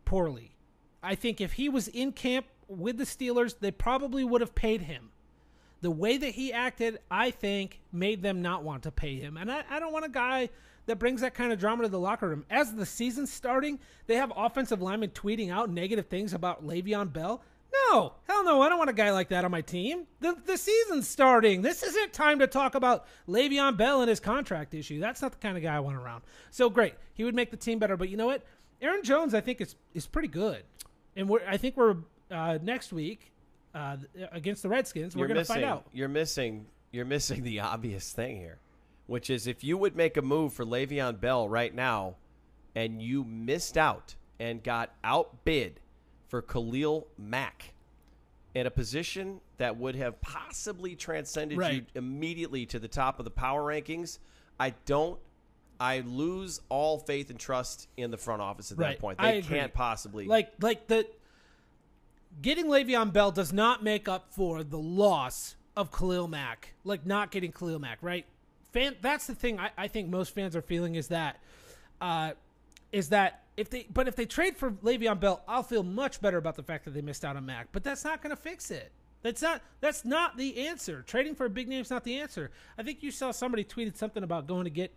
poorly. 0.05 0.55
I 1.03 1.15
think 1.15 1.41
if 1.41 1.53
he 1.53 1.69
was 1.69 1.87
in 1.87 2.11
camp 2.11 2.45
with 2.67 2.97
the 2.97 3.03
Steelers, 3.03 3.55
they 3.59 3.71
probably 3.71 4.23
would 4.23 4.41
have 4.41 4.55
paid 4.55 4.81
him 4.81 5.11
the 5.81 5.91
way 5.91 6.17
that 6.17 6.29
he 6.31 6.53
acted, 6.53 6.99
I 7.09 7.31
think, 7.31 7.81
made 7.91 8.21
them 8.21 8.41
not 8.41 8.63
want 8.63 8.83
to 8.83 8.91
pay 8.91 9.15
him. 9.15 9.35
And 9.37 9.51
I, 9.51 9.63
I 9.69 9.79
don't 9.79 9.91
want 9.91 10.05
a 10.05 10.09
guy 10.09 10.49
that 10.85 10.99
brings 10.99 11.21
that 11.21 11.33
kind 11.33 11.53
of 11.53 11.59
drama 11.59 11.83
to 11.83 11.89
the 11.89 11.99
locker 11.99 12.29
room. 12.29 12.45
As 12.49 12.73
the 12.73 12.85
season's 12.85 13.31
starting, 13.31 13.79
they 14.07 14.15
have 14.15 14.31
offensive 14.35 14.81
linemen 14.81 15.11
tweeting 15.11 15.51
out 15.51 15.69
negative 15.69 16.07
things 16.07 16.33
about 16.33 16.65
Le'Veon 16.65 17.13
Bell. 17.13 17.41
No, 17.89 18.13
hell 18.27 18.43
no, 18.43 18.61
I 18.61 18.69
don't 18.69 18.77
want 18.77 18.89
a 18.89 18.93
guy 18.93 19.11
like 19.11 19.29
that 19.29 19.45
on 19.45 19.51
my 19.51 19.61
team. 19.61 20.05
The, 20.19 20.35
the 20.45 20.57
season's 20.57 21.07
starting. 21.07 21.61
This 21.61 21.83
isn't 21.83 22.11
time 22.11 22.39
to 22.39 22.47
talk 22.47 22.75
about 22.75 23.05
Le'Veon 23.29 23.77
Bell 23.77 24.01
and 24.01 24.09
his 24.09 24.19
contract 24.19 24.73
issue. 24.73 24.99
That's 24.99 25.21
not 25.21 25.31
the 25.31 25.37
kind 25.37 25.55
of 25.55 25.63
guy 25.63 25.75
I 25.75 25.79
want 25.79 25.97
around. 25.97 26.23
So 26.49 26.69
great, 26.69 26.95
he 27.13 27.23
would 27.23 27.35
make 27.35 27.51
the 27.51 27.57
team 27.57 27.79
better. 27.79 27.95
But 27.95 28.09
you 28.09 28.17
know 28.17 28.25
what? 28.25 28.43
Aaron 28.81 29.03
Jones, 29.03 29.33
I 29.33 29.41
think, 29.41 29.61
is 29.61 29.75
is 29.93 30.07
pretty 30.07 30.27
good. 30.27 30.63
And 31.15 31.29
we're, 31.29 31.41
I 31.47 31.57
think 31.57 31.77
we're 31.77 31.97
uh, 32.29 32.57
next 32.61 32.91
week 32.91 33.31
uh, 33.73 33.97
against 34.31 34.63
the 34.63 34.69
Redskins. 34.69 35.15
We're 35.15 35.27
going 35.27 35.37
to 35.37 35.45
find 35.45 35.63
out. 35.63 35.85
You're 35.93 36.07
missing. 36.07 36.65
You're 36.91 37.05
missing 37.05 37.43
the 37.43 37.61
obvious 37.61 38.11
thing 38.11 38.37
here. 38.37 38.57
Which 39.11 39.29
is 39.29 39.45
if 39.45 39.61
you 39.61 39.77
would 39.77 39.93
make 39.93 40.15
a 40.15 40.21
move 40.21 40.53
for 40.53 40.63
Le'Veon 40.63 41.19
Bell 41.19 41.49
right 41.49 41.75
now, 41.75 42.15
and 42.73 43.01
you 43.01 43.25
missed 43.25 43.77
out 43.77 44.15
and 44.39 44.63
got 44.63 44.93
outbid 45.03 45.81
for 46.29 46.41
Khalil 46.41 47.07
Mack 47.17 47.73
in 48.55 48.65
a 48.65 48.71
position 48.71 49.41
that 49.57 49.75
would 49.75 49.97
have 49.97 50.21
possibly 50.21 50.95
transcended 50.95 51.57
you 51.73 51.85
immediately 51.93 52.65
to 52.67 52.79
the 52.79 52.87
top 52.87 53.19
of 53.19 53.25
the 53.25 53.31
power 53.31 53.61
rankings, 53.61 54.17
I 54.57 54.75
don't. 54.85 55.19
I 55.77 55.99
lose 56.05 56.61
all 56.69 56.97
faith 56.97 57.29
and 57.29 57.39
trust 57.39 57.89
in 57.97 58.11
the 58.11 58.17
front 58.17 58.41
office 58.41 58.71
at 58.71 58.77
that 58.77 58.99
point. 58.99 59.19
They 59.19 59.41
can't 59.41 59.73
possibly 59.73 60.25
Like 60.25 60.53
like 60.61 60.87
the 60.87 61.05
getting 62.41 62.67
Le'Veon 62.67 63.11
Bell 63.11 63.31
does 63.31 63.51
not 63.51 63.83
make 63.83 64.07
up 64.07 64.31
for 64.31 64.63
the 64.63 64.79
loss 64.79 65.57
of 65.75 65.91
Khalil 65.91 66.29
Mack. 66.29 66.75
Like 66.85 67.05
not 67.05 67.29
getting 67.29 67.51
Khalil 67.51 67.79
Mack, 67.79 67.97
right? 68.01 68.25
Fan 68.71 68.95
that's 69.01 69.27
the 69.27 69.35
thing 69.35 69.59
I, 69.59 69.71
I 69.77 69.87
think 69.87 70.09
most 70.09 70.33
fans 70.33 70.55
are 70.55 70.61
feeling 70.61 70.95
is 70.95 71.09
that 71.09 71.39
uh 71.99 72.31
is 72.91 73.09
that 73.09 73.43
if 73.57 73.69
they 73.69 73.85
but 73.93 74.07
if 74.07 74.15
they 74.15 74.25
trade 74.25 74.55
for 74.57 74.71
Le'Veon 74.71 75.19
Bell, 75.19 75.41
I'll 75.47 75.63
feel 75.63 75.83
much 75.83 76.21
better 76.21 76.37
about 76.37 76.55
the 76.55 76.63
fact 76.63 76.85
that 76.85 76.91
they 76.93 77.01
missed 77.01 77.25
out 77.25 77.35
on 77.35 77.45
Mack. 77.45 77.67
But 77.71 77.83
that's 77.83 78.03
not 78.03 78.21
gonna 78.21 78.35
fix 78.35 78.71
it. 78.71 78.91
That's 79.23 79.41
not 79.41 79.61
that's 79.81 80.03
not 80.05 80.37
the 80.37 80.67
answer. 80.67 81.03
Trading 81.05 81.35
for 81.35 81.45
a 81.45 81.49
big 81.49 81.67
name 81.67 81.81
is 81.81 81.89
not 81.91 82.03
the 82.03 82.19
answer. 82.19 82.49
I 82.77 82.83
think 82.83 83.03
you 83.03 83.11
saw 83.11 83.31
somebody 83.31 83.63
tweeted 83.63 83.97
something 83.97 84.23
about 84.23 84.47
going 84.47 84.63
to 84.63 84.69
get 84.71 84.91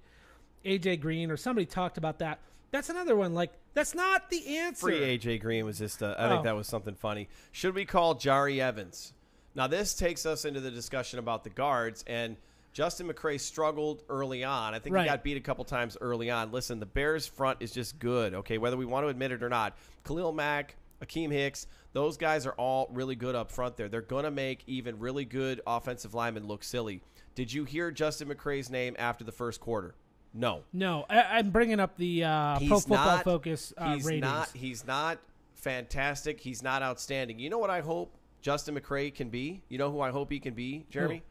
AJ 0.64 1.00
Green 1.00 1.30
or 1.30 1.36
somebody 1.36 1.66
talked 1.66 1.98
about 1.98 2.20
that. 2.20 2.38
That's 2.70 2.88
another 2.88 3.16
one. 3.16 3.34
Like 3.34 3.52
that's 3.74 3.94
not 3.94 4.30
the 4.30 4.56
answer. 4.58 4.86
Free 4.86 5.18
AJ 5.18 5.40
Green 5.42 5.64
was 5.66 5.78
just. 5.78 6.02
Uh, 6.02 6.14
I 6.18 6.28
think 6.28 6.40
Oh. 6.40 6.44
that 6.44 6.56
was 6.56 6.66
something 6.68 6.94
funny. 6.94 7.28
Should 7.52 7.74
we 7.74 7.84
call 7.84 8.14
Jahri 8.14 8.60
Evans? 8.60 9.12
Now 9.54 9.66
this 9.66 9.94
takes 9.94 10.24
us 10.26 10.44
into 10.44 10.60
the 10.60 10.70
discussion 10.70 11.18
about 11.18 11.44
the 11.44 11.50
guards 11.50 12.02
and 12.06 12.36
Justin 12.74 13.08
McCray 13.08 13.40
struggled 13.40 14.02
early 14.08 14.42
on. 14.44 14.74
I 14.74 14.80
think 14.80 14.94
Right. 14.94 15.04
he 15.04 15.08
got 15.08 15.22
beat 15.22 15.36
a 15.36 15.40
couple 15.40 15.64
times 15.64 15.96
early 16.00 16.28
on. 16.28 16.50
Listen, 16.52 16.80
the 16.80 16.86
Bears 16.86 17.24
front 17.26 17.58
is 17.60 17.70
just 17.70 17.98
good. 18.00 18.34
Okay, 18.34 18.58
whether 18.58 18.76
we 18.76 18.84
want 18.84 19.04
to 19.04 19.08
admit 19.08 19.30
it 19.32 19.42
or 19.44 19.48
not, 19.48 19.78
Khalil 20.04 20.32
Mack, 20.32 20.76
Akiem 21.00 21.30
Hicks, 21.30 21.68
those 21.92 22.16
guys 22.16 22.46
are 22.46 22.52
all 22.54 22.88
really 22.92 23.14
good 23.14 23.36
up 23.36 23.52
front 23.52 23.76
there. 23.76 23.88
They're 23.88 24.02
going 24.02 24.24
to 24.24 24.30
make 24.32 24.64
even 24.66 24.98
really 24.98 25.24
good 25.24 25.60
offensive 25.66 26.14
linemen 26.14 26.48
look 26.48 26.64
silly. 26.64 27.00
Did 27.36 27.52
you 27.52 27.62
hear 27.64 27.92
Justin 27.92 28.28
McCray's 28.28 28.68
name 28.68 28.96
after 28.98 29.22
the 29.22 29.32
first 29.32 29.60
quarter? 29.60 29.94
No. 30.32 30.62
No, 30.72 31.06
I, 31.08 31.22
I'm 31.38 31.50
bringing 31.50 31.78
up 31.78 31.96
the 31.96 32.24
uh, 32.24 32.58
Pro 32.58 32.80
Football 32.80 32.96
not, 33.06 33.24
Focus 33.24 33.72
uh, 33.78 33.94
he's 33.94 34.04
ratings. 34.04 34.22
not. 34.22 34.50
He's 34.52 34.84
not 34.84 35.18
fantastic. 35.54 36.40
He's 36.40 36.62
not 36.62 36.82
outstanding. 36.82 37.38
You 37.38 37.50
know 37.50 37.58
what 37.58 37.70
I 37.70 37.80
hope 37.80 38.16
Justin 38.42 38.76
McCray 38.78 39.14
can 39.14 39.28
be. 39.30 39.62
You 39.68 39.78
know 39.78 39.90
who 39.92 40.00
I 40.00 40.10
hope 40.10 40.32
he 40.32 40.40
can 40.40 40.54
be, 40.54 40.86
Jeremy. 40.90 41.22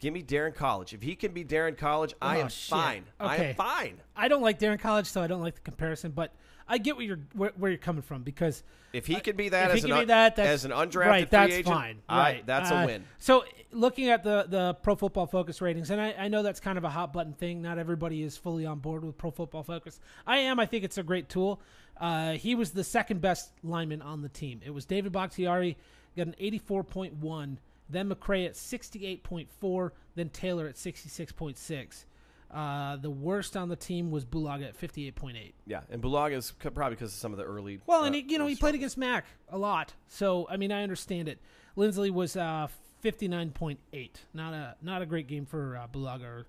Give 0.00 0.12
me 0.12 0.22
Daryn 0.22 0.54
Colledge. 0.54 0.92
If 0.92 1.02
he 1.02 1.14
can 1.16 1.32
be 1.32 1.44
Daryn 1.44 1.76
Colledge, 1.76 2.14
I 2.20 2.38
Oh, 2.38 2.42
am 2.42 2.48
shit. 2.48 2.70
fine. 2.70 3.04
I 3.18 3.36
am 3.36 3.54
fine. 3.54 4.00
I 4.14 4.28
don't 4.28 4.42
like 4.42 4.58
Daryn 4.58 4.78
Colledge, 4.78 5.06
so 5.06 5.22
I 5.22 5.26
don't 5.26 5.40
like 5.40 5.54
the 5.54 5.60
comparison. 5.62 6.10
But 6.12 6.32
I 6.68 6.78
get 6.78 6.96
what 6.96 7.04
you're 7.06 7.20
where, 7.32 7.52
where 7.56 7.70
you're 7.70 7.78
coming 7.78 8.02
from 8.02 8.22
because 8.22 8.62
If 8.92 9.06
he 9.06 9.16
can 9.20 9.36
be 9.36 9.48
that 9.50 9.70
as 9.70 9.84
an 9.84 9.92
un- 9.92 10.06
that, 10.08 10.36
that's, 10.36 10.48
as 10.48 10.64
an 10.64 10.70
undrafted 10.72 11.06
right, 11.06 11.30
that's 11.30 11.52
agent, 11.52 11.66
fine. 11.74 12.02
I- 12.08 12.18
Right, 12.18 12.46
that's 12.46 12.70
a 12.70 12.76
Uh, 12.76 12.86
win. 12.86 13.04
So 13.18 13.44
looking 13.72 14.08
at 14.10 14.22
the 14.22 14.46
the 14.48 14.74
Pro 14.74 14.96
Football 14.96 15.26
Focus 15.26 15.60
ratings, 15.62 15.90
and 15.90 16.00
I, 16.00 16.12
I 16.18 16.28
know 16.28 16.42
that's 16.42 16.60
kind 16.60 16.76
of 16.76 16.84
a 16.84 16.90
hot 16.90 17.12
button 17.12 17.32
thing. 17.32 17.62
Not 17.62 17.78
everybody 17.78 18.22
is 18.22 18.36
fully 18.36 18.66
on 18.66 18.80
board 18.80 19.02
with 19.04 19.16
Pro 19.16 19.30
Football 19.30 19.62
Focus. 19.62 19.98
I 20.26 20.38
am. 20.38 20.60
I 20.60 20.66
think 20.66 20.84
it's 20.84 20.98
a 20.98 21.02
great 21.02 21.28
tool. 21.30 21.60
Uh, 21.98 22.32
he 22.32 22.54
was 22.54 22.72
the 22.72 22.84
second 22.84 23.22
best 23.22 23.50
lineman 23.64 24.02
on 24.02 24.20
the 24.20 24.28
team. 24.28 24.60
It 24.62 24.70
was 24.70 24.84
David 24.84 25.12
Bakhtiari, 25.12 25.78
got 26.16 26.26
an 26.26 26.34
84.1. 26.38 27.56
Then 27.88 28.08
McCray 28.10 28.46
at 28.46 28.54
68.4. 28.54 29.90
Then 30.14 30.28
Taylor 30.30 30.66
at 30.66 30.74
66.6. 30.74 32.04
Uh, 32.50 32.96
the 32.96 33.10
worst 33.10 33.56
on 33.56 33.68
the 33.68 33.76
team 33.76 34.10
was 34.10 34.24
Bulaga 34.24 34.68
at 34.68 34.80
58.8. 34.80 35.52
Yeah, 35.66 35.80
and 35.90 36.00
Bulaga 36.00 36.34
is 36.34 36.52
probably 36.52 36.90
because 36.90 37.12
of 37.12 37.18
some 37.18 37.32
of 37.32 37.38
the 37.38 37.44
early. 37.44 37.80
Well, 37.86 38.02
uh, 38.02 38.06
and 38.06 38.14
he, 38.14 38.24
you 38.28 38.38
know 38.38 38.46
he 38.46 38.54
played 38.54 38.74
against 38.76 38.96
Mack 38.96 39.26
a 39.48 39.58
lot, 39.58 39.94
so 40.08 40.46
I 40.48 40.56
mean 40.56 40.70
I 40.70 40.82
understand 40.82 41.28
it. 41.28 41.40
Linsley 41.76 42.10
was 42.10 42.36
uh, 42.36 42.68
fifty 43.00 43.26
nine 43.26 43.50
point 43.50 43.80
eight, 43.92 44.20
not 44.32 44.54
a 44.54 44.76
not 44.80 45.02
a 45.02 45.06
great 45.06 45.26
game 45.26 45.44
for 45.44 45.76
uh, 45.76 45.88
Bulaga 45.92 46.22
or, 46.22 46.46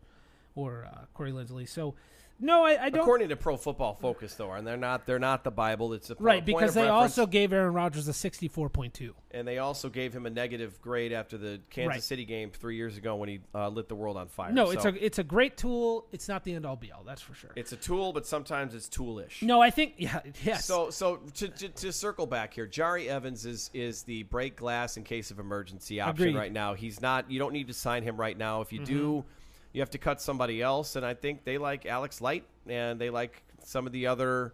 or 0.55 0.85
uh, 0.85 1.05
Corey 1.15 1.31
Linsley. 1.31 1.67
So 1.67 1.95
no, 2.39 2.63
I, 2.63 2.85
I 2.85 2.89
don't. 2.89 3.01
According 3.01 3.29
to 3.29 3.35
Pro 3.35 3.57
Football 3.57 3.95
Focus, 3.95 4.35
though, 4.35 4.51
and 4.53 4.65
they're 4.65 4.77
not 4.77 5.05
they're 5.05 5.19
not 5.19 5.43
the 5.43 5.51
Bible. 5.51 5.93
It's 5.93 6.09
a 6.09 6.15
right 6.19 6.45
because 6.45 6.73
they 6.73 6.87
also 6.87 7.25
gave 7.25 7.53
Aaron 7.53 7.73
Rodgers 7.73 8.07
a 8.07 8.13
sixty 8.13 8.47
four 8.47 8.69
point 8.69 8.93
two. 8.93 9.15
and 9.31 9.47
they 9.47 9.57
also 9.57 9.89
gave 9.89 10.13
him 10.13 10.25
a 10.25 10.29
negative 10.29 10.81
grade 10.81 11.11
after 11.13 11.37
the 11.37 11.59
Kansas 11.69 11.95
Right. 11.95 12.03
City 12.03 12.25
game 12.25 12.51
three 12.51 12.75
years 12.75 12.97
ago 12.97 13.15
when 13.15 13.29
he 13.29 13.39
uh, 13.55 13.69
lit 13.69 13.87
the 13.89 13.95
world 13.95 14.17
on 14.17 14.27
fire. 14.27 14.51
No, 14.51 14.69
it's 14.71 14.85
a 14.85 15.05
it's 15.05 15.19
a 15.19 15.23
great 15.23 15.57
tool. 15.57 16.05
It's 16.11 16.27
not 16.27 16.43
the 16.43 16.53
end 16.53 16.65
all 16.65 16.75
be 16.75 16.91
all. 16.91 17.03
That's 17.03 17.21
for 17.21 17.33
sure. 17.33 17.51
it's 17.55 17.71
a 17.71 17.77
tool, 17.77 18.13
but 18.13 18.25
sometimes 18.27 18.73
it's 18.75 18.87
toolish. 18.87 19.41
no, 19.41 19.61
I 19.61 19.69
think 19.69 19.93
yeah 19.97 20.19
yes. 20.43 20.65
So, 20.65 20.89
so 20.89 21.17
to, 21.35 21.47
to, 21.47 21.69
to 21.69 21.91
circle 21.91 22.25
back 22.25 22.53
here, 22.53 22.67
Jahri 22.67 23.07
Evans 23.07 23.45
is 23.45 23.69
is 23.73 24.03
the 24.03 24.23
break 24.23 24.55
glass 24.55 24.97
in 24.97 25.03
case 25.03 25.31
of 25.31 25.39
emergency 25.39 25.99
option 26.01 26.15
Agreed. 26.15 26.29
Mm-hmm. 26.31 26.37
right 26.39 26.51
now. 26.53 26.73
He's 26.75 27.01
not. 27.01 27.31
You 27.31 27.39
don't 27.39 27.53
need 27.53 27.67
to 27.67 27.73
sign 27.73 28.03
him 28.03 28.17
right 28.17 28.37
now. 28.37 28.61
If 28.61 28.71
you 28.71 28.85
do, 28.85 29.25
you 29.77 29.81
have 29.83 29.91
to 29.91 29.99
cut 29.99 30.19
somebody 30.19 30.59
else. 30.59 30.95
And 30.95 31.05
I 31.05 31.13
think 31.13 31.43
they 31.43 31.59
like 31.59 31.85
Alex 31.85 32.19
Light 32.19 32.45
and 32.67 32.99
they 32.99 33.11
like 33.11 33.43
some 33.63 33.85
of 33.85 33.93
the 33.93 34.07
other, 34.07 34.53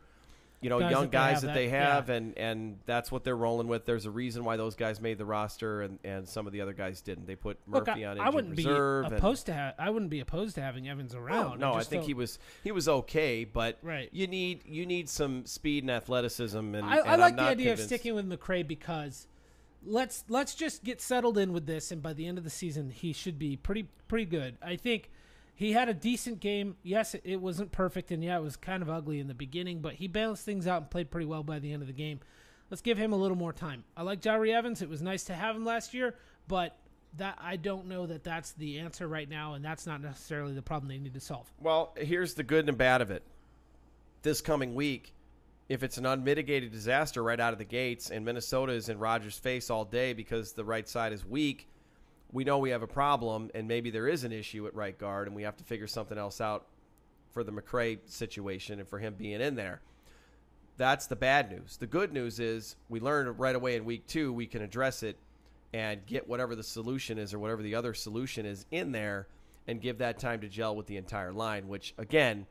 you 0.59 0.69
know, 0.69 0.79
Guys 0.81 0.91
young 0.91 1.01
that 1.03 1.11
they 1.11 1.17
guys 1.17 1.31
have 1.33 1.41
that, 1.41 1.47
that- 1.47 1.53
they 1.55 1.69
have, 1.69 2.09
yeah. 2.09 2.15
and 2.15 2.37
and 2.37 2.79
that's 2.85 3.09
what 3.09 3.23
they're 3.23 3.35
rolling 3.37 3.67
with. 3.69 3.85
There's 3.85 4.05
a 4.05 4.11
reason 4.11 4.43
why 4.43 4.57
those 4.57 4.75
guys 4.75 4.99
made 4.99 5.17
the 5.17 5.25
roster, 5.25 5.81
and 5.81 5.97
and 6.03 6.27
some 6.27 6.45
of 6.45 6.51
the 6.51 6.59
other 6.61 6.73
guys 6.73 6.99
didn't. 7.01 7.25
They 7.25 7.35
put 7.35 7.57
Look, 7.67 7.87
Murphy 7.87 8.03
I, 8.05 8.11
on 8.11 8.19
I 8.19 8.29
wouldn't 8.29 8.57
reserve. 8.57 9.03
be 9.03 9.07
and- 9.07 9.17
opposed 9.17 9.45
to 9.45 9.53
ha- 9.53 9.73
I 9.79 9.89
wouldn't 9.89 10.11
be 10.11 10.19
opposed 10.19 10.55
to 10.55 10.61
having 10.61 10.87
Evans 10.89 11.15
Oh, 11.15 11.19
around. 11.19 11.59
no, 11.59 11.71
I, 11.73 11.77
just 11.79 11.89
think 11.89 12.03
he 12.03 12.13
was 12.13 12.37
he 12.65 12.71
was 12.73 12.89
okay, 12.89 13.45
but 13.45 13.77
Right. 13.81 14.09
you 14.11 14.27
need 14.27 14.65
you 14.65 14.85
need 14.85 15.07
some 15.09 15.45
speed 15.45 15.83
and 15.85 15.91
athleticism. 15.91 16.57
And 16.75 16.85
I, 16.85 16.97
and 16.97 17.07
I 17.09 17.15
like 17.15 17.35
the 17.37 17.43
idea 17.43 17.71
convinced. 17.71 17.83
of 17.83 17.87
sticking 17.87 18.13
with 18.15 18.27
McCray 18.29 18.67
because 18.67 19.27
let's 19.85 20.23
let's 20.29 20.55
just 20.55 20.83
get 20.83 21.01
settled 21.01 21.37
in 21.37 21.51
with 21.53 21.65
this, 21.65 21.91
and 21.91 22.01
by 22.01 22.13
the 22.13 22.25
end 22.25 22.37
of 22.37 22.43
the 22.43 22.49
season, 22.49 22.89
he 22.89 23.11
should 23.13 23.37
be 23.37 23.57
pretty 23.57 23.87
pretty 24.07 24.25
good. 24.25 24.55
I 24.61 24.75
think 24.77 25.09
he 25.55 25.73
had 25.73 25.89
a 25.89 25.93
decent 25.93 26.39
game. 26.39 26.77
Yes, 26.83 27.15
it, 27.23 27.37
wasn't 27.37 27.71
perfect, 27.71 28.11
and 28.11 28.23
yeah, 28.23 28.37
it 28.37 28.41
was 28.41 28.55
kind 28.55 28.81
of 28.81 28.89
ugly 28.89 29.19
in 29.19 29.27
the 29.27 29.33
beginning, 29.33 29.79
but 29.79 29.93
he 29.95 30.07
balanced 30.07 30.45
things 30.45 30.67
out 30.67 30.81
and 30.81 30.91
played 30.91 31.11
pretty 31.11 31.25
well 31.25 31.43
by 31.43 31.59
the 31.59 31.71
end 31.71 31.81
of 31.81 31.87
the 31.87 31.93
game. 31.93 32.19
Let's 32.69 32.81
give 32.81 32.97
him 32.97 33.13
a 33.13 33.17
little 33.17 33.37
more 33.37 33.53
time. 33.53 33.83
I 33.95 34.01
like 34.01 34.21
Jahri 34.21 34.53
Evans. 34.53 34.81
It 34.81 34.89
was 34.89 35.01
nice 35.01 35.23
to 35.25 35.33
have 35.33 35.55
him 35.55 35.63
last 35.63 35.93
year, 35.93 36.15
but 36.47 36.75
that 37.17 37.37
I 37.39 37.57
don't 37.57 37.87
know 37.87 38.07
that 38.07 38.23
that's 38.23 38.53
the 38.53 38.79
answer 38.79 39.07
right 39.07 39.29
now, 39.29 39.53
and 39.53 39.63
that's 39.63 39.85
not 39.85 40.01
necessarily 40.01 40.53
the 40.53 40.61
problem 40.63 40.89
they 40.89 40.97
need 40.97 41.13
to 41.13 41.19
solve. 41.19 41.51
Well, 41.59 41.93
here's 41.97 42.33
the 42.33 42.43
good 42.43 42.67
and 42.67 42.77
bad 42.77 43.01
of 43.01 43.11
it. 43.11 43.23
This 44.23 44.41
coming 44.41 44.73
week, 44.73 45.13
if 45.69 45.83
it's 45.83 45.97
an 45.97 46.05
unmitigated 46.05 46.71
disaster 46.71 47.21
right 47.21 47.39
out 47.39 47.53
of 47.53 47.59
the 47.59 47.65
gates 47.65 48.09
and 48.09 48.25
Minnesota 48.25 48.73
is 48.73 48.89
in 48.89 48.97
Rodgers' 48.97 49.37
face 49.37 49.69
all 49.69 49.85
day 49.85 50.13
because 50.13 50.53
the 50.53 50.63
right 50.63 50.87
side 50.87 51.13
is 51.13 51.25
weak, 51.25 51.67
we 52.33 52.43
know 52.43 52.57
we 52.57 52.71
have 52.71 52.81
a 52.81 52.87
problem 52.87 53.51
and 53.53 53.67
maybe 53.67 53.91
there 53.91 54.07
is 54.07 54.23
an 54.23 54.31
issue 54.31 54.65
at 54.67 54.75
right 54.75 54.97
guard 54.97 55.27
and 55.27 55.35
we 55.35 55.43
have 55.43 55.55
to 55.57 55.63
figure 55.63 55.87
something 55.87 56.17
else 56.17 56.41
out 56.41 56.65
for 57.31 57.43
the 57.43 57.51
McCray 57.51 57.99
situation 58.05 58.79
and 58.79 58.87
for 58.87 58.99
him 58.99 59.13
being 59.13 59.39
in 59.39 59.55
there. 59.55 59.81
That's 60.75 61.05
the 61.05 61.15
bad 61.15 61.51
news. 61.51 61.77
The 61.77 61.87
good 61.87 62.11
news 62.11 62.39
is 62.39 62.75
we 62.89 62.99
learned 62.99 63.39
right 63.39 63.55
away 63.55 63.75
in 63.75 63.85
week 63.85 64.07
two 64.07 64.33
we 64.33 64.47
can 64.47 64.63
address 64.63 65.03
it 65.03 65.17
and 65.73 66.05
get 66.07 66.27
whatever 66.27 66.55
the 66.55 66.63
solution 66.63 67.19
is 67.19 67.33
or 67.33 67.39
whatever 67.39 67.61
the 67.61 67.75
other 67.75 67.93
solution 67.93 68.45
is 68.45 68.65
in 68.71 68.91
there 68.91 69.27
and 69.67 69.79
give 69.79 69.99
that 69.99 70.19
time 70.19 70.41
to 70.41 70.49
gel 70.49 70.75
with 70.75 70.87
the 70.87 70.97
entire 70.97 71.31
line, 71.31 71.67
which 71.67 71.93
again, 71.97 72.45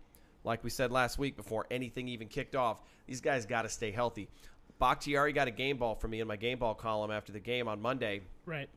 like 0.44 0.62
we 0.64 0.70
said 0.70 0.90
last 0.90 1.18
week 1.18 1.36
before 1.36 1.66
anything 1.70 2.08
even 2.08 2.28
kicked 2.28 2.56
off, 2.56 2.78
these 3.06 3.20
guys 3.20 3.46
got 3.46 3.62
to 3.62 3.68
stay 3.68 3.90
healthy. 3.90 4.28
Bakhtiari 4.78 5.32
got 5.32 5.46
a 5.46 5.52
game 5.52 5.76
ball 5.76 5.94
from 5.94 6.10
me 6.10 6.20
in 6.20 6.26
my 6.26 6.36
game 6.36 6.58
ball 6.58 6.74
column 6.74 7.10
after 7.10 7.32
the 7.32 7.40
game 7.40 7.68
on 7.68 7.80
Monday 7.80 8.22
Right. 8.46 8.68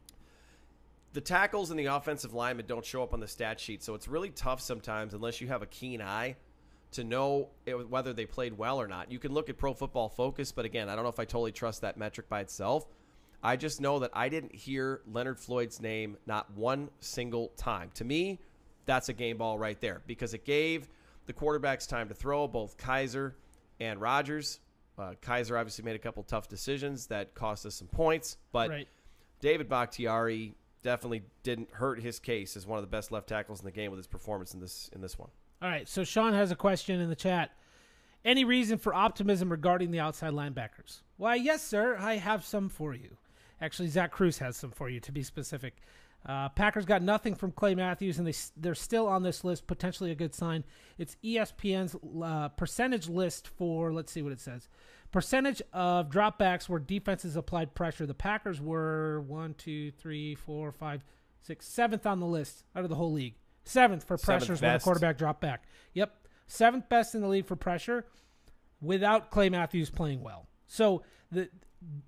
The 1.16 1.22
tackles 1.22 1.72
and 1.72 1.80
the 1.80 1.86
offensive 1.86 2.34
linemen 2.34 2.66
don't 2.66 2.84
show 2.84 3.02
up 3.02 3.14
on 3.14 3.22
the 3.22 3.28
stat 3.30 3.58
sheet, 3.58 3.82
so 3.82 3.96
it's 3.96 4.10
really 4.10 4.32
tough 4.32 4.60
sometimes 4.60 5.14
unless 5.14 5.40
you 5.40 5.48
have 5.48 5.62
a 5.62 5.66
keen 5.66 6.02
eye 6.02 6.36
to 6.92 7.06
know 7.06 7.48
it, 7.66 7.90
whether 7.90 8.12
they 8.12 8.26
played 8.26 8.58
well 8.58 8.82
or 8.82 8.86
not. 8.86 9.10
You 9.10 9.18
can 9.18 9.32
look 9.32 9.50
at 9.50 9.58
Pro 9.58 9.74
Football 9.74 10.10
Focus, 10.10 10.52
but 10.52 10.66
again, 10.66 10.90
I 10.90 10.96
don't 10.96 11.06
know 11.06 11.10
if 11.10 11.18
I 11.18 11.24
totally 11.24 11.54
trust 11.54 11.80
that 11.84 11.96
metric 11.96 12.28
by 12.28 12.42
itself. 12.42 12.86
I 13.42 13.56
just 13.56 13.80
know 13.80 14.00
that 14.00 14.12
I 14.14 14.28
didn't 14.28 14.54
hear 14.54 15.04
Leonard 15.10 15.40
Floyd's 15.40 15.82
name 15.82 16.18
not 16.26 16.52
one 16.54 16.90
single 17.00 17.54
time. 17.56 17.92
To 17.94 18.04
me, 18.04 18.42
that's 18.86 19.08
a 19.08 19.14
game 19.14 19.38
ball 19.38 19.58
right 19.58 19.80
there 19.80 20.02
because 20.08 20.34
it 20.34 20.44
gave 20.44 20.90
the 21.28 21.34
quarterbacks 21.34 21.88
time 21.88 22.10
to 22.10 22.14
throw, 22.14 22.46
both 22.46 22.78
Kizer 22.78 23.36
and 23.80 24.02
Rodgers. 24.02 24.60
Uh, 25.00 25.14
Kizer 25.22 25.58
obviously 25.58 25.86
made 25.86 25.96
a 25.96 26.00
couple 26.00 26.24
tough 26.24 26.50
decisions 26.50 27.08
that 27.08 27.36
cost 27.36 27.66
us 27.66 27.76
some 27.76 27.88
points, 27.88 28.36
but 28.52 28.70
Right. 28.70 28.88
David 29.40 29.70
Bakhtiari 29.70 30.56
definitely 30.86 31.24
didn't 31.42 31.72
hurt 31.72 32.00
his 32.00 32.20
case 32.20 32.56
as 32.56 32.68
one 32.68 32.78
of 32.78 32.84
the 32.84 32.88
best 32.88 33.12
left 33.12 33.28
tackles 33.28 33.60
in 33.60 33.66
the 33.66 33.72
game 33.72 33.90
with 33.90 33.98
his 33.98 34.08
performance 34.08 34.54
in 34.54 34.62
this 34.62 34.90
in 34.94 35.02
this 35.02 35.18
one. 35.18 35.30
All 35.62 35.68
right, 35.68 35.90
so 35.90 36.04
Sean 36.04 36.34
has 36.34 36.52
a 36.52 36.56
question 36.56 37.02
in 37.02 37.10
the 37.10 37.16
chat. 37.16 37.52
Any 38.24 38.46
reason 38.46 38.78
for 38.78 38.94
optimism 38.94 39.50
regarding 39.50 39.92
the 39.92 40.00
outside 40.00 40.34
linebackers? 40.34 41.02
Why, 41.18 41.36
yes, 41.36 41.66
sir. 41.66 41.98
I 42.00 42.16
have 42.16 42.46
some 42.46 42.70
for 42.70 42.94
you. 42.94 43.18
Actually, 43.60 43.88
Zach 43.88 44.12
Kruse 44.12 44.38
has 44.40 44.58
some 44.58 44.72
for 44.72 44.90
you, 44.90 45.00
to 45.00 45.12
be 45.12 45.24
specific. 45.24 45.78
Uh, 46.26 46.50
Packers 46.50 46.86
got 46.86 47.02
nothing 47.02 47.36
from 47.36 47.52
Clay 47.52 47.76
Matthews, 47.76 48.18
and 48.20 48.28
they 48.28 48.34
they're 48.56 48.76
still 48.76 49.08
on 49.08 49.24
this 49.24 49.44
list. 49.44 49.66
Potentially 49.68 50.12
a 50.12 50.16
good 50.16 50.36
sign. 50.36 50.64
It's 50.98 51.18
ESPN's 51.24 51.96
uh, 52.24 52.50
percentage 52.50 53.10
list 53.10 53.48
for 53.48 53.92
let's 53.92 54.12
see 54.12 54.22
what 54.22 54.32
it 54.32 54.40
says. 54.40 54.70
Percentage 55.16 55.62
of 55.72 56.10
dropbacks 56.10 56.68
where 56.68 56.78
defenses 56.78 57.38
applied 57.38 57.74
pressure. 57.74 58.06
The 58.06 58.14
Packers 58.14 58.60
were 58.60 59.22
one, 59.22 59.54
two, 59.54 59.92
three, 59.92 60.36
four, 60.36 60.74
five, 60.74 61.06
six, 61.42 61.66
seventh 61.66 62.06
on 62.06 62.20
the 62.20 62.26
list 62.26 62.66
out 62.76 62.84
of 62.84 62.90
the 62.90 62.98
whole 62.98 63.14
league. 63.14 63.36
Seventh 63.64 64.04
for 64.04 64.18
Seventh 64.18 64.26
pressures 64.26 64.62
when 64.62 64.74
the 64.74 64.80
quarterback 64.80 65.18
dropped 65.18 65.40
back. 65.40 65.64
Yep, 65.94 66.28
seventh 66.48 66.90
best 66.90 67.16
in 67.16 67.22
the 67.22 67.30
league 67.30 67.46
for 67.46 67.56
pressure 67.56 68.06
without 68.82 69.32
Clay 69.32 69.48
Matthews 69.48 69.90
playing 69.90 70.22
well. 70.22 70.50
So 70.68 71.04
the 71.32 71.48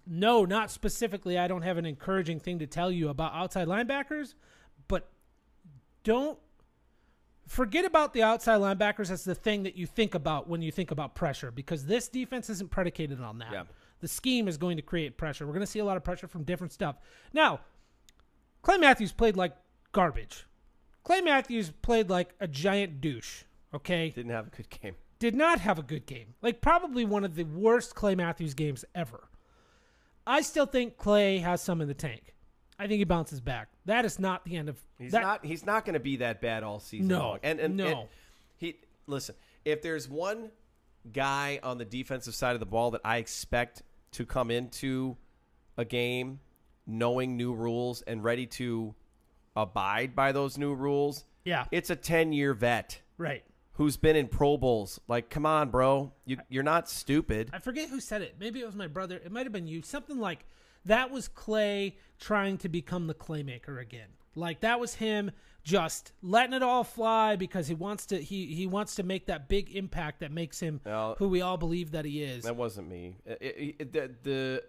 no, 0.06 0.44
not 0.44 0.70
specifically. 0.70 1.38
I 1.38 1.48
don't 1.48 1.62
have 1.62 1.78
an 1.78 1.86
encouraging 1.86 2.42
thing 2.42 2.60
to 2.60 2.68
tell 2.68 2.92
you 2.92 3.08
about 3.08 3.34
outside 3.34 3.70
linebackers, 3.70 4.34
but 4.90 5.08
don't 6.04 6.38
forget 7.48 7.86
about 7.86 8.14
the 8.14 8.24
outside 8.24 8.60
linebackers 8.62 9.10
as 9.10 9.24
the 9.24 9.34
thing 9.36 9.64
that 9.64 9.76
you 9.76 9.86
think 9.88 10.14
about 10.14 10.48
when 10.48 10.62
you 10.62 10.72
think 10.72 10.92
about 10.92 11.16
pressure 11.16 11.50
because 11.52 11.86
this 11.86 12.08
defense 12.08 12.50
isn't 12.50 12.70
predicated 12.70 13.22
on 13.22 13.40
that. 13.40 13.52
Yeah. 13.52 13.64
The 14.00 14.08
scheme 14.08 14.48
is 14.48 14.58
going 14.58 14.78
to 14.78 14.84
create 14.84 15.18
pressure. 15.18 15.46
We're 15.48 15.54
going 15.54 15.66
to 15.66 15.72
see 15.72 15.80
a 15.80 15.86
lot 15.86 15.98
of 15.98 16.04
pressure 16.04 16.28
from 16.28 16.44
different 16.44 16.72
stuff. 16.74 16.98
Now, 17.34 17.62
Clay 18.62 18.78
Matthews 18.78 19.12
played 19.12 19.36
like 19.36 19.56
garbage. 19.92 20.46
Clay 21.04 21.22
Matthews 21.22 21.72
played 21.82 22.10
like 22.10 22.36
a 22.40 22.48
giant 22.48 23.02
douche. 23.02 23.44
Okay, 23.74 24.10
Didn't 24.12 24.32
have 24.32 24.48
a 24.48 24.50
good 24.50 24.70
game. 24.70 24.96
did 25.20 25.36
not 25.36 25.60
have 25.60 25.78
a 25.80 25.84
good 25.84 26.06
game. 26.06 26.36
Like 26.42 26.62
probably 26.62 27.06
one 27.06 27.24
of 27.26 27.36
the 27.36 27.44
worst 27.44 27.96
Clay 27.96 28.16
Matthews 28.16 28.54
games 28.54 28.86
ever. 28.96 29.30
I 30.26 30.42
still 30.42 30.66
think 30.66 30.98
Clay 30.98 31.40
has 31.40 31.62
some 31.62 31.82
in 31.82 31.88
the 31.88 31.94
tank. 31.94 32.34
I 32.80 32.88
think 32.88 33.00
he 33.00 33.04
bounces 33.06 33.42
back. 33.42 33.70
That 33.86 34.06
is 34.06 34.20
not 34.20 34.46
the 34.46 34.56
end 34.56 34.70
of 34.70 34.78
He's 35.00 35.12
that. 35.12 35.22
not. 35.22 35.46
He's 35.46 35.66
not 35.66 35.86
going 35.86 35.96
to 35.96 36.00
be 36.00 36.18
that 36.18 36.42
bad 36.42 36.64
all 36.64 36.80
season 36.80 37.08
No, 37.08 37.20
long. 37.20 37.40
And, 37.44 37.60
and 37.60 37.76
no. 37.78 37.86
and 37.88 38.00
he 38.58 38.76
listen. 39.08 39.36
If 39.66 39.82
there's 39.82 40.08
one 40.08 40.52
guy 41.12 41.60
on 41.64 41.78
the 41.78 41.86
defensive 41.86 42.36
side 42.36 42.54
of 42.54 42.60
the 42.60 42.66
ball 42.66 42.92
that 42.92 43.02
I 43.04 43.18
expect 43.18 43.82
to 44.12 44.26
come 44.26 44.52
into 44.52 45.18
a 45.78 45.86
game 45.86 46.40
knowing 46.86 47.36
new 47.36 47.54
rules 47.54 48.02
and 48.04 48.24
ready 48.24 48.46
to 48.46 48.94
abide 49.56 50.16
by 50.16 50.32
those 50.32 50.58
new 50.58 50.74
rules, 50.74 51.26
yeah, 51.44 51.66
it's 51.72 51.90
a 51.90 51.96
10 51.96 52.32
year 52.34 52.54
vet 52.54 53.02
right. 53.18 53.44
who's 53.74 53.98
been 53.98 54.16
in 54.16 54.28
Pro 54.28 54.58
Bowls. 54.58 55.00
Like, 55.08 55.30
come 55.30 55.46
on, 55.46 55.70
bro. 55.70 56.14
You, 56.26 56.38
you're 56.50 56.64
not 56.64 56.90
stupid. 56.90 57.50
I 57.54 57.60
forget 57.60 57.90
who 57.90 58.00
said 58.00 58.22
it. 58.22 58.36
Maybe 58.40 58.60
it 58.62 58.66
was 58.66 58.76
my 58.76 58.88
brother. 58.88 59.16
It 59.18 59.32
might 59.32 59.46
have 59.46 59.54
been 59.54 59.68
you. 59.68 59.82
Something 59.82 60.20
like 60.20 60.46
that 60.88 61.12
was 61.12 61.28
Clay 61.28 61.96
trying 62.20 62.58
to 62.60 62.70
become 62.70 63.08
the 63.08 63.14
Claymaker 63.14 63.80
again. 63.80 64.08
Like 64.36 64.60
that 64.62 64.80
was 64.80 64.94
him 64.96 65.32
just 65.64 66.12
letting 66.22 66.54
it 66.54 66.64
all 66.64 66.84
fly 66.84 67.36
because 67.36 67.68
he 67.68 67.74
wants 67.76 68.06
to 68.08 68.18
he 68.22 68.48
he 68.48 68.68
wants 68.68 68.96
to 68.96 69.04
make 69.04 69.26
that 69.28 69.48
big 69.50 69.76
impact 69.76 70.20
that 70.22 70.32
makes 70.32 70.60
him 70.60 70.80
Well, 70.86 71.16
who 71.18 71.28
we 71.28 71.42
all 71.42 71.58
believe 71.58 71.92
that 71.92 72.06
he 72.06 72.24
is. 72.24 72.44
That 72.44 72.56
wasn't 72.56 72.90
me. 72.90 73.16
It- 73.26 73.42
it- 73.42 73.76
it- 73.80 73.94
the, 73.94 74.12
the 74.24 74.64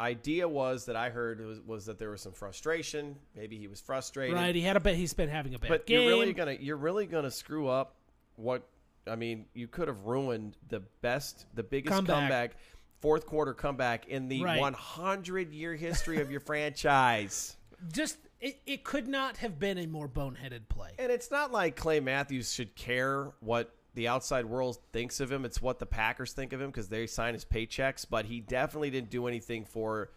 idea 0.00 0.46
was 0.48 0.86
that 0.86 0.96
I 0.96 1.08
heard 1.10 1.40
was, 1.44 1.60
was 1.60 1.86
that 1.86 1.98
there 1.98 2.10
was 2.10 2.20
some 2.20 2.32
frustration. 2.32 3.16
Maybe 3.34 3.56
he 3.58 3.66
was 3.68 3.80
frustrated. 3.80 4.34
Right, 4.36 4.54
he 4.54 4.60
had 4.60 4.76
a 4.76 4.80
bit. 4.80 4.96
He's 4.96 5.14
been 5.14 5.28
having 5.28 5.54
a 5.54 5.58
bad 5.58 5.68
But 5.68 5.86
game. 5.86 6.02
you're 6.02 6.10
really 6.10 6.32
gonna 6.34 6.56
you're 6.60 6.76
really 6.76 7.06
gonna 7.06 7.30
screw 7.30 7.68
up 7.68 7.96
what 8.36 8.68
I 9.06 9.16
mean, 9.16 9.46
you 9.54 9.68
could 9.68 9.88
have 9.88 10.04
ruined 10.04 10.56
the 10.68 10.80
best 11.02 11.46
the 11.54 11.62
biggest 11.62 11.94
Comeback. 11.94 12.20
comeback, 12.20 12.56
fourth 13.04 13.26
quarter 13.26 13.52
comeback 13.52 14.08
in 14.08 14.28
the 14.28 14.42
Right. 14.42 14.58
100 14.58 15.52
year 15.52 15.74
history 15.74 16.22
of 16.22 16.30
your 16.30 16.40
franchise. 16.50 17.56
just 17.92 18.16
it, 18.40 18.60
it 18.66 18.82
could 18.82 19.06
not 19.08 19.36
have 19.36 19.58
been 19.58 19.76
a 19.76 19.86
more 19.86 20.08
boneheaded 20.08 20.68
play. 20.70 20.92
And 20.98 21.12
it's 21.12 21.30
not 21.30 21.52
like 21.52 21.76
Clay 21.76 22.00
Matthews 22.00 22.50
should 22.52 22.74
care 22.74 23.32
what 23.40 23.74
the 23.94 24.08
outside 24.08 24.46
world 24.46 24.78
thinks 24.92 25.20
of 25.20 25.30
him. 25.30 25.44
It's 25.44 25.60
what 25.60 25.78
the 25.78 25.86
Packers 25.86 26.32
think 26.32 26.54
of 26.54 26.62
him 26.62 26.68
because 26.70 26.88
they 26.88 27.06
sign 27.06 27.34
his 27.34 27.44
paychecks. 27.44 28.06
But 28.08 28.24
he 28.24 28.40
definitely 28.40 28.90
didn't 28.90 29.10
do 29.10 29.26
anything 29.26 29.66
for 29.66 30.10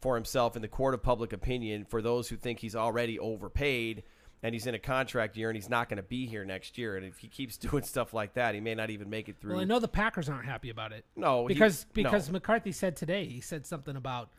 for 0.00 0.16
himself 0.16 0.56
in 0.56 0.62
the 0.62 0.68
court 0.68 0.94
of 0.94 1.02
public 1.04 1.32
opinion 1.32 1.84
for 1.84 2.02
those 2.02 2.28
who 2.28 2.36
think 2.36 2.58
he's 2.60 2.76
already 2.76 3.18
overpaid 3.18 4.02
and 4.42 4.54
he's 4.54 4.66
in 4.66 4.74
a 4.74 4.78
contract 4.78 5.36
year 5.36 5.48
and 5.48 5.56
he's 5.56 5.68
not 5.68 5.88
going 5.88 5.96
to 5.96 6.02
be 6.02 6.26
here 6.26 6.44
next 6.44 6.78
year. 6.78 6.96
And 6.96 7.04
if 7.04 7.18
he 7.18 7.28
keeps 7.28 7.56
doing 7.58 7.82
stuff 7.82 8.14
like 8.14 8.34
that, 8.34 8.54
he 8.54 8.60
may 8.60 8.74
not 8.74 8.90
even 8.90 9.10
make 9.10 9.28
it 9.28 9.36
through. 9.38 9.52
Well, 9.52 9.60
I 9.60 9.64
know 9.64 9.78
the 9.78 9.88
Packers 9.88 10.28
aren't 10.28 10.46
happy 10.46 10.70
about 10.70 10.92
it. 10.92 11.04
No, 11.16 11.46
he- 11.46 11.54
because 11.54 11.86
no. 11.86 12.02
because 12.02 12.30
McCarthy 12.30 12.72
said 12.72 12.96
today 12.96 13.24
he 13.26 13.40
said 13.40 13.66
something 13.66 13.96
about 13.96 14.30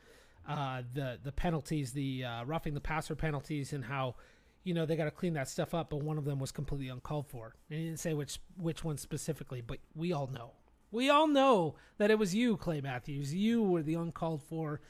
uh, 0.47 0.81
the 0.93 1.19
the 1.23 1.31
penalties, 1.31 1.91
the 1.91 2.23
uh, 2.23 2.43
roughing 2.45 2.73
the 2.73 2.81
passer 2.81 3.15
penalties, 3.15 3.73
and 3.73 3.85
how 3.85 4.15
you 4.63 4.73
know 4.73 4.85
they 4.85 4.95
got 4.95 5.05
to 5.05 5.12
clean 5.12 5.33
that 5.33 5.47
stuff 5.47 5.73
up. 5.73 5.89
But 5.89 6.01
one 6.03 6.17
of 6.17 6.25
them 6.25 6.39
was 6.39 6.51
completely 6.51 6.89
uncalled 6.89 7.27
for. 7.27 7.55
And 7.69 7.79
he 7.79 7.85
didn't 7.85 7.99
say 7.99 8.13
which 8.13 8.39
which 8.57 8.83
one 8.83 8.97
specifically, 8.97 9.62
but 9.62 9.77
we 9.95 10.12
all 10.12 10.27
know. 10.27 10.53
We 10.91 11.09
all 11.09 11.27
know 11.27 11.75
that 11.99 12.09
it 12.09 12.17
was 12.17 12.33
you, 12.33 12.57
Clay 12.57 12.81
Matthews. 12.81 13.33
You 13.33 13.62
were 13.62 13.83
the 13.83 13.93
uncalled 13.93 14.41
for 14.41 14.81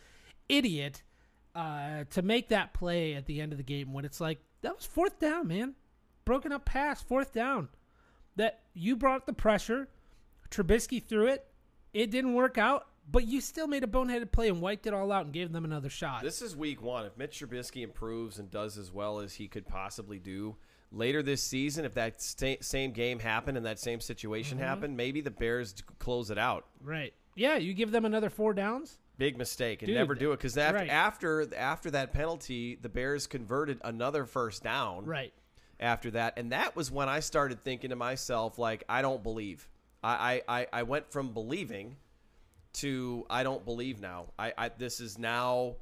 idiot 0.48 1.04
uh, 1.56 2.06
to 2.12 2.22
make 2.22 2.50
that 2.50 2.74
play 2.74 3.15
at 3.15 3.26
the 3.26 3.41
end 3.41 3.52
of 3.52 3.58
the 3.58 3.63
game 3.63 3.91
when 3.91 4.06
it's 4.06 4.22
like 4.22 4.39
that 4.62 4.76
was 4.76 4.86
fourth 4.86 5.19
down, 5.19 5.48
man. 5.48 5.76
Broken 6.26 6.52
up 6.52 6.65
pass, 6.65 7.02
fourth 7.02 7.34
down. 7.34 7.69
That 8.36 8.62
you 8.74 8.95
brought 8.95 9.26
the 9.26 9.34
pressure. 9.34 9.89
Trubisky 10.50 11.04
threw 11.04 11.28
it. 11.28 11.45
It 11.93 12.12
didn't 12.12 12.34
work 12.36 12.58
out, 12.58 12.88
but 13.10 13.28
you 13.28 13.41
still 13.41 13.67
made 13.67 13.84
a 13.84 13.88
boneheaded 13.88 14.32
play 14.32 14.48
and 14.50 14.62
wiped 14.62 14.86
it 14.88 14.93
all 14.93 15.12
out 15.12 15.26
and 15.26 15.34
gave 15.34 15.52
them 15.52 15.65
another 15.65 15.89
shot. 15.89 16.22
This 16.24 16.41
is 16.41 16.56
week 16.56 16.82
one. 16.82 17.06
If 17.06 17.17
Mitch 17.17 17.39
Trubisky 17.39 17.82
improves 17.84 18.39
and 18.39 18.50
does 18.50 18.78
as 18.78 18.91
well 18.91 19.19
as 19.19 19.34
he 19.36 19.48
could 19.48 19.67
possibly 19.67 20.19
do 20.19 20.56
later 20.91 21.22
this 21.24 21.41
season, 21.43 21.86
if 21.86 21.93
that 21.95 22.22
sta- 22.22 22.58
same 22.62 22.91
game 22.91 23.19
happened 23.19 23.58
and 23.58 23.65
that 23.65 23.80
same 23.80 24.00
situation 24.00 24.58
Mm-hmm. 24.58 24.67
happened, 24.67 24.98
maybe 24.98 25.22
the 25.22 25.32
Bears 25.32 25.74
close 26.00 26.30
it 26.32 26.38
out. 26.38 26.65
right. 26.84 27.13
Yeah, 27.36 27.56
you 27.56 27.74
give 27.74 27.91
them 27.91 28.04
another 28.04 28.30
four 28.30 28.54
downs. 28.54 28.98
Big 29.19 29.38
mistake 29.38 29.82
and 29.82 29.88
Dude, 29.88 29.97
never 29.97 30.15
do 30.15 30.32
it 30.32 30.38
because 30.38 30.58
after, 30.58 30.77
right. 30.79 30.89
after 30.89 31.53
after 31.55 31.91
that 31.91 32.13
penalty, 32.13 32.79
the 32.82 32.89
Bears 32.89 33.27
converted 33.27 33.79
another 33.84 34.25
first 34.25 34.63
down. 34.63 35.05
Right. 35.05 35.34
After 35.79 36.10
that, 36.12 36.34
and 36.38 36.51
that 36.51 36.75
was 36.75 36.89
when 36.89 37.08
I 37.08 37.19
started 37.19 37.62
thinking 37.62 37.91
to 37.91 37.95
myself, 37.95 38.58
like, 38.58 38.84
I 38.89 39.01
don't 39.01 39.21
believe. 39.21 39.69
I 40.01 40.41
I, 40.47 40.67
I, 40.73 40.84
went 40.84 41.12
from 41.12 41.34
believing 41.34 41.97
to 42.73 43.25
I 43.29 43.43
don't 43.43 43.63
believe 43.65 43.99
now. 43.99 44.27
I, 44.39 44.53
I 44.58 44.69
this 44.69 44.99
is 44.99 45.17
now 45.17 45.75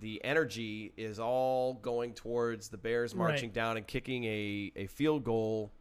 the 0.00 0.24
energy 0.24 0.92
is 0.96 1.18
all 1.18 1.74
going 1.74 2.14
towards 2.14 2.68
the 2.68 2.78
Bears 2.78 3.14
marching 3.14 3.50
Right. 3.50 3.54
down 3.54 3.76
and 3.76 3.86
kicking 3.86 4.24
a, 4.24 4.72
a 4.76 4.86
field 4.86 5.22
goal 5.24 5.72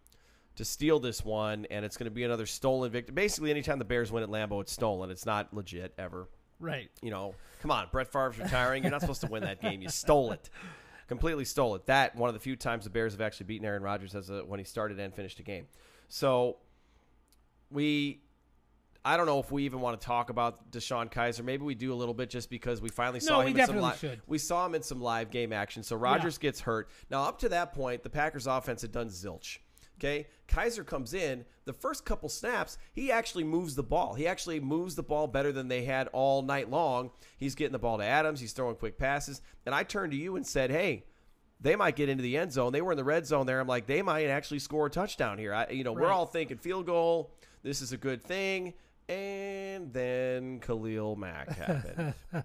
to 0.56 0.66
steal 0.66 1.00
this 1.00 1.24
one, 1.24 1.66
and 1.72 1.86
it's 1.86 1.98
going 1.98 2.06
to 2.06 2.12
be 2.12 2.24
another 2.24 2.46
stolen 2.46 2.92
victory. 2.92 3.14
Basically, 3.14 3.52
anytime 3.52 3.80
the 3.80 3.86
Bears 3.86 4.12
win 4.12 4.22
at 4.22 4.30
Lambeau, 4.30 4.62
it's 4.62 4.72
stolen. 4.72 5.10
It's 5.10 5.26
not 5.26 5.54
legit 5.54 5.94
ever. 5.98 6.28
Right. 6.62 6.90
You 7.02 7.10
know, 7.12 7.36
come 7.62 7.72
on, 7.72 7.88
Brett 7.92 8.12
Favre's 8.12 8.38
retiring. 8.40 8.84
You're 8.84 8.92
not 8.92 9.02
supposed 9.02 9.22
to 9.22 9.28
win 9.28 9.44
that 9.44 9.62
game. 9.62 9.82
You 9.82 9.90
stole 9.90 10.32
it, 10.32 10.50
completely 11.08 11.44
stole 11.46 11.76
it. 11.76 11.86
That 11.88 12.16
one 12.16 12.30
of 12.30 12.34
the 12.34 12.40
few 12.40 12.56
times 12.56 12.86
the 12.86 12.90
Bears 12.90 13.14
have 13.14 13.22
actually 13.22 13.48
beaten 13.48 13.66
Aaron 13.66 13.84
Rodgers 13.84 14.16
as 14.16 14.30
a, 14.30 14.46
when 14.46 14.60
he 14.60 14.64
started 14.66 15.00
and 15.00 15.14
finished 15.14 15.40
a 15.40 15.44
game. 15.44 15.66
So 16.08 16.58
we 17.70 18.22
I 19.04 19.18
don't 19.18 19.26
know 19.26 19.40
if 19.40 19.52
we 19.52 19.64
even 19.64 19.80
want 19.82 20.00
to 20.00 20.06
talk 20.06 20.30
about 20.30 20.70
DeShone 20.72 21.12
Kizer. 21.12 21.44
Maybe 21.44 21.64
we 21.64 21.74
do 21.74 21.92
a 21.92 21.96
little 21.96 22.14
bit 22.14 22.30
just 22.30 22.52
because 22.52 22.82
we 22.82 22.90
finally 22.90 23.20
saw 23.20 23.38
No, 23.38 23.40
him 23.48 23.54
we 23.56 23.60
in 23.62 23.66
some 23.68 23.78
live. 23.80 23.98
should. 23.98 24.22
We 24.28 24.38
saw 24.38 24.64
him 24.66 24.76
in 24.76 24.84
some 24.84 25.02
live 25.02 25.32
game 25.32 25.52
action. 25.52 25.82
So 25.82 25.96
Rodgers 25.96 26.38
gets 26.38 26.60
hurt. 26.60 26.88
Now 27.10 27.24
up 27.24 27.40
to 27.40 27.50
that 27.50 27.74
point, 27.74 28.04
the 28.04 28.12
Packers 28.12 28.46
offense 28.46 28.84
had 28.84 28.92
done 28.92 29.08
zilch. 29.10 29.58
Okay, 30.02 30.26
Kizer 30.48 30.84
comes 30.84 31.14
in. 31.14 31.46
The 31.66 31.74
first 31.74 32.06
couple 32.06 32.28
snaps, 32.28 32.80
he 32.92 33.12
actually 33.12 33.44
moves 33.44 33.76
the 33.76 33.84
ball. 33.84 34.16
He 34.16 34.26
actually 34.26 34.60
moves 34.60 34.96
the 34.96 35.04
ball 35.04 35.28
better 35.28 35.52
than 35.52 35.68
they 35.68 35.84
had 35.84 36.08
all 36.08 36.42
night 36.42 36.72
long. 36.72 37.12
He's 37.38 37.54
getting 37.54 37.72
the 37.72 37.78
ball 37.80 38.00
to 38.00 38.04
Adams. 38.04 38.40
He's 38.40 38.52
throwing 38.52 38.76
quick 38.78 38.98
passes. 38.98 39.42
And 39.68 39.76
I 39.76 39.84
turned 39.84 40.12
to 40.14 40.18
you 40.18 40.38
and 40.38 40.48
said, 40.48 40.72
"Hey, 40.72 41.06
they 41.60 41.76
might 41.76 41.96
get 41.96 42.10
into 42.10 42.24
the 42.24 42.36
end 42.36 42.52
zone. 42.52 42.74
They 42.74 42.82
were 42.82 42.94
in 42.94 42.98
the 42.98 43.04
red 43.04 43.28
zone 43.28 43.46
there. 43.46 43.60
I'm 43.60 43.68
like, 43.68 43.86
they 43.86 44.02
might 44.02 44.26
actually 44.26 44.60
score 44.60 44.88
a 44.88 44.90
touchdown 44.90 45.38
here. 45.38 45.54
I, 45.54 45.70
you 45.70 45.84
know, 45.84 45.94
we're 45.94 46.12
all 46.12 46.26
thinking 46.26 46.58
field 46.58 46.88
goal. 46.88 47.32
This 47.62 47.82
is 47.82 47.92
a 47.92 47.98
good 47.98 48.24
thing. 48.24 48.74
And 49.08 49.94
then 49.94 50.60
Khalil 50.60 51.16
Mack 51.16 51.56
happened. 51.56 52.14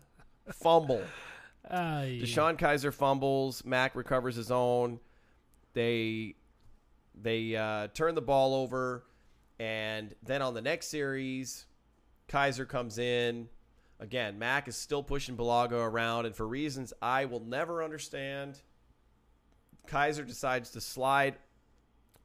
Fumble. 0.52 1.02
Uh, 1.68 2.02
DeShone 2.02 2.58
Kizer 2.58 2.92
fumbles. 2.92 3.64
Mack 3.64 3.96
recovers 3.96 4.36
his 4.36 4.50
own. 4.50 5.00
They 5.72 6.34
they 7.16 7.56
uh, 7.56 7.88
turn 7.88 8.14
the 8.14 8.22
ball 8.22 8.54
over, 8.54 9.04
and 9.58 10.14
then 10.22 10.42
on 10.42 10.54
the 10.54 10.62
next 10.62 10.88
series, 10.88 11.66
Kizer 12.28 12.68
comes 12.68 12.98
in. 12.98 13.48
Again, 13.98 14.38
Mack 14.38 14.68
is 14.68 14.76
still 14.76 15.02
pushing 15.02 15.36
Bulaga 15.36 15.72
around, 15.72 16.26
and 16.26 16.34
for 16.34 16.46
reasons 16.46 16.92
I 17.00 17.24
will 17.24 17.40
never 17.40 17.82
understand, 17.82 18.60
Kizer 19.88 20.26
decides 20.26 20.70
to 20.70 20.80
slide 20.80 21.36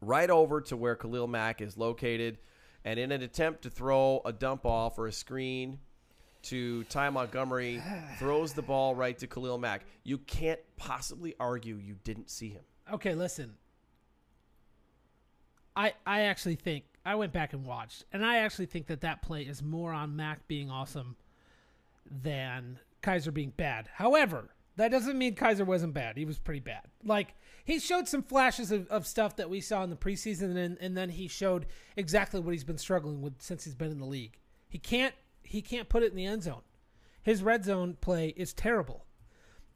right 0.01 0.29
over 0.29 0.59
to 0.61 0.75
where 0.75 0.95
Khalil 0.95 1.27
Mack 1.27 1.61
is 1.61 1.77
located, 1.77 2.39
and 2.83 2.99
in 2.99 3.11
an 3.11 3.21
attempt 3.21 3.61
to 3.63 3.69
throw 3.69 4.21
a 4.25 4.33
dump 4.33 4.65
off 4.65 4.99
or 4.99 5.07
a 5.07 5.13
screen, 5.13 5.79
to 6.43 6.83
Ty 6.85 7.09
Montgomery, 7.11 7.81
throws 8.19 8.53
the 8.53 8.61
ball 8.61 8.95
right 8.95 9.17
to 9.19 9.27
Khalil 9.27 9.57
Mack. 9.57 9.85
You 10.03 10.17
can't 10.17 10.59
possibly 10.77 11.35
argue 11.39 11.75
you 11.75 11.95
didn't 12.03 12.29
see 12.29 12.49
him. 12.49 12.63
Okay, 12.91 13.15
listen. 13.15 13.55
I 15.76 15.93
I 16.05 16.22
actually 16.22 16.55
think 16.55 16.86
I 17.05 17.15
went 17.15 17.34
back 17.34 17.53
and 17.53 17.65
watched, 17.65 18.05
and 18.11 18.26
I 18.26 18.38
actually 18.38 18.67
think 18.67 18.88
that 18.88 19.01
that 19.01 19.22
play 19.22 19.43
is 19.43 19.63
more 19.63 19.91
on 19.91 20.15
Mack 20.15 20.47
being 20.47 20.69
awesome 20.69 21.15
than 22.09 22.80
Kizer 23.01 23.34
being 23.34 23.53
bad. 23.55 23.89
However, 23.93 24.49
that 24.76 24.91
doesn't 24.91 25.17
mean 25.17 25.36
Kizer 25.36 25.65
wasn't 25.65 25.93
bad. 25.93 26.17
He 26.17 26.26
was 26.26 26.38
pretty 26.38 26.59
bad. 26.59 26.84
Like 27.03 27.36
he 27.63 27.80
showed 27.80 28.07
some 28.07 28.24
flashes 28.24 28.72
of, 28.72 28.88
of 28.89 29.07
stuff 29.07 29.36
that 29.38 29.49
we 29.49 29.61
saw 29.61 29.84
in 29.84 29.89
the 29.89 29.95
preseason, 29.95 30.55
and, 30.57 30.78
and 30.80 30.97
then 30.97 31.09
he 31.09 31.28
showed 31.28 31.65
exactly 31.95 32.39
what 32.39 32.51
he's 32.51 32.63
been 32.63 32.78
struggling 32.78 33.22
with 33.22 33.41
since 33.41 33.63
he's 33.63 33.76
been 33.76 33.91
in 33.91 33.99
the 33.99 34.05
league. 34.05 34.38
He 34.67 34.78
can't 34.78 35.15
he 35.43 35.61
can't 35.61 35.89
put 35.89 36.03
it 36.03 36.11
in 36.11 36.17
the 36.17 36.26
end 36.26 36.43
zone. 36.43 36.61
His 37.24 37.43
red 37.43 37.63
zone 37.65 37.97
play 38.01 38.34
is 38.36 38.53
terrible, 38.53 39.05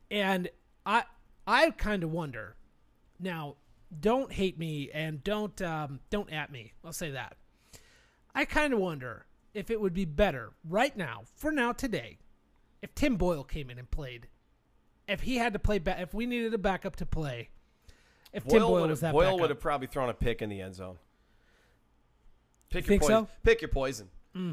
and 0.10 0.50
I 0.86 1.04
I 1.48 1.72
kind 1.72 2.04
of 2.04 2.12
wonder. 2.12 2.56
Now, 3.20 3.56
don't 4.00 4.32
hate 4.32 4.58
me 4.58 4.90
and 4.94 5.24
don't 5.24 5.62
um, 5.62 6.00
don't 6.10 6.32
at 6.32 6.52
me. 6.52 6.74
I'll 6.84 6.94
say 6.94 7.12
that. 7.12 7.38
I 8.34 8.46
kind 8.46 8.74
of 8.74 8.80
wonder 8.80 9.26
if 9.54 9.72
it 9.72 9.80
would 9.80 9.94
be 9.94 10.06
better 10.06 10.52
right 10.68 10.96
now, 10.96 11.24
for 11.36 11.52
now 11.52 11.72
today, 11.72 12.18
if 12.82 12.94
Tim 12.94 13.16
Boyle 13.16 13.44
came 13.44 13.70
in 13.70 13.80
and 13.80 13.90
played. 13.90 14.28
If 15.08 15.22
he 15.22 15.38
had 15.38 15.54
to 15.54 15.60
play 15.60 15.80
back, 15.80 16.00
if 16.00 16.14
we 16.14 16.26
needed 16.26 16.54
a 16.54 16.58
backup 16.58 16.96
to 16.98 17.06
play, 17.06 17.50
if 18.34 18.46
Tim 18.46 18.62
Boyle 18.64 18.88
was 18.88 19.02
that 19.02 19.14
Boyle 19.14 19.28
backup. 19.28 19.40
would 19.40 19.50
have 19.52 19.60
probably 19.60 19.88
thrown 19.88 20.10
a 20.10 20.14
pick 20.14 20.42
in 20.42 20.50
the 20.50 20.62
end 20.62 20.76
zone. 20.76 20.98
Pick 22.70 22.86
Think 22.86 23.04
your 23.04 23.10
poison. 23.10 23.26
so? 23.26 23.32
Mm. 23.32 23.44
Pick 23.44 23.62
your 23.62 23.70
poison. 23.70 24.10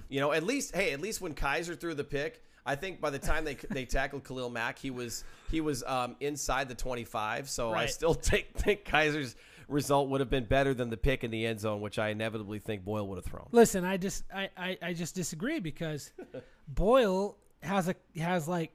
You 0.09 0.21
know, 0.21 0.31
at 0.31 0.45
least 0.45 0.77
hey, 0.77 0.93
at 0.93 1.01
least 1.01 1.21
when 1.21 1.35
Kizer 1.35 1.77
threw 1.77 1.93
the 1.95 2.05
pick, 2.05 2.45
I 2.65 2.77
think 2.77 3.01
by 3.01 3.11
the 3.11 3.19
time 3.19 3.45
they 3.45 3.57
they 3.71 3.85
tackled 3.85 4.25
Khalil 4.25 4.51
Mack, 4.51 4.79
he 4.79 4.91
was 4.91 5.25
he 5.51 5.61
was 5.61 5.83
um, 5.85 6.17
inside 6.21 6.69
the 6.69 6.75
twenty 6.75 7.05
five. 7.05 7.49
So 7.51 7.73
I 7.73 7.87
still 7.87 8.15
take, 8.15 8.57
think 8.57 8.85
Kizer's 8.85 9.37
result 9.69 10.09
would 10.11 10.21
have 10.21 10.31
been 10.31 10.45
better 10.45 10.75
than 10.75 10.91
the 10.91 10.97
pick 10.97 11.25
in 11.25 11.31
the 11.31 11.47
end 11.47 11.61
zone, 11.61 11.81
which 11.81 11.99
I 11.99 12.11
inevitably 12.11 12.59
think 12.59 12.85
Boyle 12.85 13.07
would 13.09 13.17
have 13.17 13.25
thrown. 13.25 13.49
Listen, 13.51 13.85
I 13.85 13.97
just 13.97 14.25
I, 14.33 14.49
I, 14.57 14.79
I 14.81 14.93
just 14.93 15.15
disagree 15.15 15.59
because 15.59 16.13
Boyle 16.69 17.37
has 17.63 17.89
a 17.89 17.97
has 18.17 18.47
like 18.47 18.73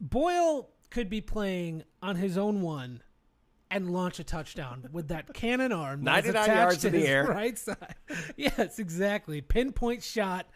Boyle 0.00 0.70
could 0.90 1.10
be 1.10 1.20
playing 1.20 1.82
on 2.02 2.16
his 2.16 2.38
own 2.38 2.62
one 2.62 3.02
and 3.70 3.90
launch 3.90 4.20
a 4.20 4.24
touchdown 4.24 4.88
with 4.92 5.08
that 5.08 5.34
cannon 5.34 5.72
arm. 5.72 6.02
99 6.02 6.30
attached 6.30 6.48
yards 6.48 6.78
to 6.78 6.86
in 6.88 6.92
the 6.94 7.06
air. 7.06 7.26
Right 7.26 7.58
side. 7.58 7.96
yes, 8.36 8.78
exactly. 8.78 9.40
Pinpoint 9.40 10.02
shot 10.02 10.46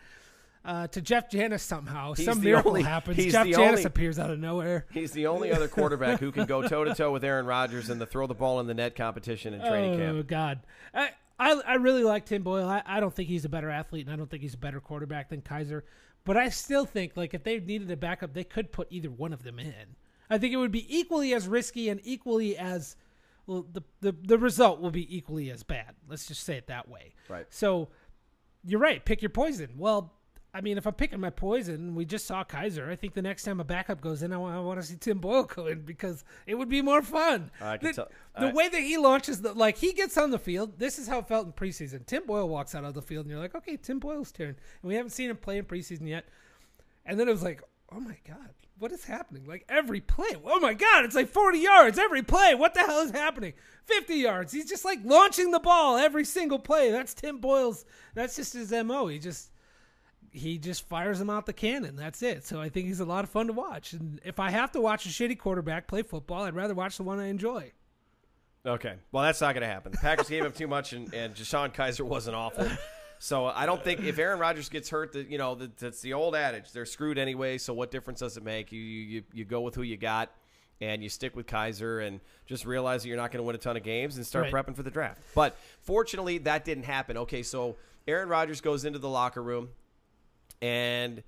uh, 0.64 0.86
to 0.88 1.00
Jeff 1.00 1.30
Janis 1.30 1.62
somehow. 1.62 2.12
He's 2.14 2.26
Some 2.26 2.42
miracle 2.42 2.70
only- 2.72 2.82
happens. 2.82 3.16
Jeff 3.16 3.46
Janis 3.46 3.58
only- 3.58 3.84
appears 3.84 4.18
out 4.18 4.30
of 4.30 4.38
nowhere. 4.38 4.86
He's 4.92 5.12
the 5.12 5.26
only 5.26 5.52
other 5.52 5.68
quarterback 5.68 6.20
who 6.20 6.30
can 6.32 6.46
go 6.46 6.66
toe 6.66 6.84
to 6.84 6.94
toe 6.94 7.12
with 7.12 7.24
Aaron 7.24 7.46
Rodgers 7.46 7.88
in 7.90 7.98
the 7.98 8.06
throw 8.06 8.26
the 8.26 8.34
ball 8.34 8.60
in 8.60 8.66
the 8.66 8.74
net 8.74 8.94
competition 8.94 9.54
in 9.54 9.60
training 9.60 9.94
oh 9.94 9.98
camp. 9.98 10.18
Oh 10.18 10.22
God, 10.22 10.60
I, 10.94 11.10
I 11.38 11.60
I 11.66 11.74
really 11.76 12.04
like 12.04 12.26
Tim 12.26 12.42
Boyle. 12.42 12.68
I, 12.68 12.82
I 12.84 13.00
don't 13.00 13.14
think 13.14 13.28
he's 13.28 13.44
a 13.44 13.48
better 13.48 13.70
athlete, 13.70 14.06
and 14.06 14.12
I 14.12 14.16
don't 14.16 14.28
think 14.30 14.42
he's 14.42 14.54
a 14.54 14.58
better 14.58 14.80
quarterback 14.80 15.30
than 15.30 15.40
Kizer. 15.40 15.82
But 16.24 16.36
I 16.36 16.50
still 16.50 16.84
think 16.84 17.16
like 17.16 17.32
if 17.32 17.42
they 17.42 17.58
needed 17.58 17.90
a 17.90 17.96
backup, 17.96 18.34
they 18.34 18.44
could 18.44 18.70
put 18.72 18.88
either 18.90 19.10
one 19.10 19.32
of 19.32 19.42
them 19.42 19.58
in. 19.58 19.96
I 20.28 20.36
think 20.38 20.52
it 20.52 20.58
would 20.58 20.70
be 20.72 20.86
equally 20.94 21.32
as 21.32 21.48
risky 21.48 21.88
and 21.88 22.00
equally 22.04 22.58
as 22.58 22.96
well. 23.46 23.66
The 23.72 23.82
the 24.02 24.14
the 24.22 24.38
result 24.38 24.80
will 24.80 24.90
be 24.90 25.16
equally 25.16 25.50
as 25.50 25.62
bad. 25.62 25.94
Let's 26.06 26.26
just 26.26 26.44
say 26.44 26.56
it 26.58 26.66
that 26.66 26.88
way. 26.88 27.14
Right. 27.30 27.46
So 27.48 27.88
you're 28.62 28.78
right. 28.80 29.02
Pick 29.02 29.22
your 29.22 29.30
poison. 29.30 29.70
Well. 29.78 30.12
I 30.52 30.60
mean, 30.60 30.78
if 30.78 30.86
I'm 30.86 30.94
picking 30.94 31.20
my 31.20 31.30
poison, 31.30 31.94
we 31.94 32.04
just 32.04 32.26
saw 32.26 32.42
Kizer. 32.42 32.88
I 32.90 32.96
think 32.96 33.14
the 33.14 33.22
next 33.22 33.44
time 33.44 33.60
a 33.60 33.64
backup 33.64 34.00
goes 34.00 34.22
in, 34.24 34.32
I 34.32 34.36
want, 34.36 34.56
I 34.56 34.58
want 34.60 34.80
to 34.80 34.86
see 34.86 34.96
Tim 34.96 35.18
Boyle 35.18 35.44
go 35.44 35.66
in 35.66 35.82
because 35.84 36.24
it 36.46 36.56
would 36.56 36.68
be 36.68 36.82
more 36.82 37.02
fun. 37.02 37.50
Uh, 37.60 37.66
I 37.66 37.76
can 37.78 37.86
the, 37.88 37.92
tell- 37.94 38.08
the 38.38 38.46
I- 38.48 38.52
way 38.52 38.68
that 38.68 38.80
he 38.82 38.96
launches 38.98 39.42
the 39.42 39.52
like 39.52 39.76
he 39.76 39.92
gets 39.92 40.18
on 40.18 40.30
the 40.30 40.38
field. 40.40 40.78
This 40.78 40.98
is 40.98 41.06
how 41.06 41.20
it 41.20 41.28
felt 41.28 41.46
in 41.46 41.52
preseason. 41.52 42.04
Tim 42.04 42.26
Boyle 42.26 42.48
walks 42.48 42.74
out 42.74 42.84
of 42.84 42.94
the 42.94 43.02
field, 43.02 43.26
and 43.26 43.30
you're 43.30 43.40
like, 43.40 43.54
okay, 43.54 43.76
Tim 43.76 43.98
Boyle's 44.00 44.32
turn. 44.32 44.48
And 44.48 44.56
we 44.88 44.94
haven't 44.96 45.10
seen 45.10 45.30
him 45.30 45.36
play 45.36 45.58
in 45.58 45.64
preseason 45.66 46.08
yet. 46.08 46.26
And 47.06 47.18
then 47.18 47.28
it 47.28 47.32
was 47.32 47.42
like, 47.44 47.62
oh 47.92 48.00
my 48.00 48.16
god, 48.26 48.50
what 48.78 48.90
is 48.92 49.04
happening? 49.04 49.44
Like 49.46 49.64
every 49.68 50.00
play, 50.00 50.30
oh 50.44 50.58
my 50.60 50.74
god, 50.74 51.04
it's 51.04 51.14
like 51.14 51.28
40 51.28 51.58
yards 51.58 51.98
every 51.98 52.22
play. 52.22 52.54
What 52.56 52.74
the 52.74 52.80
hell 52.80 53.00
is 53.00 53.10
happening? 53.12 53.52
50 53.86 54.14
yards. 54.16 54.52
He's 54.52 54.68
just 54.68 54.84
like 54.84 54.98
launching 55.04 55.50
the 55.52 55.58
ball 55.60 55.96
every 55.96 56.24
single 56.24 56.58
play. 56.58 56.90
That's 56.90 57.14
Tim 57.14 57.38
Boyle's. 57.38 57.84
That's 58.14 58.34
just 58.36 58.52
his 58.54 58.72
mo. 58.72 59.06
He 59.06 59.18
just 59.20 59.50
he 60.30 60.58
just 60.58 60.88
fires 60.88 61.18
them 61.18 61.28
out 61.30 61.46
the 61.46 61.52
cannon. 61.52 61.96
That's 61.96 62.22
it. 62.22 62.44
So 62.44 62.60
I 62.60 62.68
think 62.68 62.86
he's 62.86 63.00
a 63.00 63.04
lot 63.04 63.24
of 63.24 63.30
fun 63.30 63.46
to 63.48 63.52
watch. 63.52 63.92
And 63.92 64.20
if 64.24 64.38
I 64.38 64.50
have 64.50 64.72
to 64.72 64.80
watch 64.80 65.06
a 65.06 65.08
shitty 65.08 65.38
quarterback 65.38 65.86
play 65.86 66.02
football, 66.02 66.44
I'd 66.44 66.54
rather 66.54 66.74
watch 66.74 66.96
the 66.96 67.02
one 67.02 67.18
I 67.18 67.26
enjoy. 67.26 67.72
Okay. 68.64 68.94
Well, 69.10 69.24
that's 69.24 69.40
not 69.40 69.54
going 69.54 69.62
to 69.62 69.68
happen. 69.68 69.92
The 69.92 69.98
Packers 69.98 70.28
gave 70.28 70.44
up 70.44 70.54
too 70.54 70.68
much, 70.68 70.92
and, 70.92 71.12
and 71.14 71.34
DeShone 71.34 71.74
Kizer 71.74 72.02
wasn't 72.02 72.36
awful. 72.36 72.68
So 73.18 73.46
I 73.46 73.66
don't 73.66 73.82
think 73.84 74.00
if 74.00 74.18
Aaron 74.18 74.38
Rodgers 74.38 74.68
gets 74.68 74.88
hurt, 74.88 75.12
that 75.12 75.28
you 75.30 75.36
know 75.38 75.54
that, 75.56 75.76
that's 75.76 76.00
the 76.00 76.14
old 76.14 76.34
adage. 76.34 76.72
They're 76.72 76.86
screwed 76.86 77.18
anyway. 77.18 77.58
So 77.58 77.74
what 77.74 77.90
difference 77.90 78.20
does 78.20 78.36
it 78.38 78.42
make? 78.42 78.72
You 78.72 78.80
you 78.80 79.22
you 79.34 79.44
go 79.44 79.60
with 79.60 79.74
who 79.74 79.82
you 79.82 79.96
got, 79.98 80.30
and 80.80 81.02
you 81.02 81.08
stick 81.10 81.36
with 81.36 81.46
Kizer, 81.46 82.06
and 82.06 82.20
just 82.46 82.64
realize 82.64 83.02
that 83.02 83.08
you're 83.08 83.18
not 83.18 83.30
going 83.30 83.40
to 83.40 83.46
win 83.46 83.54
a 83.54 83.58
ton 83.58 83.76
of 83.76 83.82
games 83.82 84.16
and 84.16 84.24
start 84.26 84.50
Right. 84.50 84.66
prepping 84.66 84.74
for 84.74 84.82
the 84.82 84.90
draft. 84.90 85.20
But 85.34 85.54
fortunately, 85.82 86.38
that 86.38 86.64
didn't 86.64 86.84
happen. 86.84 87.18
Okay, 87.18 87.42
so 87.42 87.76
Aaron 88.08 88.28
Rodgers 88.30 88.62
goes 88.62 88.86
into 88.86 88.98
the 88.98 89.08
locker 89.10 89.42
room, 89.42 89.68
and 90.62 91.22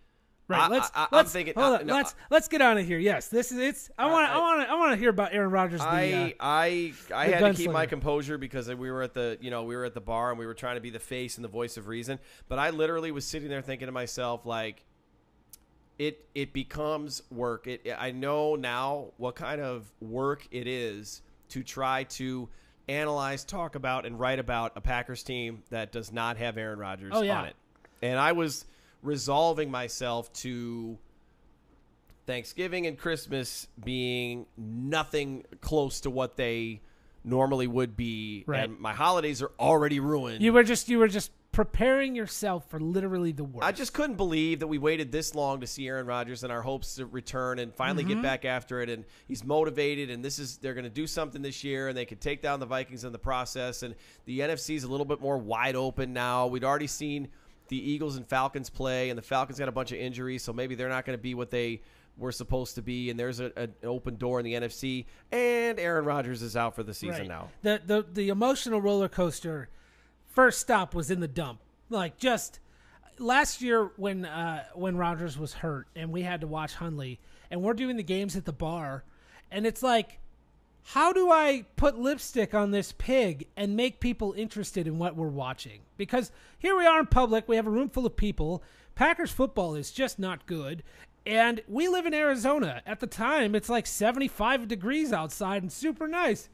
Right. 0.49 0.63
I, 0.63 0.69
let's 0.69 0.91
I, 0.95 1.07
let's 1.13 1.31
am 1.31 1.33
thinking. 1.33 1.55
hold 1.55 1.77
uh, 1.77 1.79
on, 1.79 1.87
no, 1.87 1.95
let's 1.95 2.15
let's 2.29 2.49
get 2.49 2.61
on 2.61 2.77
it 2.77 2.85
here. 2.85 2.99
Yes, 2.99 3.29
this 3.29 3.53
is 3.53 3.59
it's. 3.59 3.91
I 3.97 4.11
want 4.11 4.29
I- 4.29 4.35
I 4.35 4.39
want 4.39 4.63
to 4.63 4.71
I 4.71 4.75
want 4.75 4.93
to 4.93 4.97
hear 4.99 5.09
about 5.09 5.33
Aaron 5.33 5.51
Rodgers. 5.51 5.81
The, 5.81 5.87
I 5.87 6.13
uh, 6.13 6.31
I 6.41 6.93
I 7.15 7.27
had 7.29 7.39
to 7.41 7.55
keep 7.55 7.71
my 7.71 7.87
composure 7.87 8.37
because 8.37 8.69
we 8.69 8.91
were 8.91 9.03
at 9.03 9.15
the 9.15 9.39
you 9.41 9.51
know 9.51 9.63
we 9.63 9.77
were 9.77 9.85
at 9.85 9.95
the 9.95 10.01
bar 10.01 10.31
and 10.31 10.39
we 10.39 10.45
were 10.45 10.53
trying 10.53 10.75
to 10.75 10.81
be 10.83 10.91
the 10.91 10.99
face 10.99 11.37
and 11.37 11.45
the 11.45 11.49
voice 11.49 11.77
of 11.79 11.87
reason. 11.87 12.19
But 12.49 12.59
I 12.59 12.71
literally 12.71 13.13
was 13.13 13.25
sitting 13.25 13.49
there 13.49 13.63
thinking 13.63 13.87
to 13.87 13.93
myself 13.93 14.45
like, 14.45 14.85
it 15.99 16.27
it 16.35 16.53
becomes 16.53 17.23
work. 17.31 17.67
It 17.67 17.87
I 17.97 18.11
know 18.11 18.57
now 18.57 19.13
what 19.17 19.37
kind 19.37 19.61
of 19.61 19.91
work 20.01 20.47
it 20.51 20.67
is 20.67 21.23
to 21.51 21.63
try 21.63 22.05
to 22.05 22.49
analyze, 22.89 23.45
talk 23.45 23.75
about, 23.75 24.05
and 24.05 24.19
write 24.19 24.39
about 24.41 24.73
a 24.77 24.81
Packers 24.81 25.23
team 25.23 25.63
that 25.71 25.93
does 25.93 26.13
not 26.13 26.37
have 26.37 26.59
Aaron 26.59 26.79
Rodgers 26.79 27.13
Oh, 27.15 27.23
yeah. 27.23 27.39
on 27.39 27.45
it. 27.47 27.57
And 28.03 28.19
I 28.19 28.33
was 28.33 28.65
resolving 29.03 29.71
myself 29.71 30.33
to 30.35 30.97
Thanksgiving 32.27 32.87
and 32.87 32.97
Christmas 32.97 33.67
being 33.85 34.47
nothing 34.57 35.45
close 35.61 36.01
to 36.03 36.11
what 36.11 36.37
they 36.37 36.81
normally 37.25 37.67
would 37.67 37.97
be, 37.97 38.45
Right. 38.47 38.65
and 38.69 38.79
my 38.79 38.93
holidays 38.93 39.43
are 39.43 39.51
already 39.59 40.01
ruined. 40.01 40.43
you 40.43 40.53
were 40.53 40.63
just 40.65 40.89
you 40.89 40.99
were 40.99 41.09
just 41.09 41.31
preparing 41.53 42.15
yourself 42.15 42.69
for 42.71 42.81
literally 42.81 43.31
the 43.31 43.45
worst. 43.45 43.67
I 43.67 43.73
just 43.73 43.93
couldn't 43.93 44.17
believe 44.17 44.61
that 44.61 44.67
we 44.69 44.79
waited 44.79 45.13
this 45.13 45.35
long 45.35 45.61
to 45.61 45.67
see 45.67 45.87
Aaron 45.87 46.07
Rodgers 46.07 46.45
and 46.45 46.53
our 46.53 46.63
hopes 46.63 46.95
to 46.95 47.05
return 47.07 47.59
and 47.59 47.75
finally 47.75 48.05
Mm-hmm. 48.05 48.15
get 48.15 48.23
back 48.23 48.45
after 48.47 48.81
it. 48.81 48.89
And 48.89 49.05
he's 49.29 49.45
motivated, 49.45 50.09
and 50.11 50.25
this 50.25 50.39
is 50.39 50.57
they're 50.57 50.73
going 50.75 50.85
to 50.85 50.91
do 50.91 51.07
something 51.07 51.43
this 51.43 51.63
year, 51.63 51.89
and 51.89 51.97
they 51.99 52.07
could 52.07 52.21
take 52.23 52.41
down 52.41 52.59
the 52.59 52.67
Vikings 52.67 53.05
in 53.05 53.13
the 53.13 53.19
process. 53.19 53.83
And 53.83 53.95
the 54.25 54.41
NFC 54.41 54.75
is 54.77 54.85
a 54.85 54.89
little 54.89 55.05
bit 55.05 55.21
more 55.21 55.37
wide 55.37 55.77
open 55.77 56.13
now. 56.15 56.47
We'd 56.47 56.65
already 56.65 56.87
seen 56.87 57.29
the 57.73 57.91
Eagles 57.91 58.17
and 58.17 58.27
Falcons 58.29 58.69
play, 58.69 59.09
and 59.09 59.17
the 59.17 59.23
Falcons 59.23 59.59
got 59.59 59.67
a 59.69 59.73
bunch 59.73 59.93
of 59.93 59.99
injuries, 59.99 60.43
so 60.45 60.53
maybe 60.53 60.75
they're 60.75 60.91
not 60.91 61.07
going 61.07 61.17
to 61.19 61.23
be 61.23 61.35
what 61.35 61.51
they 61.51 61.81
were 62.19 62.31
supposed 62.33 62.75
to 62.75 62.83
be. 62.83 63.09
And 63.09 63.19
there's 63.19 63.41
a, 63.41 63.47
a- 63.57 63.63
an 63.63 63.75
open 63.83 64.17
door 64.17 64.39
in 64.39 64.45
the 64.45 64.53
NFC, 64.53 65.07
and 65.31 65.81
Aaron 65.81 66.05
Rodgers 66.05 66.43
is 66.43 66.55
out 66.55 66.75
for 66.75 66.83
the 66.83 66.93
season 66.93 67.21
Right. 67.21 67.29
now. 67.29 67.49
The 67.63 67.81
the 67.87 68.07
the 68.13 68.29
emotional 68.29 68.81
roller 68.83 69.09
coaster 69.09 69.71
first 70.27 70.61
stop 70.61 70.95
was 70.95 71.11
in 71.11 71.21
the 71.21 71.29
dump. 71.29 71.61
Like 71.89 72.19
just 72.19 72.61
last 73.19 73.63
year 73.63 73.91
when 73.97 74.25
uh 74.25 74.65
when 74.75 74.97
Rodgers 74.97 75.39
was 75.39 75.55
hurt 75.55 75.87
and 75.97 76.13
we 76.13 76.23
had 76.23 76.41
to 76.43 76.47
watch 76.47 76.75
Hundley 76.75 77.21
and 77.51 77.63
we're 77.63 77.75
doing 77.75 77.97
the 77.97 78.03
games 78.03 78.37
at 78.37 78.45
the 78.45 78.53
bar 78.53 79.05
and 79.51 79.67
it's 79.67 79.83
like 79.83 80.19
how 80.85 81.13
do 81.13 81.31
I 81.31 81.65
put 81.77 81.99
lipstick 81.99 82.55
on 82.55 82.71
this 82.71 82.93
pig 82.93 83.47
and 83.57 83.77
make 83.77 84.01
people 84.01 84.35
interested 84.37 84.87
in 84.87 84.99
what 84.99 85.17
we're 85.17 85.29
watching? 85.29 85.81
Because 85.97 86.33
here 86.59 86.77
we 86.77 86.87
are 86.87 87.01
in 87.01 87.07
public, 87.07 87.49
we 87.49 87.57
have 87.57 87.67
a 87.67 87.71
room 87.71 87.89
full 87.89 88.07
of 88.07 88.17
people. 88.17 88.63
Packers 88.95 89.31
football 89.31 89.75
is 89.75 89.91
just 89.91 90.19
not 90.19 90.47
good. 90.47 90.83
And 91.25 91.63
we 91.69 91.89
live 91.89 92.05
in 92.05 92.15
Arizona. 92.15 92.83
At 92.85 93.01
the 93.01 93.07
time, 93.07 93.55
it's 93.55 93.69
like 93.69 93.87
75 93.87 94.67
degrees 94.67 95.13
outside 95.13 95.63
and 95.63 95.71
super 95.71 96.09
nice. 96.09 96.49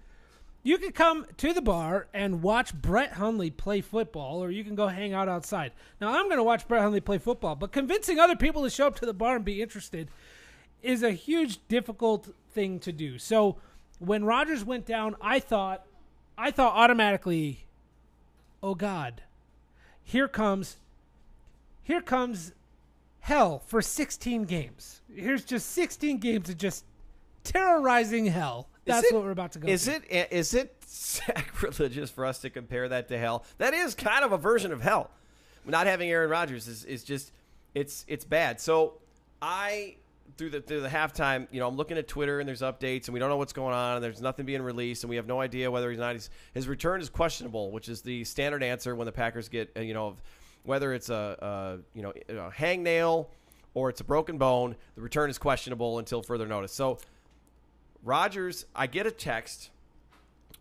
You 0.62 0.76
can 0.76 0.92
come 0.92 1.24
to 1.38 1.54
the 1.54 1.62
bar 1.62 2.08
and 2.12 2.42
watch 2.42 2.74
Brett 2.74 3.14
Hundley 3.14 3.50
play 3.50 3.80
football, 3.80 4.42
or 4.44 4.50
you 4.50 4.64
can 4.64 4.74
go 4.74 4.88
hang 4.88 5.14
out 5.14 5.28
outside. 5.28 5.72
Now, 6.00 6.08
I'm 6.08 6.26
going 6.26 6.36
to 6.36 6.44
watch 6.44 6.68
Brett 6.68 6.82
Hundley 6.82 7.00
play 7.00 7.16
football, 7.16 7.54
but 7.54 7.72
convincing 7.72 8.18
other 8.18 8.36
people 8.36 8.62
to 8.64 8.70
show 8.70 8.86
up 8.86 8.96
to 8.96 9.06
the 9.06 9.14
bar 9.14 9.36
and 9.36 9.44
be 9.44 9.62
interested 9.62 10.10
is 10.82 11.02
a 11.02 11.12
huge, 11.12 11.66
difficult 11.68 12.34
thing 12.50 12.78
to 12.80 12.92
do. 12.92 13.18
So, 13.18 13.56
when 13.98 14.24
Rodgers 14.24 14.64
went 14.64 14.86
down, 14.86 15.16
I 15.20 15.40
thought, 15.40 15.84
I 16.36 16.50
thought 16.50 16.74
automatically, 16.74 17.66
oh 18.62 18.74
God, 18.74 19.22
here 20.02 20.28
comes, 20.28 20.76
here 21.82 22.00
comes 22.00 22.52
hell 23.20 23.58
for 23.66 23.82
16 23.82 24.44
games. 24.44 25.00
Here's 25.14 25.44
just 25.44 25.70
16 25.72 26.18
games 26.18 26.48
of 26.48 26.58
just 26.58 26.84
terrorizing 27.44 28.26
hell. 28.26 28.68
That's 28.84 29.06
it- 29.06 29.14
what 29.14 29.22
we're 29.24 29.32
about 29.32 29.52
to 29.52 29.58
go. 29.58 29.68
Is 29.68 29.84
through. 29.84 30.00
it 30.08 30.28
is 30.32 30.54
it 30.54 30.74
sacrilegious 30.86 32.10
for 32.10 32.24
us 32.24 32.38
to 32.40 32.50
compare 32.50 32.88
that 32.88 33.08
to 33.08 33.18
hell? 33.18 33.44
That 33.58 33.74
is 33.74 33.94
kind 33.94 34.24
of 34.24 34.32
a 34.32 34.38
version 34.38 34.72
of 34.72 34.80
hell. 34.80 35.10
Not 35.66 35.86
having 35.86 36.08
Aaron 36.10 36.30
Rodgers 36.30 36.66
is, 36.66 36.84
is 36.84 37.04
just 37.04 37.30
it's 37.74 38.04
it's 38.08 38.24
bad. 38.24 38.60
So 38.60 38.94
I 39.42 39.96
through 40.38 40.50
the 40.50 40.60
through 40.60 40.80
the 40.80 40.88
halftime, 40.88 41.48
you 41.50 41.58
know, 41.60 41.68
I'm 41.68 41.76
looking 41.76 41.98
at 41.98 42.06
Twitter 42.06 42.38
and 42.38 42.48
there's 42.48 42.62
updates 42.62 43.06
and 43.06 43.14
we 43.14 43.20
don't 43.20 43.28
know 43.28 43.36
what's 43.36 43.52
going 43.52 43.74
on 43.74 43.96
and 43.96 44.04
there's 44.04 44.22
nothing 44.22 44.46
being 44.46 44.62
released 44.62 45.02
and 45.02 45.10
we 45.10 45.16
have 45.16 45.26
no 45.26 45.40
idea 45.40 45.70
whether 45.70 45.90
he's 45.90 45.98
not 45.98 46.14
he's, 46.14 46.30
his 46.54 46.68
return 46.68 47.00
is 47.00 47.10
questionable, 47.10 47.72
which 47.72 47.88
is 47.88 48.00
the 48.02 48.24
standard 48.24 48.62
answer 48.62 48.94
when 48.94 49.04
the 49.04 49.12
Packers 49.12 49.48
get 49.48 49.70
uh, 49.76 49.80
you 49.80 49.92
know 49.92 50.16
whether 50.62 50.94
it's 50.94 51.10
a, 51.10 51.36
a 51.94 51.96
you 51.98 52.02
know 52.02 52.12
a 52.28 52.50
hangnail 52.50 53.26
or 53.74 53.90
it's 53.90 54.00
a 54.00 54.04
broken 54.04 54.38
bone, 54.38 54.76
the 54.94 55.02
return 55.02 55.28
is 55.28 55.38
questionable 55.38 55.98
until 55.98 56.22
further 56.22 56.46
notice. 56.46 56.72
So 56.72 56.98
Rodgers, 58.02 58.64
I 58.74 58.86
get 58.86 59.06
a 59.06 59.10
text 59.10 59.70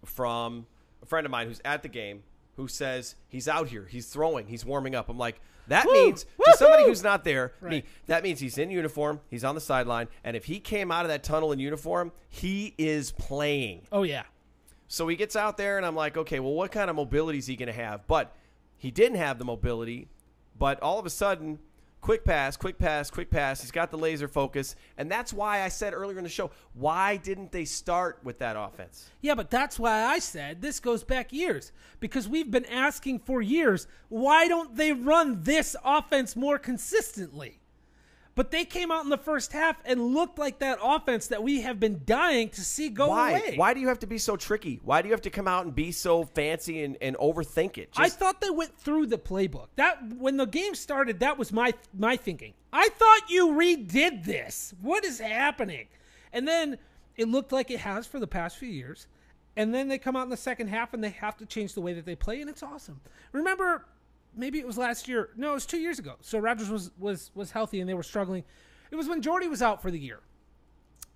from 0.03 0.65
a 1.01 1.05
friend 1.05 1.25
of 1.25 1.31
mine 1.31 1.47
who's 1.47 1.61
at 1.63 1.83
the 1.83 1.89
game 1.89 2.23
who 2.55 2.67
says 2.67 3.15
he's 3.27 3.47
out 3.47 3.67
here, 3.67 3.85
he's 3.87 4.07
throwing, 4.07 4.47
he's 4.47 4.65
warming 4.65 4.95
up. 4.95 5.09
I'm 5.09 5.17
like, 5.17 5.39
that 5.67 5.85
Woo! 5.85 5.93
means 5.93 6.25
to 6.45 6.53
somebody 6.57 6.85
who's 6.85 7.03
not 7.03 7.23
there, 7.23 7.53
me, 7.61 7.67
Right. 7.69 7.85
that 8.07 8.23
means 8.23 8.39
he's 8.39 8.57
in 8.57 8.69
uniform, 8.71 9.19
he's 9.29 9.43
on 9.43 9.55
the 9.55 9.61
sideline, 9.61 10.07
and 10.23 10.35
if 10.35 10.45
he 10.45 10.59
came 10.59 10.91
out 10.91 11.03
of 11.05 11.09
that 11.09 11.23
tunnel 11.23 11.51
in 11.51 11.59
uniform, 11.59 12.11
he 12.29 12.73
is 12.77 13.11
playing. 13.11 13.81
Oh 13.91 14.03
yeah. 14.03 14.23
So 14.87 15.07
he 15.07 15.15
gets 15.17 15.35
out 15.35 15.57
there, 15.57 15.77
and 15.77 15.85
I'm 15.85 15.95
like, 15.95 16.15
okay, 16.17 16.39
well, 16.39 16.53
what 16.53 16.71
kind 16.71 16.89
of 16.89 16.95
mobility 16.95 17.37
is 17.39 17.47
he 17.47 17.55
going 17.57 17.67
to 17.67 17.73
have? 17.73 18.07
But 18.07 18.33
he 18.77 18.89
didn't 18.91 19.17
have 19.17 19.37
the 19.37 19.43
mobility, 19.45 20.07
but 20.57 20.81
all 20.81 20.97
of 20.99 21.05
a 21.05 21.09
sudden, 21.09 21.59
quick 22.01 22.23
pass, 22.23 22.55
quick 22.55 22.77
pass, 22.77 23.09
quick 23.09 23.29
pass. 23.29 23.61
He's 23.61 23.71
got 23.71 23.91
the 23.91 23.97
laser 23.97 24.27
focus, 24.27 24.75
and 24.97 25.11
that's 25.11 25.33
why 25.33 25.61
I 25.61 25.67
said 25.67 25.93
earlier 25.93 26.17
in 26.17 26.23
the 26.23 26.29
show, 26.29 26.51
why 26.73 27.17
didn't 27.17 27.51
they 27.51 27.65
start 27.65 28.19
with 28.23 28.39
that 28.39 28.55
offense? 28.57 29.09
Yeah, 29.21 29.35
but 29.35 29.49
that's 29.49 29.79
why 29.79 30.03
I 30.03 30.19
said 30.19 30.61
this 30.61 30.79
goes 30.79 31.03
back 31.03 31.33
years 31.33 31.71
because 31.99 32.27
we've 32.27 32.51
been 32.51 32.65
asking 32.65 33.19
for 33.19 33.41
years 33.41 33.87
why 34.09 34.47
don't 34.47 34.75
they 34.75 34.93
run 34.93 35.43
this 35.43 35.75
offense 35.83 36.35
more 36.35 36.57
consistently? 36.57 37.59
But 38.37 38.51
they 38.51 38.65
came 38.65 38.91
out 38.91 39.03
in 39.03 39.09
the 39.09 39.17
first 39.17 39.51
half 39.51 39.77
and 39.83 40.13
looked 40.13 40.37
like 40.37 40.59
that 40.59 40.77
offense 40.79 41.25
that 41.29 41.41
we 41.41 41.61
have 41.61 41.79
been 41.79 42.01
dying 42.05 42.49
to 42.49 42.61
see 42.61 42.89
go 42.89 43.07
why? 43.07 43.31
away. 43.31 43.53
Why 43.55 43.73
do 43.73 43.79
you 43.79 43.87
have 43.87 43.97
to 44.01 44.07
be 44.07 44.19
so 44.19 44.35
tricky? 44.37 44.79
Why 44.83 45.01
do 45.01 45.07
you 45.07 45.13
have 45.15 45.23
to 45.23 45.31
come 45.31 45.47
out 45.47 45.65
and 45.65 45.73
be 45.73 45.91
so 45.91 46.23
fancy 46.23 46.83
and, 46.83 46.97
and 47.01 47.17
overthink 47.17 47.79
it? 47.79 47.89
I 47.97 48.09
thought 48.09 48.39
they 48.39 48.51
went 48.51 48.77
through 48.77 49.07
the 49.07 49.17
playbook. 49.17 49.69
That 49.75 50.13
when 50.19 50.37
the 50.37 50.45
game 50.45 50.75
started, 50.75 51.21
that 51.21 51.39
was 51.39 51.51
my 51.51 51.73
my 51.97 52.15
thinking. 52.15 52.53
I 52.71 52.89
thought 52.89 53.21
you 53.27 53.47
redid 53.47 54.23
this. 54.23 54.75
What 54.83 55.03
is 55.03 55.19
happening? 55.19 55.87
And 56.31 56.47
then 56.47 56.77
it 57.15 57.27
looked 57.27 57.51
like 57.51 57.71
it 57.71 57.79
has 57.79 58.05
for 58.05 58.19
the 58.19 58.27
past 58.27 58.57
few 58.57 58.69
years. 58.69 59.07
And 59.55 59.73
then 59.73 59.87
they 59.87 59.97
come 59.97 60.15
out 60.15 60.25
in 60.25 60.29
the 60.29 60.37
second 60.37 60.67
half 60.67 60.93
and 60.93 61.03
they 61.03 61.09
have 61.09 61.37
to 61.37 61.45
change 61.47 61.73
the 61.73 61.81
way 61.81 61.95
that 61.95 62.05
they 62.05 62.15
play, 62.15 62.39
and 62.39 62.51
it's 62.51 62.61
awesome. 62.61 63.01
Remember, 63.31 63.87
maybe 64.37 64.59
it 64.59 64.67
was 64.67 64.77
last 64.77 65.07
year. 65.07 65.29
No, 65.35 65.51
it 65.51 65.55
was 65.55 65.65
two 65.65 65.79
years 65.79 65.99
ago. 65.99 66.15
So 66.21 66.39
Rodgers 66.39 66.69
was 66.69 66.91
was 66.97 67.31
was 67.35 67.51
healthy 67.51 67.79
and 67.79 67.89
they 67.89 67.93
were 67.93 68.03
struggling. 68.03 68.43
It 68.91 68.95
was 68.95 69.07
when 69.07 69.21
Jordy 69.21 69.47
was 69.47 69.61
out 69.61 69.81
for 69.81 69.91
the 69.91 69.99
year 69.99 70.21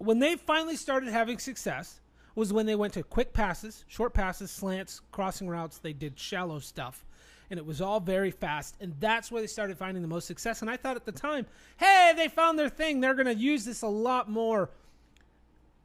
when 0.01 0.19
they 0.19 0.35
finally 0.35 0.75
started 0.75 1.09
having 1.09 1.37
success 1.37 2.01
was 2.33 2.51
when 2.51 2.65
they 2.65 2.75
went 2.75 2.93
to 2.93 3.03
quick 3.03 3.33
passes, 3.33 3.85
short 3.87 4.13
passes, 4.13 4.49
slants, 4.49 5.01
crossing 5.11 5.47
routes. 5.47 5.77
They 5.77 5.93
did 5.93 6.17
shallow 6.17 6.59
stuff. 6.59 7.05
And 7.49 7.59
it 7.59 7.65
was 7.65 7.81
all 7.81 7.99
very 7.99 8.31
fast. 8.31 8.77
And 8.79 8.95
that's 8.99 9.31
where 9.31 9.41
they 9.41 9.47
started 9.47 9.77
finding 9.77 10.01
the 10.01 10.07
most 10.07 10.25
success. 10.25 10.61
And 10.61 10.71
I 10.71 10.77
thought 10.77 10.95
at 10.95 11.05
the 11.05 11.11
time, 11.11 11.45
hey, 11.77 12.13
they 12.15 12.29
found 12.29 12.57
their 12.57 12.69
thing. 12.69 12.99
They're 12.99 13.13
going 13.13 13.25
to 13.27 13.35
use 13.35 13.65
this 13.65 13.81
a 13.81 13.87
lot 13.87 14.29
more. 14.29 14.69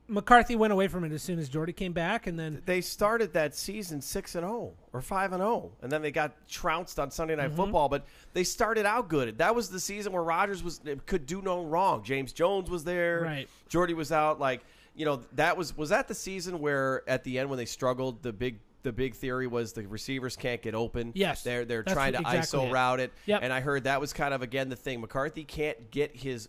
McCarthy 0.08 0.54
went 0.56 0.72
away 0.72 0.88
from 0.88 1.04
it 1.04 1.12
as 1.12 1.22
soon 1.22 1.38
as 1.38 1.48
Jordy 1.48 1.72
came 1.72 1.92
back. 1.92 2.26
And 2.26 2.38
then, 2.38 2.62
they 2.66 2.80
started 2.80 3.32
that 3.32 3.54
season 3.54 4.00
six 4.00 4.34
and 4.34 4.44
zero 4.44 4.72
or 4.92 5.00
five 5.00 5.32
and 5.32 5.40
zero, 5.40 5.72
and 5.82 5.90
then 5.90 6.02
they 6.02 6.10
got 6.10 6.32
trounced 6.48 6.98
on 6.98 7.10
Sunday 7.10 7.34
Mm-hmm. 7.34 7.42
Night 7.48 7.56
Football. 7.56 7.88
But 7.88 8.06
they 8.32 8.44
started 8.44 8.86
out 8.86 9.08
good. 9.08 9.38
That 9.38 9.54
was 9.54 9.68
the 9.68 9.80
season 9.80 10.12
where 10.12 10.22
Rodgers 10.22 10.62
was 10.62 10.80
could 11.06 11.26
do 11.26 11.42
no 11.42 11.62
wrong. 11.64 12.02
James 12.04 12.32
Jones 12.32 12.70
was 12.70 12.84
there. 12.84 13.20
Right. 13.22 13.48
Jordy 13.68 13.94
was 13.94 14.12
out. 14.12 14.38
Like 14.40 14.62
you 14.94 15.04
know, 15.04 15.20
that 15.34 15.56
was 15.56 15.76
was 15.76 15.90
that 15.90 16.08
the 16.08 16.14
season 16.14 16.60
where 16.60 17.02
at 17.08 17.24
the 17.24 17.38
end 17.38 17.50
when 17.50 17.58
they 17.58 17.66
struggled, 17.66 18.22
the 18.22 18.32
big 18.32 18.60
the 18.82 18.92
big 18.92 19.14
theory 19.16 19.48
was 19.48 19.72
the 19.72 19.82
receivers 19.88 20.36
can't 20.36 20.62
get 20.62 20.74
open. 20.74 21.10
Yes. 21.16 21.42
they're 21.42 21.64
they're 21.64 21.82
That's 21.82 21.92
trying 21.94 22.12
to 22.12 22.20
exactly 22.20 22.60
ISO 22.60 22.68
it. 22.68 22.72
route 22.72 23.00
it. 23.00 23.12
Yep. 23.26 23.40
And 23.42 23.52
I 23.52 23.60
heard 23.60 23.84
that 23.84 24.00
was 24.00 24.12
kind 24.12 24.32
of 24.32 24.42
again 24.42 24.68
the 24.68 24.76
thing. 24.76 25.00
McCarthy 25.00 25.42
can't 25.42 25.90
get 25.90 26.14
his 26.14 26.48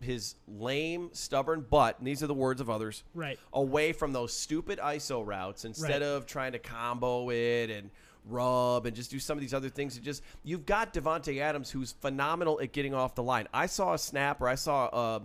his 0.00 0.34
lame, 0.48 1.10
stubborn 1.12 1.60
butt, 1.68 1.98
and 1.98 2.06
these 2.06 2.22
are 2.22 2.26
the 2.26 2.34
words 2.34 2.60
of 2.60 2.70
others, 2.70 3.02
Right. 3.14 3.38
away 3.52 3.92
from 3.92 4.12
those 4.12 4.32
stupid 4.32 4.78
ISO 4.78 5.22
routes 5.26 5.64
instead 5.64 6.00
Right. 6.00 6.02
of 6.02 6.26
trying 6.26 6.52
to 6.52 6.58
combo 6.58 7.30
it 7.30 7.70
and 7.70 7.90
rub 8.26 8.86
and 8.86 8.94
just 8.94 9.10
do 9.10 9.18
some 9.18 9.36
of 9.38 9.40
these 9.40 9.54
other 9.54 9.68
things. 9.70 9.96
It 9.96 10.02
just 10.02 10.22
you've 10.44 10.66
got 10.66 10.92
Davante 10.92 11.40
Adams 11.40 11.70
who's 11.70 11.92
phenomenal 11.92 12.60
at 12.60 12.72
getting 12.72 12.94
off 12.94 13.14
the 13.14 13.22
line. 13.22 13.48
I 13.52 13.66
saw 13.66 13.94
a 13.94 13.98
snap 13.98 14.40
or 14.40 14.48
I 14.48 14.54
saw 14.56 14.86
uh, 14.86 15.20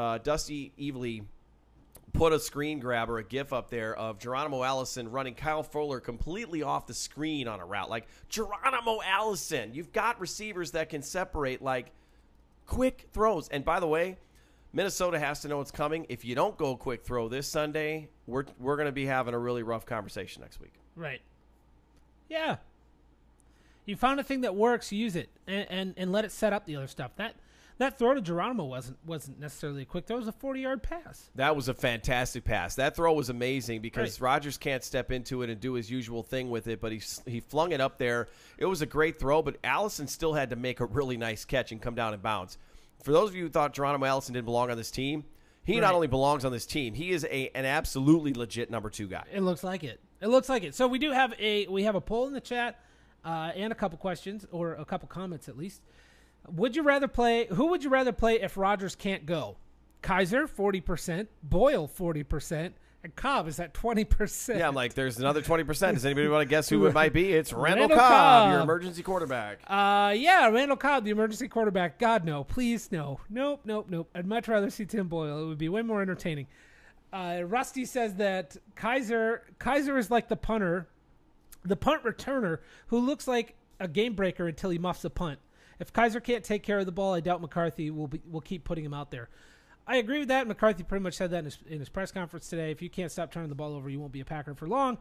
uh, 0.00 0.18
Dusty 0.18 0.72
Evely 0.78 1.24
put 2.12 2.32
a 2.32 2.38
screen 2.38 2.78
grab 2.80 3.10
or 3.10 3.18
a 3.18 3.24
gif 3.24 3.52
up 3.52 3.70
there 3.70 3.96
of 3.96 4.18
Geronimo 4.20 4.62
Allison 4.62 5.10
running 5.10 5.34
Kyle 5.34 5.62
Fuller 5.64 5.98
completely 6.00 6.62
off 6.62 6.86
the 6.86 6.94
screen 6.94 7.48
on 7.48 7.58
a 7.60 7.64
route. 7.64 7.90
Like 7.90 8.06
Geronimo 8.28 9.00
Allison, 9.04 9.74
you've 9.74 9.92
got 9.92 10.20
receivers 10.20 10.72
that 10.72 10.88
can 10.88 11.02
separate 11.02 11.60
like 11.62 11.90
quick 12.66 13.08
throws. 13.12 13.48
And 13.48 13.64
by 13.64 13.80
the 13.80 13.86
way, 13.86 14.16
Minnesota 14.72 15.18
has 15.18 15.40
to 15.42 15.48
know 15.48 15.60
it's 15.60 15.70
coming. 15.70 16.06
If 16.08 16.24
you 16.24 16.34
don't 16.34 16.56
go 16.56 16.76
quick 16.76 17.04
throw 17.04 17.28
this 17.28 17.46
Sunday, 17.46 18.08
we're 18.26 18.44
we're 18.58 18.76
going 18.76 18.86
to 18.86 18.92
be 18.92 19.06
having 19.06 19.34
a 19.34 19.38
really 19.38 19.62
rough 19.62 19.86
conversation 19.86 20.42
next 20.42 20.60
week. 20.60 20.74
right. 20.96 21.20
Yeah. 22.28 22.56
You 23.86 23.96
found 23.96 24.18
a 24.18 24.24
thing 24.24 24.40
that 24.40 24.54
works, 24.54 24.90
use 24.90 25.14
it, 25.14 25.28
and, 25.46 25.66
and, 25.68 25.94
and 25.98 26.10
let 26.10 26.24
it 26.24 26.32
set 26.32 26.54
up 26.54 26.64
the 26.64 26.74
other 26.74 26.86
stuff. 26.86 27.10
That 27.16 27.34
that 27.78 27.98
throw 27.98 28.14
to 28.14 28.20
Geronimo 28.20 28.64
wasn't 28.64 28.98
wasn't 29.04 29.40
necessarily 29.40 29.82
a 29.82 29.84
quick 29.84 30.06
throw. 30.06 30.16
It 30.16 30.20
was 30.20 30.28
a 30.28 30.32
40 30.32 30.60
yard 30.60 30.82
pass. 30.82 31.30
That 31.34 31.56
was 31.56 31.68
a 31.68 31.74
fantastic 31.74 32.44
pass. 32.44 32.74
That 32.76 32.94
throw 32.96 33.12
was 33.14 33.30
amazing 33.30 33.80
because 33.80 34.20
Right. 34.20 34.26
Rodgers 34.32 34.56
can't 34.58 34.84
step 34.84 35.10
into 35.10 35.42
it 35.42 35.50
and 35.50 35.60
do 35.60 35.72
his 35.74 35.90
usual 35.90 36.22
thing 36.22 36.50
with 36.50 36.66
it, 36.68 36.80
but 36.80 36.92
he 36.92 37.00
he 37.26 37.40
flung 37.40 37.72
it 37.72 37.80
up 37.80 37.98
there. 37.98 38.28
It 38.58 38.66
was 38.66 38.82
a 38.82 38.86
great 38.86 39.18
throw, 39.18 39.42
but 39.42 39.56
Allison 39.64 40.06
still 40.06 40.34
had 40.34 40.50
to 40.50 40.56
make 40.56 40.80
a 40.80 40.86
really 40.86 41.16
nice 41.16 41.44
catch 41.44 41.72
and 41.72 41.80
come 41.82 41.94
down 41.94 42.12
and 42.14 42.22
bounce. 42.22 42.58
For 43.02 43.12
those 43.12 43.30
of 43.30 43.36
you 43.36 43.44
who 43.44 43.50
thought 43.50 43.74
Geronimo 43.74 44.06
Allison 44.06 44.34
didn't 44.34 44.46
belong 44.46 44.70
on 44.70 44.76
this 44.76 44.90
team, 44.90 45.24
he 45.64 45.74
Right. 45.74 45.80
not 45.80 45.94
only 45.94 46.06
belongs 46.06 46.44
on 46.44 46.52
this 46.52 46.66
team, 46.66 46.94
he 46.94 47.10
is 47.10 47.24
a 47.24 47.50
an 47.54 47.64
absolutely 47.64 48.34
legit 48.34 48.70
number 48.70 48.88
two 48.90 49.08
guy. 49.08 49.24
It 49.32 49.40
looks 49.40 49.64
like 49.64 49.82
it. 49.84 50.00
It 50.20 50.28
looks 50.28 50.48
like 50.48 50.62
it. 50.62 50.74
So 50.74 50.86
we 50.86 50.98
do 50.98 51.10
have 51.10 51.34
a 51.38 51.66
we 51.66 51.82
have 51.82 51.96
a 51.96 52.00
poll 52.00 52.26
in 52.28 52.32
the 52.32 52.40
chat 52.40 52.78
uh, 53.24 53.50
and 53.56 53.72
a 53.72 53.74
couple 53.74 53.98
questions 53.98 54.46
or 54.52 54.74
a 54.74 54.84
couple 54.84 55.08
comments 55.08 55.48
at 55.48 55.56
least. 55.58 55.82
Would 56.52 56.76
you 56.76 56.82
rather 56.82 57.08
play? 57.08 57.46
Who 57.46 57.66
would 57.68 57.82
you 57.84 57.90
rather 57.90 58.12
play 58.12 58.40
if 58.40 58.56
Rodgers 58.56 58.94
can't 58.94 59.26
go? 59.26 59.56
Kizer 60.02 60.48
forty 60.48 60.80
percent, 60.80 61.30
Boyle 61.42 61.86
forty 61.86 62.22
percent, 62.22 62.74
and 63.02 63.16
Cobb 63.16 63.48
is 63.48 63.58
at 63.58 63.72
twenty 63.72 64.04
percent. 64.04 64.58
Yeah, 64.58 64.68
I'm 64.68 64.74
like, 64.74 64.92
there's 64.92 65.18
another 65.18 65.40
twenty 65.40 65.64
percent. 65.64 65.94
Does 65.96 66.04
anybody 66.04 66.28
want 66.28 66.42
to 66.42 66.48
guess 66.48 66.68
who 66.68 66.84
it 66.86 66.92
might 66.92 67.14
be? 67.14 67.32
It's 67.32 67.52
Randall, 67.54 67.88
Randall 67.88 67.96
Cobb, 67.98 68.50
your 68.50 68.58
Cobb. 68.58 68.64
emergency 68.64 69.02
quarterback. 69.02 69.58
Uh, 69.66 70.12
yeah, 70.14 70.46
Randall 70.48 70.76
Cobb, 70.76 71.04
the 71.04 71.10
emergency 71.10 71.48
quarterback. 71.48 71.98
God 71.98 72.24
no, 72.26 72.44
please 72.44 72.92
no, 72.92 73.20
nope, 73.30 73.62
nope, 73.64 73.86
nope. 73.88 74.10
I'd 74.14 74.26
much 74.26 74.46
rather 74.48 74.68
see 74.68 74.84
Tim 74.84 75.08
Boyle. 75.08 75.42
It 75.42 75.46
would 75.46 75.58
be 75.58 75.70
way 75.70 75.80
more 75.80 76.02
entertaining. 76.02 76.46
Uh, 77.10 77.42
Rusty 77.46 77.86
says 77.86 78.16
that 78.16 78.56
Kizer 78.76 79.40
Kizer 79.58 79.96
is 79.98 80.10
like 80.10 80.28
the 80.28 80.36
punter, 80.36 80.88
the 81.64 81.76
punt 81.76 82.04
returner 82.04 82.58
who 82.88 82.98
looks 82.98 83.26
like 83.26 83.54
a 83.80 83.88
game 83.88 84.14
breaker 84.14 84.46
until 84.48 84.68
he 84.68 84.78
muffs 84.78 85.04
a 85.04 85.10
punt. 85.10 85.38
If 85.78 85.92
Kizer 85.92 86.22
can't 86.22 86.44
take 86.44 86.62
care 86.62 86.78
of 86.78 86.86
the 86.86 86.92
ball, 86.92 87.14
I 87.14 87.20
doubt 87.20 87.40
McCarthy 87.40 87.90
will 87.90 88.08
be, 88.08 88.20
will 88.30 88.40
keep 88.40 88.64
putting 88.64 88.84
him 88.84 88.94
out 88.94 89.10
there. 89.10 89.28
I 89.86 89.96
agree 89.96 90.18
with 90.18 90.28
that. 90.28 90.46
McCarthy 90.46 90.82
pretty 90.82 91.02
much 91.02 91.14
said 91.14 91.30
that 91.32 91.40
in 91.40 91.44
his, 91.44 91.58
in 91.68 91.78
his 91.78 91.88
press 91.88 92.10
conference 92.10 92.48
today. 92.48 92.70
If 92.70 92.80
you 92.80 92.88
can't 92.88 93.12
stop 93.12 93.30
turning 93.30 93.50
the 93.50 93.54
ball 93.54 93.74
over, 93.74 93.90
you 93.90 94.00
won't 94.00 94.12
be 94.12 94.20
a 94.20 94.24
Packer 94.24 94.54
for 94.54 94.66
long. 94.66 94.98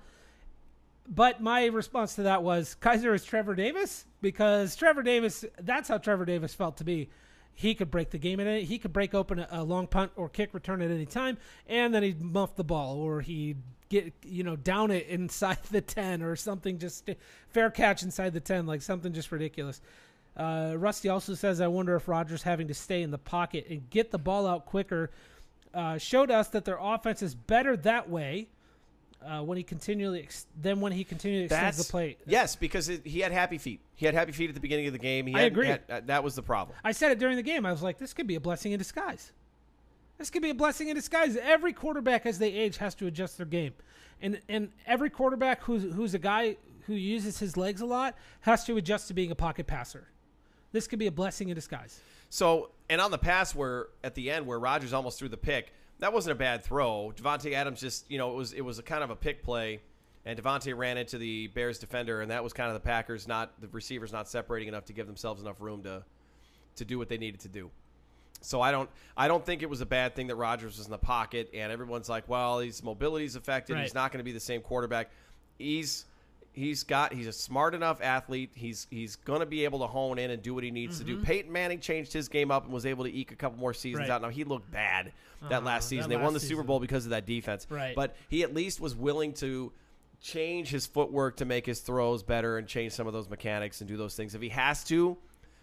But 1.07 1.41
my 1.41 1.65
response 1.65 2.15
to 2.15 2.24
that 2.24 2.43
was 2.43 2.76
Kizer 2.82 3.13
is 3.13 3.24
Trevor 3.26 3.55
Davis 3.55 4.05
because 4.21 4.76
Trevor 4.76 5.03
Davis. 5.03 5.43
That's 5.59 5.89
how 5.89 5.97
Trevor 5.97 6.26
Davis 6.26 6.53
felt 6.53 6.78
to 6.78 6.86
me. 6.86 7.09
He 7.53 7.76
could 7.76 7.91
break 7.91 8.09
the 8.09 8.17
game 8.17 8.39
at 8.39 8.47
any. 8.47 8.63
He 8.63 8.80
could 8.80 8.93
break 8.93 9.13
open 9.13 9.39
a, 9.39 9.47
a 9.51 9.63
long 9.63 9.88
punt 9.88 10.11
or 10.15 10.28
kick 10.28 10.53
return 10.53 10.82
at 10.82 10.89
any 10.89 11.05
time, 11.05 11.38
and 11.67 11.93
then 11.93 12.03
he'd 12.03 12.21
muff 12.21 12.55
the 12.55 12.63
ball 12.63 12.97
or 12.97 13.21
he'd 13.21 13.57
get 13.89 14.11
you 14.24 14.43
know 14.43 14.55
down 14.55 14.91
it 14.91 15.07
inside 15.07 15.59
the 15.71 15.82
ten 15.82 16.24
or 16.24 16.36
something. 16.36 16.80
Just 16.80 17.09
fair 17.49 17.69
catch 17.69 18.01
inside 18.01 18.34
the 18.34 18.39
ten, 18.39 18.65
like 18.65 18.82
something 18.82 19.13
just 19.13 19.32
ridiculous. 19.32 19.82
Uh, 20.36 20.73
Rusty 20.77 21.09
also 21.09 21.36
says, 21.36 21.61
"I 21.61 21.67
wonder 21.67 21.95
if 21.95 22.07
Rodgers 22.07 22.43
having 22.43 22.67
to 22.67 22.73
stay 22.73 23.01
in 23.03 23.11
the 23.11 23.17
pocket 23.17 23.67
and 23.69 23.89
get 23.89 24.11
the 24.11 24.17
ball 24.17 24.47
out 24.47 24.65
quicker 24.65 25.11
uh, 25.73 25.97
showed 25.97 26.31
us 26.31 26.47
that 26.49 26.65
their 26.65 26.77
offense 26.79 27.21
is 27.21 27.36
better 27.36 27.77
that 27.77 28.09
way." 28.09 28.47
uh, 29.25 29.41
when 29.41 29.57
he 29.57 29.63
continually 29.63 30.21
ex- 30.21 30.45
then 30.61 30.81
when 30.81 30.91
he 30.91 31.03
continually 31.03 31.45
extends 31.45 31.77
That's 31.77 31.88
the 31.88 31.91
plate. 31.91 32.19
Yes, 32.25 32.55
because 32.55 32.89
it, 32.89 33.05
he 33.05 33.19
had 33.19 33.31
happy 33.31 33.57
feet. 33.57 33.79
He 33.95 34.05
had 34.05 34.13
happy 34.15 34.31
feet 34.31 34.49
at 34.49 34.55
the 34.55 34.61
beginning 34.61 34.88
of 34.88 34.93
the 34.93 34.99
game. 34.99 35.27
He 35.27 35.36
I 35.36 35.43
had- 35.43 35.47
agree. 35.51 35.67
had- 35.67 35.81
uh, 35.89 36.01
that 36.05 36.23
was 36.23 36.36
the 36.36 36.41
problem. 36.41 36.77
I 36.84 36.91
said 36.91 37.11
it 37.11 37.19
during 37.19 37.38
the 37.38 37.43
game. 37.43 37.65
I 37.65 37.71
was 37.71 37.81
like, 37.81 37.97
this 37.97 38.13
could 38.13 38.27
be 38.27 38.36
a 38.36 38.39
blessing 38.41 38.73
in 38.73 38.79
disguise. 38.79 39.31
This 40.17 40.29
could 40.29 40.41
be 40.41 40.49
a 40.49 40.53
blessing 40.55 40.89
in 40.89 40.95
disguise. 40.95 41.38
Every 41.38 41.73
quarterback, 41.73 42.25
as 42.25 42.38
they 42.38 42.51
age, 42.51 42.77
has 42.77 42.95
to 42.95 43.07
adjust 43.07 43.38
their 43.38 43.45
game, 43.45 43.73
and 44.21 44.39
and 44.47 44.69
every 44.86 45.09
quarterback 45.09 45.63
who's 45.63 45.84
who's 45.95 46.13
a 46.13 46.19
guy 46.19 46.57
who 46.86 46.93
uses 46.93 47.39
his 47.39 47.57
legs 47.57 47.81
a 47.81 47.86
lot 47.86 48.15
has 48.41 48.63
to 48.65 48.77
adjust 48.77 49.07
to 49.07 49.13
being 49.13 49.31
a 49.31 49.36
pocket 49.36 49.67
passer. 49.67 50.07
This 50.74 50.88
could 50.88 50.99
be 50.99 51.07
a 51.07 51.11
blessing 51.11 51.47
in 51.47 51.55
disguise. 51.55 52.01
So, 52.30 52.71
and 52.89 52.99
on 52.99 53.11
the 53.11 53.17
pass 53.17 53.55
where 53.55 53.88
at 54.03 54.15
the 54.15 54.30
end 54.30 54.45
where 54.45 54.59
Rodgers 54.59 54.91
almost 54.91 55.19
threw 55.19 55.30
the 55.30 55.38
pick, 55.38 55.71
that 55.99 56.11
wasn't 56.11 56.34
a 56.34 56.36
bad 56.36 56.63
throw. 56.63 57.13
Davante 57.15 57.53
Adams 57.53 57.80
just, 57.80 58.09
you 58.11 58.17
know, 58.17 58.32
it 58.32 58.36
was 58.36 58.53
it 58.53 58.61
was 58.61 58.80
a 58.80 58.84
kind 58.84 59.03
of 59.03 59.11
a 59.11 59.15
pick 59.15 59.43
play, 59.43 59.80
and 60.26 60.38
Davante 60.38 60.76
ran 60.76 60.97
into 60.97 61.17
the 61.17 61.47
Bears 61.47 61.78
defender, 61.78 62.21
and 62.21 62.32
that 62.32 62.43
was 62.43 62.51
kind 62.51 62.67
of 62.67 62.74
the 62.74 62.82
Packers 62.82 63.28
not 63.28 63.61
the 63.61 63.67
receivers 63.69 64.11
not 64.11 64.28
separating 64.28 64.67
enough 64.67 64.86
to 64.86 64.93
give 64.93 65.07
themselves 65.07 65.41
enough 65.41 65.61
room 65.61 65.84
to 65.84 66.03
to 66.76 66.86
do 66.86 66.97
what 66.97 67.07
they 67.07 67.19
needed 67.19 67.39
to 67.41 67.47
do. 67.47 67.69
So 68.41 68.59
I 68.59 68.71
don't 68.71 68.89
I 69.15 69.28
don't 69.28 69.45
think 69.45 69.61
it 69.61 69.69
was 69.69 69.82
a 69.82 69.86
bad 69.86 70.15
thing 70.15 70.28
that 70.28 70.36
Rodgers 70.36 70.78
was 70.78 70.88
in 70.88 70.91
the 70.91 70.97
pocket, 70.97 71.51
and 71.53 71.71
everyone's 71.71 72.09
like, 72.09 72.28
well, 72.28 72.59
his 72.59 72.84
mobility's 72.84 73.36
affected. 73.36 73.78
He's 73.78 73.93
not 73.93 74.11
going 74.11 74.19
to 74.19 74.26
be 74.26 74.32
the 74.34 74.39
same 74.39 74.61
quarterback. 74.61 75.11
He's 75.59 76.05
he's 76.53 76.83
got 76.83 77.13
he's 77.13 77.27
a 77.27 77.33
smart 77.33 77.75
enough 77.75 78.01
athlete. 78.01 78.51
He's 78.55 78.87
he's 78.89 79.15
going 79.17 79.39
to 79.41 79.45
be 79.45 79.65
able 79.65 79.79
to 79.79 79.87
hone 79.87 80.17
in 80.19 80.31
and 80.31 80.41
do 80.41 80.53
what 80.53 80.63
he 80.63 80.71
needs 80.71 80.99
to 80.99 81.03
do. 81.03 81.17
Peyton 81.21 81.51
Manning 81.51 81.79
changed 81.79 82.13
his 82.13 82.27
game 82.29 82.51
up 82.51 82.63
and 82.65 82.73
was 82.73 82.85
able 82.85 83.03
to 83.05 83.13
eke 83.13 83.31
a 83.31 83.35
couple 83.35 83.59
more 83.59 83.73
seasons 83.73 84.07
Right. 84.07 84.09
out. 84.13 84.21
Now 84.21 84.29
he 84.29 84.43
looked 84.43 84.71
bad 84.71 85.11
that 85.49 85.61
Uh, 85.61 85.65
last 85.65 85.89
season. 85.89 86.09
that 86.09 86.17
they 86.17 86.23
won 86.23 86.33
the 86.33 86.39
last 86.39 86.47
Super. 86.47 86.63
Bowl 86.63 86.79
because 86.79 87.05
of 87.05 87.09
that 87.11 87.25
defense. 87.25 87.67
Right. 87.69 87.95
But 87.95 88.15
he 88.29 88.43
at 88.43 88.53
least 88.53 88.79
was 88.79 88.95
willing 88.95 89.33
to 89.35 89.73
change 90.21 90.69
his 90.69 90.85
footwork 90.85 91.37
to 91.37 91.45
make 91.45 91.65
his 91.65 91.81
throws 91.81 92.23
better 92.23 92.57
and 92.57 92.67
change 92.67 92.93
some 92.93 93.07
of 93.07 93.13
those 93.13 93.29
mechanics 93.29 93.81
and 93.81 93.87
do 93.89 93.97
those 93.97 94.15
things. 94.15 94.33
If 94.35 94.41
he 94.41 94.49
has 94.49 94.83
to, 94.85 95.17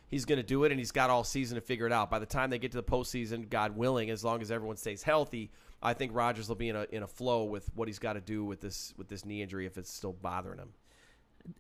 he's 0.09 0.25
going 0.27 0.37
to 0.39 0.43
do 0.43 0.65
it, 0.65 0.71
and 0.73 0.79
he's 0.79 0.93
got 0.93 1.09
all 1.09 1.25
season 1.25 1.55
to 1.55 1.61
figure 1.63 1.87
it 1.87 1.93
out. 1.93 2.11
By 2.11 2.19
the 2.19 2.27
time 2.27 2.51
they 2.51 2.59
get 2.59 2.73
to 2.73 2.77
the 2.77 2.83
postseason, 2.83 3.49
God 3.49 3.77
willing, 3.77 4.11
as 4.11 4.23
long 4.23 4.43
as 4.43 4.51
everyone 4.51 4.77
stays 4.77 5.03
healthy, 5.03 5.51
I 5.83 5.95
think 5.95 6.15
Rodgers 6.15 6.47
will 6.47 6.57
be 6.57 6.69
in 6.69 6.77
a 6.77 6.87
in 6.93 7.03
a 7.03 7.07
flow 7.07 7.45
with 7.45 7.71
what 7.75 7.89
he's 7.89 7.99
got 7.99 8.13
to 8.13 8.21
do 8.21 8.45
with 8.45 8.61
this 8.61 8.93
with 8.99 9.09
this 9.09 9.25
knee 9.25 9.41
injury 9.41 9.65
if 9.65 9.79
it's 9.79 9.91
still 9.91 10.13
bothering 10.13 10.59
him. 10.59 10.75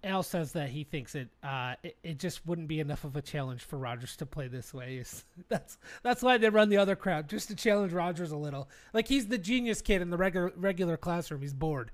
Al 0.04 0.22
says 0.22 0.52
that 0.52 0.68
he 0.70 0.84
thinks 0.84 1.14
it, 1.14 1.28
uh, 1.42 1.74
it 1.82 1.96
it 2.02 2.18
just 2.18 2.46
wouldn't 2.46 2.68
be 2.68 2.80
enough 2.80 3.04
of 3.04 3.16
a 3.16 3.22
challenge 3.22 3.62
for 3.62 3.78
Rodgers 3.78 4.16
to 4.16 4.26
play 4.26 4.48
this 4.48 4.72
way. 4.72 5.02
That's 5.48 5.78
that's 6.02 6.22
why 6.22 6.38
they 6.38 6.48
run 6.48 6.68
the 6.68 6.76
other 6.76 6.96
crowd 6.96 7.28
just 7.28 7.48
to 7.48 7.56
challenge 7.56 7.92
Rodgers 7.92 8.30
a 8.30 8.36
little. 8.36 8.68
Like 8.92 9.08
he's 9.08 9.26
the 9.26 9.38
genius 9.38 9.82
kid 9.82 10.02
in 10.02 10.10
the 10.10 10.16
regular 10.16 10.52
regular 10.56 10.96
classroom. 10.96 11.42
He's 11.42 11.54
bored. 11.54 11.90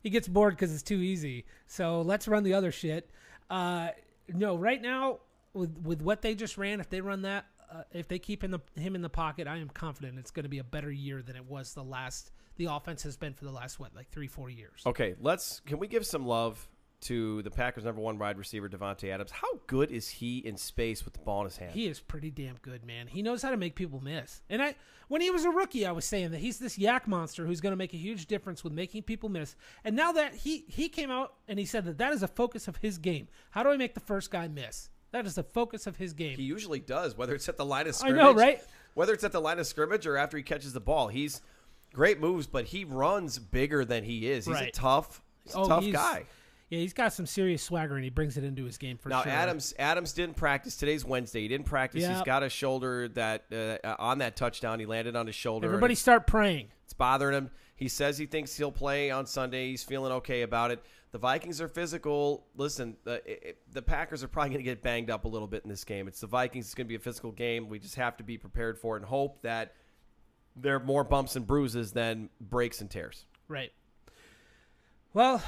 He 0.00 0.10
gets 0.10 0.28
bored 0.28 0.54
because 0.54 0.72
it's 0.72 0.82
too 0.82 1.00
easy. 1.00 1.46
So 1.66 2.02
let's 2.02 2.28
run 2.28 2.44
the 2.44 2.54
other 2.54 2.72
shit. 2.72 3.10
Uh, 3.48 3.88
no, 4.28 4.56
right 4.56 4.80
now 4.80 5.20
with 5.52 5.78
with 5.78 6.02
what 6.02 6.22
they 6.22 6.34
just 6.34 6.58
ran, 6.58 6.80
if 6.80 6.90
they 6.90 7.00
run 7.00 7.22
that, 7.22 7.46
uh, 7.72 7.82
if 7.92 8.08
they 8.08 8.18
keep 8.18 8.44
in 8.44 8.50
the 8.50 8.60
him 8.76 8.94
in 8.94 9.02
the 9.02 9.08
pocket, 9.08 9.46
I 9.46 9.56
am 9.56 9.68
confident 9.68 10.18
it's 10.18 10.30
going 10.30 10.44
to 10.44 10.50
be 10.50 10.58
a 10.58 10.64
better 10.64 10.90
year 10.90 11.22
than 11.22 11.36
it 11.36 11.44
was 11.44 11.74
the 11.74 11.84
last. 11.84 12.32
The 12.56 12.66
offense 12.66 13.02
has 13.02 13.16
been 13.16 13.34
for 13.34 13.44
the 13.44 13.50
last 13.50 13.80
what 13.80 13.94
like 13.94 14.10
three 14.10 14.28
four 14.28 14.50
years. 14.50 14.82
Okay, 14.86 15.14
let's 15.20 15.60
can 15.66 15.78
we 15.78 15.88
give 15.88 16.06
some 16.06 16.26
love 16.26 16.68
to 17.04 17.42
the 17.42 17.50
Packers' 17.50 17.84
number 17.84 18.00
one 18.00 18.18
wide 18.18 18.38
receiver 18.38 18.68
Davante 18.68 19.10
Adams? 19.10 19.30
How 19.30 19.60
good 19.66 19.90
is 19.90 20.08
he 20.08 20.38
in 20.38 20.56
space 20.56 21.04
with 21.04 21.14
the 21.14 21.20
ball 21.20 21.40
in 21.40 21.46
his 21.46 21.56
hand? 21.56 21.72
He 21.72 21.86
is 21.86 22.00
pretty 22.00 22.30
damn 22.30 22.56
good, 22.62 22.84
man. 22.84 23.06
He 23.06 23.22
knows 23.22 23.42
how 23.42 23.50
to 23.50 23.56
make 23.56 23.74
people 23.74 24.00
miss. 24.02 24.42
And 24.50 24.62
I, 24.62 24.74
when 25.08 25.20
he 25.20 25.30
was 25.30 25.44
a 25.44 25.50
rookie, 25.50 25.86
I 25.86 25.92
was 25.92 26.04
saying 26.04 26.30
that 26.32 26.38
he's 26.38 26.58
this 26.58 26.76
YAC 26.78 27.06
monster 27.06 27.46
who's 27.46 27.60
going 27.60 27.72
to 27.72 27.76
make 27.76 27.92
a 27.94 27.98
huge 27.98 28.26
difference 28.26 28.64
with 28.64 28.72
making 28.72 29.02
people 29.02 29.28
miss. 29.28 29.54
And 29.84 29.94
now 29.96 30.12
that 30.12 30.34
he 30.34 30.64
he 30.68 30.88
came 30.88 31.10
out 31.10 31.34
and 31.48 31.58
he 31.58 31.64
said 31.64 31.84
that 31.84 31.98
that 31.98 32.12
is 32.12 32.22
a 32.22 32.28
focus 32.28 32.68
of 32.68 32.76
his 32.76 32.98
game. 32.98 33.28
How 33.50 33.62
do 33.62 33.70
I 33.70 33.76
make 33.76 33.94
the 33.94 34.00
first 34.00 34.30
guy 34.30 34.48
miss? 34.48 34.88
That 35.12 35.26
is 35.26 35.36
the 35.36 35.44
focus 35.44 35.86
of 35.86 35.96
his 35.96 36.12
game. 36.12 36.36
He 36.36 36.42
usually 36.42 36.80
does, 36.80 37.16
whether 37.16 37.34
it's 37.34 37.48
at 37.48 37.56
the 37.56 37.64
line 37.64 37.86
of 37.86 37.94
scrimmage. 37.94 38.18
I 38.20 38.22
know, 38.24 38.34
right? 38.34 38.60
Whether 38.94 39.12
it's 39.12 39.22
at 39.24 39.30
the 39.32 39.40
line 39.40 39.58
of 39.60 39.66
scrimmage 39.66 40.06
or 40.06 40.16
after 40.16 40.36
he 40.36 40.42
catches 40.42 40.72
the 40.72 40.80
ball. 40.80 41.08
He's 41.08 41.40
great 41.92 42.18
moves, 42.18 42.46
but 42.48 42.64
he 42.64 42.84
runs 42.84 43.38
bigger 43.38 43.84
than 43.84 44.02
he 44.04 44.28
is. 44.28 44.46
He's 44.46 44.58
a 44.58 44.70
tough, 44.72 45.22
he's 45.44 45.54
a 45.54 45.58
Oh, 45.58 45.68
tough 45.68 45.84
guy. 45.92 46.24
Yeah, 46.70 46.78
he's 46.80 46.92
got 46.94 47.12
some 47.12 47.26
serious 47.26 47.62
swagger 47.62 47.94
and 47.94 48.02
he 48.04 48.10
brings 48.10 48.36
it 48.36 48.44
into 48.44 48.64
his 48.64 48.78
game 48.78 48.96
for 48.98 49.08
Now 49.10 49.22
sure. 49.22 49.30
Adams 49.32 49.74
Adams 49.78 50.12
didn't 50.12 50.36
practice. 50.36 50.76
Today's 50.76 51.04
Wednesday. 51.04 51.42
He 51.42 51.48
didn't 51.48 51.66
practice. 51.66 52.06
He's 52.06 52.22
got 52.22 52.42
a 52.42 52.48
shoulder 52.48 53.08
that 53.08 53.44
uh, 53.52 53.94
on 53.98 54.18
that 54.18 54.34
touchdown. 54.36 54.80
He 54.80 54.86
landed 54.86 55.14
on 55.14 55.26
his 55.26 55.36
shoulder. 55.36 55.66
Everybody 55.68 55.94
start 55.94 56.26
praying. 56.26 56.68
It's 56.84 56.94
bothering 56.94 57.34
him. 57.36 57.50
He 57.76 57.88
says 57.88 58.16
he 58.18 58.26
thinks 58.26 58.56
he'll 58.56 58.72
play 58.72 59.10
on 59.10 59.26
Sunday. 59.26 59.68
He's 59.70 59.82
feeling 59.82 60.12
okay 60.12 60.42
about 60.42 60.70
it. 60.70 60.82
The 61.12 61.18
Vikings 61.18 61.60
are 61.60 61.68
physical. 61.68 62.46
Listen, 62.56 62.96
the, 63.04 63.22
it- 63.24 63.58
the 63.72 63.82
Packers 63.82 64.24
are 64.24 64.28
probably 64.28 64.50
going 64.50 64.60
to 64.64 64.64
get 64.64 64.82
banged 64.82 65.10
up 65.10 65.24
a 65.26 65.28
little 65.28 65.46
bit 65.48 65.62
in 65.64 65.68
this 65.70 65.84
game. 65.84 66.08
It's 66.08 66.20
the 66.20 66.26
Vikings. 66.26 66.66
It's 66.66 66.74
going 66.74 66.86
to 66.86 66.88
be 66.88 66.94
a 66.96 67.00
physical 67.00 67.30
game. 67.30 67.68
We 67.68 67.78
just 67.78 67.94
have 67.96 68.16
to 68.16 68.24
be 68.24 68.38
prepared 68.38 68.78
for 68.78 68.96
it 68.96 69.00
and 69.00 69.08
hope 69.08 69.42
that 69.42 69.74
there 70.56 70.76
are 70.76 70.80
more 70.80 71.04
bumps 71.04 71.36
and 71.36 71.46
bruises 71.46 71.92
than 71.92 72.30
breaks 72.40 72.80
and 72.80 72.90
tears. 72.90 73.26
Right. 73.48 73.72
Well, 75.12 75.42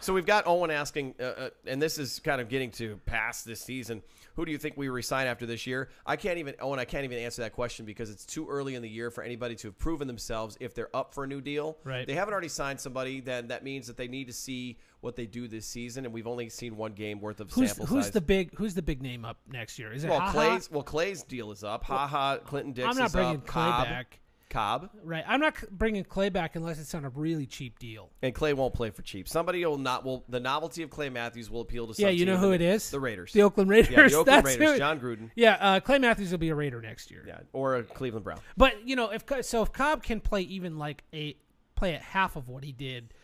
So 0.00 0.14
we've 0.14 0.26
got 0.26 0.46
Owen 0.46 0.70
asking, 0.70 1.14
uh, 1.20 1.22
uh, 1.22 1.50
and 1.66 1.80
this 1.80 1.98
is 1.98 2.20
kind 2.20 2.40
of 2.40 2.48
getting 2.48 2.70
to 2.72 2.98
past 3.04 3.44
this 3.44 3.60
season. 3.60 4.02
Who 4.36 4.46
do 4.46 4.52
you 4.52 4.58
think 4.58 4.76
we 4.76 4.88
resign 4.88 5.26
after 5.26 5.44
this 5.44 5.66
year? 5.66 5.90
I 6.06 6.16
can't 6.16 6.38
even, 6.38 6.54
Owen, 6.60 6.78
I 6.78 6.86
can't 6.86 7.04
even 7.04 7.18
answer 7.18 7.42
that 7.42 7.52
question 7.52 7.84
because 7.84 8.10
it's 8.10 8.24
too 8.24 8.48
early 8.48 8.74
in 8.74 8.82
the 8.82 8.88
year 8.88 9.10
for 9.10 9.22
anybody 9.22 9.54
to 9.56 9.68
have 9.68 9.78
proven 9.78 10.06
themselves 10.06 10.56
if 10.60 10.74
they're 10.74 10.94
up 10.96 11.12
for 11.12 11.24
a 11.24 11.26
new 11.26 11.42
deal. 11.42 11.76
Right. 11.84 12.06
They 12.06 12.14
haven't 12.14 12.32
already 12.32 12.48
signed 12.48 12.80
somebody, 12.80 13.20
then 13.20 13.48
that 13.48 13.62
means 13.62 13.86
that 13.88 13.98
they 13.98 14.08
need 14.08 14.28
to 14.28 14.32
see 14.32 14.78
what 15.00 15.16
they 15.16 15.26
do 15.26 15.48
this 15.48 15.66
season, 15.66 16.04
and 16.04 16.14
we've 16.14 16.26
only 16.26 16.48
seen 16.48 16.76
one 16.76 16.92
game 16.92 17.20
worth 17.20 17.40
of 17.40 17.50
who's 17.50 17.70
sample 17.70 17.86
who's 17.86 18.04
size. 18.06 18.12
the 18.12 18.20
big 18.20 18.54
who's 18.56 18.74
the 18.74 18.82
big 18.82 19.02
name 19.02 19.24
up 19.24 19.38
next 19.50 19.78
year? 19.78 19.92
Is 19.92 20.04
it 20.04 20.10
well, 20.10 20.20
Ha 20.20 20.26
Ha? 20.26 20.32
Clay's 20.32 20.70
well 20.70 20.82
Clay's 20.82 21.22
deal 21.22 21.50
is 21.50 21.64
up. 21.64 21.84
Ha 21.84 22.06
ha, 22.06 22.36
Clinton 22.38 22.72
Dix 22.72 22.86
I'm 22.86 22.96
not 22.96 23.06
is 23.06 23.12
bringing 23.12 23.36
up. 23.36 23.46
Clay 23.46 23.62
Cobb, 23.62 23.86
back. 23.86 24.20
Cobb, 24.50 24.90
Right. 25.02 25.24
I'm 25.26 25.40
not 25.40 25.54
bringing 25.70 26.04
Clay 26.04 26.28
back 26.28 26.56
unless 26.56 26.78
it's 26.78 26.94
on 26.94 27.04
a 27.04 27.08
really 27.08 27.46
cheap 27.46 27.78
deal. 27.78 28.10
and 28.20 28.34
Clay 28.34 28.52
won't 28.52 28.74
play 28.74 28.90
for 28.90 29.02
cheap. 29.02 29.28
Somebody 29.28 29.64
will 29.64 29.78
not. 29.78 30.04
Will 30.04 30.24
the 30.28 30.40
novelty 30.40 30.82
of 30.82 30.90
Clay 30.90 31.08
Matthews 31.08 31.48
will 31.50 31.60
appeal 31.62 31.86
to? 31.86 31.94
Some 31.94 32.04
Yeah, 32.04 32.10
you 32.10 32.26
know 32.26 32.36
who 32.36 32.50
it 32.52 32.60
is? 32.60 32.90
The 32.90 33.00
Raiders. 33.00 33.32
The 33.32 33.42
Oakland 33.42 33.70
Raiders. 33.70 33.90
Yeah, 33.90 34.08
the 34.08 34.14
Oakland 34.16 34.44
That's 34.44 34.58
Raiders. 34.58 34.78
Jon 34.78 35.00
Gruden. 35.00 35.30
Yeah, 35.34 35.56
uh, 35.60 35.80
Clay 35.80 35.98
Matthews 35.98 36.30
will 36.32 36.38
be 36.38 36.50
a 36.50 36.54
Raider 36.54 36.82
next 36.82 37.10
year. 37.10 37.24
Yeah, 37.26 37.38
or 37.52 37.76
a 37.76 37.82
Cleveland 37.84 38.24
Brown. 38.24 38.40
But 38.56 38.86
you 38.86 38.96
know, 38.96 39.10
if 39.10 39.24
so, 39.46 39.62
if 39.62 39.72
Cobb 39.72 40.02
can 40.02 40.20
play 40.20 40.42
even 40.42 40.78
like 40.78 41.04
a 41.14 41.36
play 41.76 41.94
at 41.94 42.02
half 42.02 42.36
of 42.36 42.48
what 42.48 42.64
he 42.64 42.72
did 42.72 43.14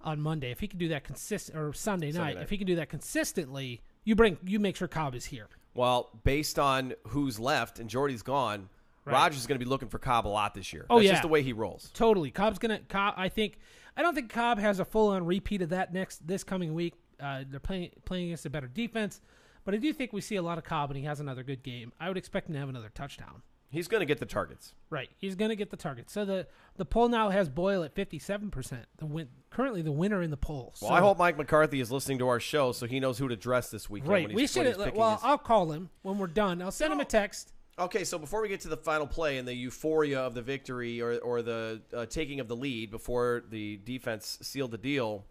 on 0.00 0.20
Monday, 0.20 0.50
if 0.50 0.60
he 0.60 0.66
can 0.68 0.78
do 0.78 0.88
that 0.88 1.04
consistent 1.04 1.56
or 1.56 1.72
Sunday 1.72 2.10
night, 2.12 2.34
night. 2.34 2.42
if 2.42 2.50
he 2.50 2.58
can 2.58 2.66
do 2.66 2.74
that 2.76 2.88
consistently, 2.88 3.80
you 4.04 4.14
bring 4.16 4.36
you 4.44 4.58
make 4.58 4.76
sure 4.76 4.88
Cobb 4.88 5.14
is 5.14 5.26
here. 5.26 5.48
Well, 5.74 6.10
based 6.24 6.58
on 6.58 6.94
who's 7.08 7.38
left 7.40 7.78
and 7.78 7.88
Jordy's 7.88 8.22
gone, 8.22 8.68
Right. 9.04 9.14
Rodgers 9.14 9.40
is 9.40 9.46
going 9.46 9.58
to 9.58 9.64
be 9.64 9.68
looking 9.68 9.88
for 9.88 9.98
Cobb 9.98 10.26
a 10.26 10.28
lot 10.28 10.54
this 10.54 10.72
year. 10.72 10.86
Oh, 10.88 10.96
That's 10.96 11.06
yeah. 11.06 11.10
just 11.12 11.22
the 11.22 11.28
way 11.28 11.42
he 11.42 11.52
rolls. 11.52 11.90
Totally, 11.94 12.30
Cobb's 12.30 12.58
gonna. 12.58 12.78
Cobb, 12.88 13.14
I 13.16 13.28
think. 13.28 13.58
I 13.96 14.02
don't 14.02 14.14
think 14.14 14.30
Cobb 14.30 14.58
has 14.58 14.78
a 14.80 14.84
full 14.84 15.08
on 15.08 15.26
repeat 15.26 15.60
of 15.62 15.70
that 15.70 15.92
next 15.92 16.26
this 16.26 16.44
coming 16.44 16.72
week. 16.74 16.94
Uh, 17.20 17.44
they're 17.48 17.60
playing 17.60 17.90
playing 18.04 18.26
against 18.26 18.46
a 18.46 18.50
better 18.50 18.68
defense, 18.68 19.20
but 19.64 19.74
I 19.74 19.76
do 19.78 19.92
think 19.92 20.12
we 20.12 20.20
see 20.20 20.36
a 20.36 20.42
lot 20.42 20.56
of 20.58 20.64
Cobb, 20.64 20.90
and 20.90 20.96
he 20.98 21.04
has 21.04 21.18
another 21.20 21.42
good 21.42 21.62
game. 21.62 21.92
I 22.00 22.08
would 22.08 22.16
expect 22.16 22.48
him 22.48 22.54
to 22.54 22.60
have 22.60 22.68
another 22.68 22.90
touchdown. 22.94 23.42
He's 23.70 23.88
going 23.88 24.00
to 24.00 24.06
get 24.06 24.18
the 24.18 24.26
targets. 24.26 24.74
Right, 24.90 25.08
he's 25.16 25.34
going 25.34 25.48
to 25.48 25.56
get 25.56 25.70
the 25.70 25.76
targets. 25.78 26.12
So 26.12 26.24
the 26.24 26.46
the 26.76 26.84
poll 26.84 27.08
now 27.08 27.30
has 27.30 27.48
Boyle 27.48 27.82
at 27.82 27.94
fifty 27.94 28.18
seven 28.18 28.50
percent. 28.50 28.84
The 28.98 29.06
win 29.06 29.28
currently 29.50 29.82
the 29.82 29.90
winner 29.92 30.22
in 30.22 30.30
the 30.30 30.36
poll. 30.36 30.74
Well, 30.80 30.90
So- 30.90 30.94
I 30.94 31.00
hope 31.00 31.18
Mike 31.18 31.38
McCarthy 31.38 31.80
is 31.80 31.90
listening 31.90 32.18
to 32.18 32.28
our 32.28 32.38
show 32.38 32.72
so 32.72 32.86
he 32.86 33.00
knows 33.00 33.18
who 33.18 33.28
to 33.28 33.36
dress 33.36 33.70
this 33.70 33.88
weekend. 33.90 34.10
Right, 34.12 34.26
when 34.28 34.36
we 34.36 34.46
should. 34.46 34.76
Well, 34.94 35.12
his- 35.12 35.24
I'll 35.24 35.38
call 35.38 35.72
him 35.72 35.90
when 36.02 36.18
we're 36.18 36.26
done. 36.28 36.60
I'll 36.62 36.70
send 36.70 36.92
him 36.92 37.00
a 37.00 37.04
text. 37.04 37.52
Okay, 37.78 38.04
so 38.04 38.18
before 38.18 38.42
we 38.42 38.48
get 38.48 38.60
to 38.60 38.68
the 38.68 38.76
final 38.76 39.06
play 39.06 39.38
and 39.38 39.48
the 39.48 39.54
euphoria 39.54 40.20
of 40.20 40.34
the 40.34 40.42
victory 40.42 41.00
or, 41.00 41.18
or 41.20 41.40
the 41.42 41.80
uh, 41.96 42.04
taking 42.06 42.38
of 42.38 42.46
the 42.48 42.54
lead 42.56 42.90
before 42.90 43.44
the 43.48 43.78
defense 43.84 44.38
sealed 44.42 44.70
the 44.72 44.78
deal, 44.78 45.24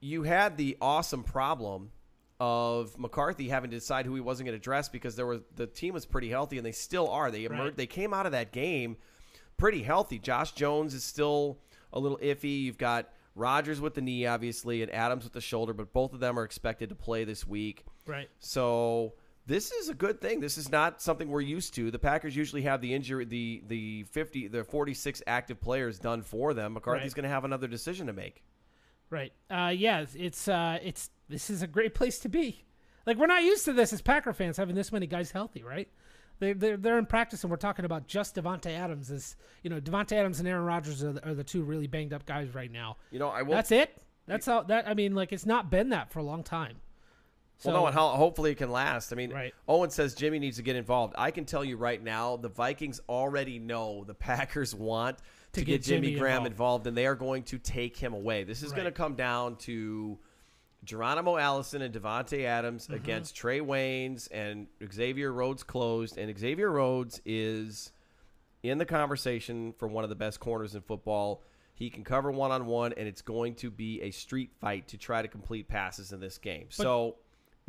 you 0.00 0.22
had 0.24 0.56
the 0.56 0.76
awesome 0.80 1.22
problem 1.22 1.92
of 2.40 2.98
McCarthy 2.98 3.48
having 3.48 3.70
to 3.70 3.76
decide 3.76 4.06
who 4.06 4.14
he 4.14 4.20
wasn't 4.20 4.46
going 4.46 4.58
to 4.58 4.62
dress 4.62 4.88
because 4.88 5.14
there 5.14 5.26
was 5.26 5.42
the 5.56 5.66
team 5.66 5.92
was 5.94 6.06
pretty 6.06 6.30
healthy 6.30 6.56
and 6.56 6.64
they 6.66 6.72
still 6.72 7.08
are. 7.08 7.30
They 7.30 7.44
emerged, 7.44 7.60
Right. 7.62 7.76
they 7.76 7.86
came 7.86 8.12
out 8.14 8.26
of 8.26 8.32
that 8.32 8.50
game 8.50 8.96
pretty 9.56 9.82
healthy. 9.82 10.18
Josh 10.18 10.52
Jones 10.52 10.94
is 10.94 11.04
still 11.04 11.58
a 11.92 12.00
little 12.00 12.18
iffy. 12.18 12.62
You've 12.62 12.78
got 12.78 13.10
Rodgers 13.34 13.80
with 13.80 13.94
the 13.94 14.00
knee, 14.00 14.26
obviously, 14.26 14.82
and 14.82 14.90
Adams 14.92 15.24
with 15.24 15.34
the 15.34 15.40
shoulder, 15.40 15.74
but 15.74 15.92
both 15.92 16.12
of 16.14 16.20
them 16.20 16.38
are 16.38 16.44
expected 16.44 16.88
to 16.88 16.94
play 16.94 17.24
this 17.24 17.46
week. 17.46 17.84
Right. 18.06 18.28
So 18.38 19.12
this 19.50 19.72
is 19.72 19.88
a 19.88 19.94
good 19.94 20.20
thing. 20.20 20.40
This 20.40 20.56
is 20.56 20.70
not 20.70 21.02
something 21.02 21.28
we're 21.28 21.40
used 21.40 21.74
to. 21.74 21.90
The 21.90 21.98
Packers 21.98 22.34
usually 22.36 22.62
have 22.62 22.80
the 22.80 22.94
injury, 22.94 23.24
the 23.24 23.62
the 23.66 24.04
fifty, 24.04 24.46
the 24.48 24.64
forty 24.64 24.94
six 24.94 25.22
active 25.26 25.60
players 25.60 25.98
done 25.98 26.22
for 26.22 26.54
them. 26.54 26.74
McCarthy's 26.74 27.10
Right. 27.10 27.14
going 27.16 27.22
to 27.24 27.28
have 27.30 27.44
another 27.44 27.66
decision 27.66 28.06
to 28.06 28.12
make. 28.12 28.42
Right. 29.10 29.32
Uh, 29.50 29.72
yeah. 29.76 30.06
It's 30.14 30.46
uh, 30.48 30.78
it's 30.82 31.10
this 31.28 31.50
is 31.50 31.62
a 31.62 31.66
great 31.66 31.94
place 31.94 32.18
to 32.20 32.28
be. 32.28 32.64
Like 33.06 33.16
we're 33.16 33.26
not 33.26 33.42
used 33.42 33.64
to 33.64 33.72
this 33.72 33.92
as 33.92 34.00
Packer 34.00 34.32
fans 34.32 34.56
having 34.56 34.74
this 34.76 34.92
many 34.92 35.06
guys 35.06 35.30
healthy, 35.32 35.62
right? 35.62 35.88
They 36.38 36.52
they're, 36.52 36.76
they're 36.76 36.98
in 36.98 37.06
practice, 37.06 37.42
and 37.44 37.50
we're 37.50 37.56
talking 37.56 37.84
about 37.84 38.06
just 38.06 38.36
Davante 38.36 38.70
Adams. 38.70 39.10
Is 39.10 39.36
you 39.62 39.70
know 39.70 39.80
Davante 39.80 40.12
Adams 40.12 40.38
and 40.38 40.48
Aaron 40.48 40.64
Rodgers 40.64 41.02
are 41.02 41.12
the, 41.12 41.28
are 41.28 41.34
the 41.34 41.44
two 41.44 41.62
really 41.62 41.86
banged 41.88 42.12
up 42.12 42.24
guys 42.24 42.54
right 42.54 42.70
now. 42.70 42.96
You 43.10 43.18
know, 43.18 43.28
I 43.28 43.42
will. 43.42 43.54
That's 43.54 43.72
it. 43.72 43.96
That's 44.26 44.46
how 44.46 44.62
That 44.62 44.88
I 44.88 44.94
mean, 44.94 45.14
like 45.14 45.32
it's 45.32 45.44
not 45.44 45.70
been 45.70 45.88
that 45.90 46.12
for 46.12 46.20
a 46.20 46.22
long 46.22 46.44
time. 46.44 46.76
So, 47.60 47.70
well, 47.70 47.82
no, 47.82 47.86
and 47.86 47.94
how, 47.94 48.08
hopefully 48.08 48.50
it 48.52 48.56
can 48.56 48.70
last. 48.72 49.12
I 49.12 49.16
mean, 49.16 49.32
Right. 49.32 49.54
Owen 49.68 49.90
says 49.90 50.14
Jimmy 50.14 50.38
needs 50.38 50.56
to 50.56 50.62
get 50.62 50.76
involved. 50.76 51.14
I 51.18 51.30
can 51.30 51.44
tell 51.44 51.64
you 51.64 51.76
right 51.76 52.02
now, 52.02 52.36
the 52.36 52.48
Vikings 52.48 53.00
already 53.08 53.58
know 53.58 54.02
the 54.04 54.14
Packers 54.14 54.74
want 54.74 55.18
to, 55.18 55.60
To 55.60 55.64
get, 55.66 55.72
get 55.72 55.82
Jimmy, 55.82 56.08
Jimmy 56.08 56.18
Graham 56.20 56.46
involved. 56.46 56.52
involved. 56.52 56.86
and 56.88 56.96
they 56.96 57.06
are 57.06 57.14
going 57.14 57.42
to 57.44 57.58
take 57.58 57.96
him 57.96 58.14
away. 58.14 58.44
This 58.44 58.62
is 58.62 58.72
going 58.72 58.86
to 58.86 58.92
come 58.92 59.14
down 59.14 59.56
to 59.56 60.18
Geronimo 60.84 61.36
Allison 61.36 61.82
and 61.82 61.94
Davante 61.94 62.44
Adams 62.44 62.84
Mm-hmm. 62.86 62.94
against 62.94 63.36
Trae 63.36 63.60
Waynes 63.60 64.28
and 64.32 64.66
Xavier 64.90 65.30
Rhodes 65.32 65.62
closed. 65.62 66.16
And 66.16 66.36
Xavier 66.38 66.70
Rhodes 66.70 67.20
is 67.26 67.92
in 68.62 68.78
the 68.78 68.86
conversation 68.86 69.74
for 69.78 69.86
one 69.88 70.04
of 70.04 70.08
the 70.10 70.16
best 70.16 70.40
corners 70.40 70.74
in 70.74 70.80
football. 70.80 71.42
He 71.74 71.90
can 71.90 72.04
cover 72.04 72.30
one 72.30 72.52
on 72.52 72.64
one, 72.66 72.92
and 72.96 73.06
it's 73.08 73.22
going 73.22 73.54
to 73.56 73.70
be 73.70 74.00
a 74.02 74.10
street 74.10 74.50
fight 74.60 74.88
to 74.88 74.96
try 74.98 75.20
to 75.22 75.28
complete 75.28 75.68
passes 75.68 76.12
in 76.12 76.20
this 76.20 76.38
game. 76.38 76.66
so 76.70 77.16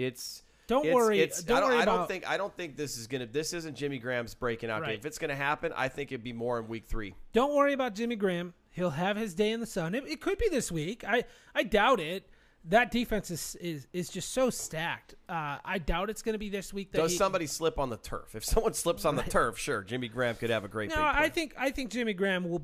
it's 0.05 0.43
Don't 0.67 0.85
it's- 0.85 0.95
worry- 0.95 1.19
It's, 1.19 1.43
don't 1.43 1.57
I 1.57 1.59
don't, 1.59 1.69
worry 1.69 1.79
I 1.79 1.85
don't 1.85 1.95
about- 1.95 2.07
think 2.07 2.29
I 2.29 2.37
don't 2.37 2.55
think 2.55 2.77
this 2.77 2.97
is 2.97 3.07
gonna. 3.07 3.25
This 3.25 3.53
isn't 3.53 3.75
Jimmy 3.75 3.99
Graham's 3.99 4.33
breaking 4.33 4.69
out 4.69 4.85
game. 4.85 4.95
If 4.97 5.05
it's 5.05 5.17
gonna 5.17 5.35
happen, 5.35 5.73
I 5.75 5.87
think 5.89 6.11
it'd 6.11 6.23
be 6.23 6.33
more 6.33 6.59
in 6.59 6.67
week 6.67 6.85
three. 6.87 7.13
don't 7.33 7.53
worry 7.55 7.73
about 7.73 7.95
Jimmy 7.95 8.15
Graham. 8.15 8.53
He'll 8.69 8.91
have 8.91 9.17
his 9.17 9.33
day 9.35 9.51
in 9.51 9.59
the 9.59 9.65
sun. 9.65 9.93
It, 9.95 10.07
it 10.07 10.21
could 10.21 10.37
be 10.37 10.47
this 10.49 10.71
week. 10.71 11.03
I 11.05 11.25
I 11.53 11.63
doubt 11.63 11.99
it. 11.99 12.29
That 12.65 12.91
defense 12.91 13.31
is 13.31 13.55
is, 13.55 13.87
is 13.91 14.07
just 14.07 14.31
so 14.33 14.49
stacked. 14.51 15.15
Uh, 15.27 15.57
I 15.65 15.79
doubt 15.79 16.09
it's 16.11 16.21
going 16.21 16.33
to 16.33 16.39
be 16.39 16.49
this 16.49 16.71
week. 16.71 16.91
That 16.91 16.99
Does 16.99 17.11
he- 17.13 17.17
somebody 17.17 17.47
slip 17.47 17.79
on 17.79 17.89
the 17.89 17.97
turf? 17.97 18.35
If 18.35 18.45
someone 18.53 18.73
slips 18.75 19.03
on 19.03 19.15
the 19.15 19.23
turf, 19.23 19.57
sure, 19.57 19.81
Jimmy 19.81 20.07
Graham 20.07 20.35
could 20.35 20.51
have 20.51 20.63
a 20.63 20.67
great. 20.67 20.89
No, 20.91 20.95
I 21.01 21.27
think 21.29 21.55
I 21.57 21.71
think 21.71 21.89
Jimmy 21.89 22.13
Graham 22.13 22.47
will. 22.49 22.61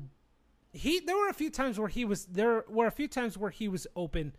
He 0.72 1.00
there 1.00 1.16
were 1.16 1.28
a 1.28 1.34
few 1.34 1.50
times 1.50 1.78
where 1.80 1.88
he 1.88 2.04
was 2.04 2.26
there 2.26 2.64
were 2.68 2.86
a 2.86 2.92
few 2.92 3.08
times 3.08 3.36
where 3.36 3.50
he 3.50 3.66
was 3.68 3.86
open, 3.96 4.34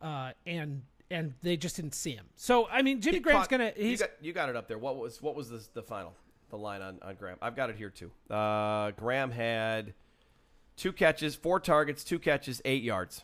uh, 0.00 0.32
and 0.46 0.82
and 1.12 1.34
they 1.42 1.56
just 1.56 1.76
didn't 1.76 1.94
see 1.94 2.12
him. 2.12 2.26
So 2.36 2.68
I 2.68 2.82
mean, 2.82 3.00
Jimmy 3.00 3.18
He 3.18 3.20
Graham's 3.22 3.42
caught- 3.46 3.50
gonna 3.50 3.72
You 3.76 3.84
he's 3.84 4.00
got, 4.00 4.10
you 4.20 4.32
got 4.32 4.48
it 4.48 4.56
up 4.56 4.66
there. 4.66 4.78
What 4.78 4.96
was 4.96 5.22
what 5.22 5.34
was 5.36 5.48
the 5.50 5.64
the 5.74 5.82
final 5.82 6.14
the 6.50 6.56
line 6.58 6.82
on 6.82 6.98
on 7.02 7.14
Graham? 7.14 7.38
I've 7.40 7.54
got 7.56 7.70
it 7.70 7.76
here 7.76 7.90
too. 7.90 8.10
Uh, 8.28 8.90
Graham 8.92 9.30
had 9.30 9.94
two 10.76 10.92
catches, 10.92 11.34
four 11.34 11.60
targets, 11.60 12.02
two 12.02 12.18
catches, 12.18 12.60
eight 12.64 12.82
yards, 12.82 13.22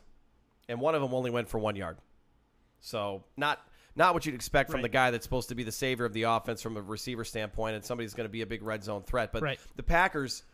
and 0.68 0.80
one 0.80 0.94
of 0.94 1.02
them 1.02 1.12
only 1.14 1.30
went 1.30 1.48
for 1.48 1.58
one 1.58 1.74
yard. 1.76 1.96
So 2.80 3.24
not 3.36 3.60
not 3.96 4.14
what 4.14 4.24
you'd 4.26 4.34
expect 4.36 4.70
from 4.70 4.78
Right. 4.78 4.82
the 4.82 4.88
guy 4.90 5.10
that's 5.10 5.24
supposed 5.24 5.48
to 5.48 5.56
be 5.56 5.64
the 5.64 5.72
savior 5.72 6.04
of 6.04 6.12
the 6.12 6.22
offense 6.24 6.62
from 6.62 6.76
a 6.76 6.82
receiver 6.82 7.24
standpoint, 7.24 7.74
and 7.74 7.84
somebody's 7.84 8.14
going 8.14 8.26
to 8.26 8.32
be 8.32 8.42
a 8.42 8.46
big 8.46 8.62
red 8.62 8.84
zone 8.84 9.02
threat. 9.02 9.32
But 9.32 9.42
Right. 9.42 9.58
the 9.76 9.82
Packers. 9.82 10.44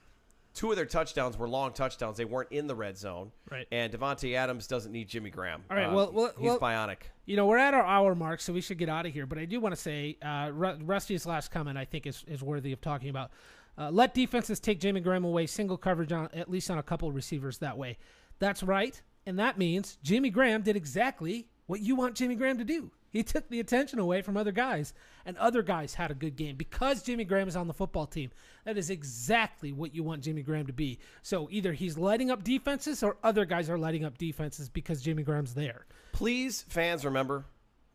Two 0.54 0.70
of 0.70 0.76
their 0.76 0.86
touchdowns 0.86 1.36
were 1.36 1.48
long 1.48 1.72
touchdowns. 1.72 2.16
They 2.16 2.24
weren't 2.24 2.52
in 2.52 2.66
the 2.68 2.74
red 2.76 2.96
zone. 2.96 3.32
Right. 3.50 3.66
And 3.72 3.92
Davante 3.92 4.34
Adams 4.36 4.66
doesn't 4.68 4.92
need 4.92 5.08
Jimmy 5.08 5.30
Graham. 5.30 5.64
All 5.68 5.76
right, 5.76 5.86
Uh, 5.86 5.94
well- 5.94 6.12
well- 6.12 6.32
he's 6.38 6.46
well- 6.46 6.60
bionic. 6.60 6.98
you 7.26 7.36
know 7.36 7.46
we're 7.46 7.58
at 7.58 7.74
our 7.74 7.84
hour 7.84 8.14
mark, 8.14 8.40
so 8.40 8.52
we 8.52 8.60
should 8.60 8.78
get 8.78 8.88
out 8.88 9.04
of 9.04 9.12
here. 9.12 9.26
But 9.26 9.38
I 9.38 9.44
do 9.46 9.58
want 9.60 9.74
to 9.74 9.80
say, 9.80 10.16
uh, 10.22 10.50
Rusty's 10.52 11.26
last 11.26 11.50
comment 11.50 11.76
I 11.76 11.84
think 11.84 12.06
is 12.06 12.24
is 12.28 12.42
worthy 12.42 12.72
of 12.72 12.80
talking 12.80 13.08
about. 13.08 13.30
Uh, 13.76 13.90
let 13.90 14.14
defenses 14.14 14.60
take 14.60 14.78
Jimmy 14.78 15.00
Graham 15.00 15.24
away, 15.24 15.46
single 15.46 15.76
coverage 15.76 16.12
on 16.12 16.28
at 16.32 16.48
least 16.48 16.70
on 16.70 16.78
a 16.78 16.82
couple 16.84 17.08
of 17.08 17.14
receivers 17.16 17.58
that 17.58 17.76
way. 17.76 17.98
That's 18.38 18.62
right, 18.62 19.00
and 19.26 19.36
that 19.40 19.58
means 19.58 19.98
Jimmy 20.04 20.30
Graham 20.30 20.62
did 20.62 20.76
exactly 20.76 21.48
what 21.66 21.80
you 21.80 21.96
want 21.96 22.14
Jimmy 22.14 22.36
Graham 22.36 22.58
to 22.58 22.64
do. 22.64 22.92
He 23.14 23.22
took 23.22 23.48
the 23.48 23.60
attention 23.60 23.98
away 23.98 24.20
from 24.22 24.36
other 24.36 24.52
guys, 24.52 24.92
and 25.24 25.38
other 25.38 25.62
guys 25.62 25.94
had 25.94 26.10
a 26.10 26.14
good 26.14 26.36
game 26.36 26.56
because 26.56 27.02
Jimmy 27.02 27.24
Graham 27.24 27.48
is 27.48 27.54
on 27.56 27.68
the 27.68 27.72
football 27.72 28.06
team. 28.06 28.30
That 28.64 28.76
is 28.76 28.90
exactly 28.90 29.72
what 29.72 29.94
you 29.94 30.02
want 30.02 30.22
Jimmy 30.24 30.42
Graham 30.42 30.66
to 30.66 30.72
be. 30.72 30.98
So 31.22 31.48
either 31.50 31.72
he's 31.72 31.96
lighting 31.96 32.30
up 32.30 32.42
defenses, 32.44 33.02
or 33.02 33.16
other 33.22 33.44
guys 33.44 33.70
are 33.70 33.78
lighting 33.78 34.04
up 34.04 34.18
defenses 34.18 34.68
because 34.68 35.00
Jimmy 35.00 35.22
Graham's 35.22 35.54
there. 35.54 35.86
please 36.12 36.62
fans 36.68 37.04
remember 37.04 37.44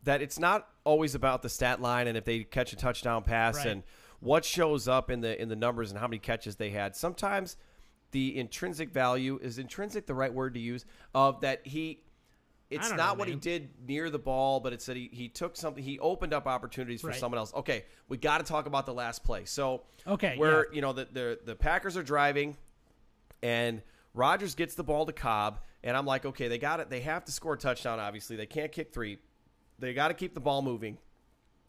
that 0.04 0.22
it's 0.22 0.38
not 0.38 0.66
always 0.84 1.14
about 1.14 1.42
the 1.42 1.48
stat 1.50 1.80
line 1.82 2.06
and 2.08 2.16
if 2.16 2.24
they 2.24 2.42
catch 2.44 2.72
a 2.72 2.76
touchdown 2.76 3.22
pass 3.22 3.56
Right. 3.58 3.66
and 3.66 3.82
what 4.20 4.44
shows 4.44 4.88
up 4.88 5.10
in 5.10 5.20
the 5.20 5.40
in 5.40 5.48
the 5.48 5.56
numbers 5.56 5.90
and 5.90 6.00
how 6.00 6.06
many 6.06 6.18
catches 6.18 6.56
they 6.56 6.70
had 6.70 6.96
sometimes 6.96 7.56
the 8.12 8.36
intrinsic 8.38 8.90
value 8.90 9.38
is 9.42 9.58
intrinsic 9.58 10.06
the 10.06 10.14
right 10.14 10.32
word 10.32 10.54
to 10.54 10.60
use 10.60 10.84
of 11.14 11.40
that 11.42 11.66
he 11.66 12.02
it's 12.70 12.88
don't 12.88 12.96
know, 12.96 13.14
what 13.14 13.28
he 13.28 13.34
did 13.34 13.68
near 13.86 14.10
the 14.10 14.18
ball 14.18 14.60
but 14.60 14.72
it's 14.72 14.86
that 14.86 14.96
he, 14.96 15.08
he 15.12 15.28
took 15.28 15.56
something 15.56 15.82
he 15.82 15.98
opened 15.98 16.32
up 16.32 16.46
opportunities 16.46 17.00
for 17.00 17.08
Right. 17.08 17.16
someone 17.18 17.38
else 17.38 17.52
okay 17.54 17.84
we 18.08 18.16
got 18.16 18.38
to 18.38 18.44
talk 18.44 18.66
about 18.66 18.86
the 18.86 18.94
last 18.94 19.24
play 19.24 19.44
so 19.44 19.82
Okay, 20.06 20.36
where 20.38 20.66
yeah. 20.70 20.74
you 20.76 20.80
know 20.80 20.92
the, 20.92 21.08
the 21.12 21.38
the 21.44 21.54
packers 21.56 21.96
are 21.96 22.02
driving 22.02 22.56
and 23.42 23.82
Rodgers 24.14 24.54
gets 24.54 24.74
the 24.74 24.82
ball 24.82 25.06
to 25.06 25.12
Cobb, 25.12 25.60
and 25.84 25.96
I'm 25.96 26.04
like, 26.04 26.26
okay, 26.26 26.48
they 26.48 26.58
got 26.58 26.80
it. 26.80 26.90
They 26.90 27.00
have 27.00 27.24
to 27.26 27.32
score 27.32 27.54
a 27.54 27.56
touchdown. 27.56 28.00
Obviously, 28.00 28.34
they 28.34 28.44
can't 28.46 28.72
kick 28.72 28.92
three. 28.92 29.18
They 29.78 29.94
got 29.94 30.08
to 30.08 30.14
keep 30.14 30.34
the 30.34 30.40
ball 30.40 30.62
moving. 30.62 30.98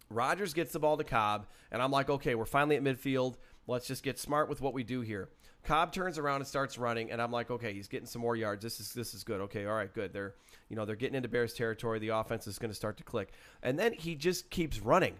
Rodgers 0.10 0.54
gets 0.54 0.74
the 0.74 0.80
ball 0.80 0.98
to 0.98 1.04
Cobb, 1.04 1.46
and 1.72 1.82
I'm 1.82 1.92
like, 1.92 2.10
okay, 2.10 2.34
we're 2.36 2.46
finally 2.46 2.76
at 2.76 2.84
midfield. 2.84 3.36
Let's 3.68 3.86
just 3.88 4.02
get 4.04 4.18
smart 4.20 4.50
with 4.50 4.60
what 4.60 4.74
we 4.74 4.84
do 4.84 5.02
here. 5.02 5.30
Cobb 5.64 5.92
turns 5.92 6.18
around 6.18 6.38
and 6.38 6.48
starts 6.48 6.78
running, 6.78 7.12
and 7.12 7.22
I'm 7.22 7.32
like, 7.32 7.52
okay, 7.52 7.74
he's 7.74 7.88
getting 7.88 8.08
some 8.08 8.22
more 8.22 8.36
yards. 8.36 8.64
This 8.64 8.80
is 8.80 8.94
this 8.94 9.14
is 9.14 9.24
good. 9.24 9.42
Okay, 9.42 9.66
all 9.66 9.76
right, 9.76 9.94
good. 9.94 10.14
They're 10.14 10.34
you 10.70 10.76
know 10.76 10.86
they're 10.86 10.96
getting 10.96 11.16
into 11.16 11.30
Bears 11.30 11.54
territory. 11.54 12.00
The 12.00 12.10
offense 12.10 12.48
is 12.48 12.58
going 12.58 12.72
to 12.72 12.76
start 12.76 12.98
to 12.98 13.04
click, 13.04 13.32
and 13.62 13.78
then 13.78 13.94
he 13.94 14.16
just 14.16 14.50
keeps 14.50 14.80
running, 14.80 15.16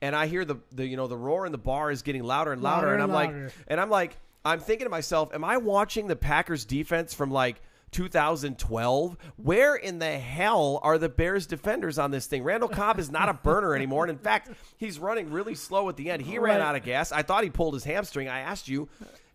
and 0.00 0.14
I 0.14 0.26
hear 0.26 0.44
the 0.44 0.56
the 0.72 0.86
you 0.86 0.96
know 0.96 1.08
the 1.08 1.16
roar 1.16 1.46
in 1.46 1.52
the 1.52 1.58
bar 1.58 1.90
is 1.90 2.02
getting 2.02 2.22
louder 2.22 2.52
and 2.52 2.62
louder, 2.62 2.86
Louder 2.86 2.94
and 2.94 3.02
I'm 3.02 3.10
and 3.10 3.44
like, 3.44 3.52
and 3.68 3.80
I'm 3.80 3.90
like, 3.90 4.16
I'm 4.44 4.60
thinking 4.60 4.86
to 4.86 4.90
myself, 4.90 5.34
am 5.34 5.44
I 5.44 5.56
watching 5.58 6.06
the 6.06 6.16
Packers 6.16 6.64
defense 6.64 7.12
from 7.12 7.30
like 7.30 7.60
2012? 7.90 9.16
Where 9.36 9.74
in 9.76 9.98
the 9.98 10.18
hell 10.18 10.80
are 10.82 10.98
the 10.98 11.08
Bears 11.08 11.46
defenders 11.46 11.98
on 11.98 12.10
this 12.10 12.26
thing? 12.26 12.42
Randall 12.42 12.68
Cobb 12.68 12.98
is 12.98 13.10
not 13.10 13.28
a 13.28 13.34
burner 13.34 13.74
anymore. 13.74 14.04
And 14.04 14.10
in 14.10 14.18
fact, 14.18 14.50
he's 14.76 14.98
running 14.98 15.30
really 15.30 15.54
slow 15.54 15.88
at 15.88 15.96
the 15.96 16.10
end. 16.10 16.22
He 16.22 16.38
ran 16.38 16.60
out 16.60 16.76
of 16.76 16.84
gas. 16.84 17.12
I 17.12 17.22
thought 17.22 17.44
he 17.44 17.50
pulled 17.50 17.74
his 17.74 17.84
hamstring. 17.84 18.28
I 18.28 18.40
asked 18.40 18.68
you. 18.68 18.88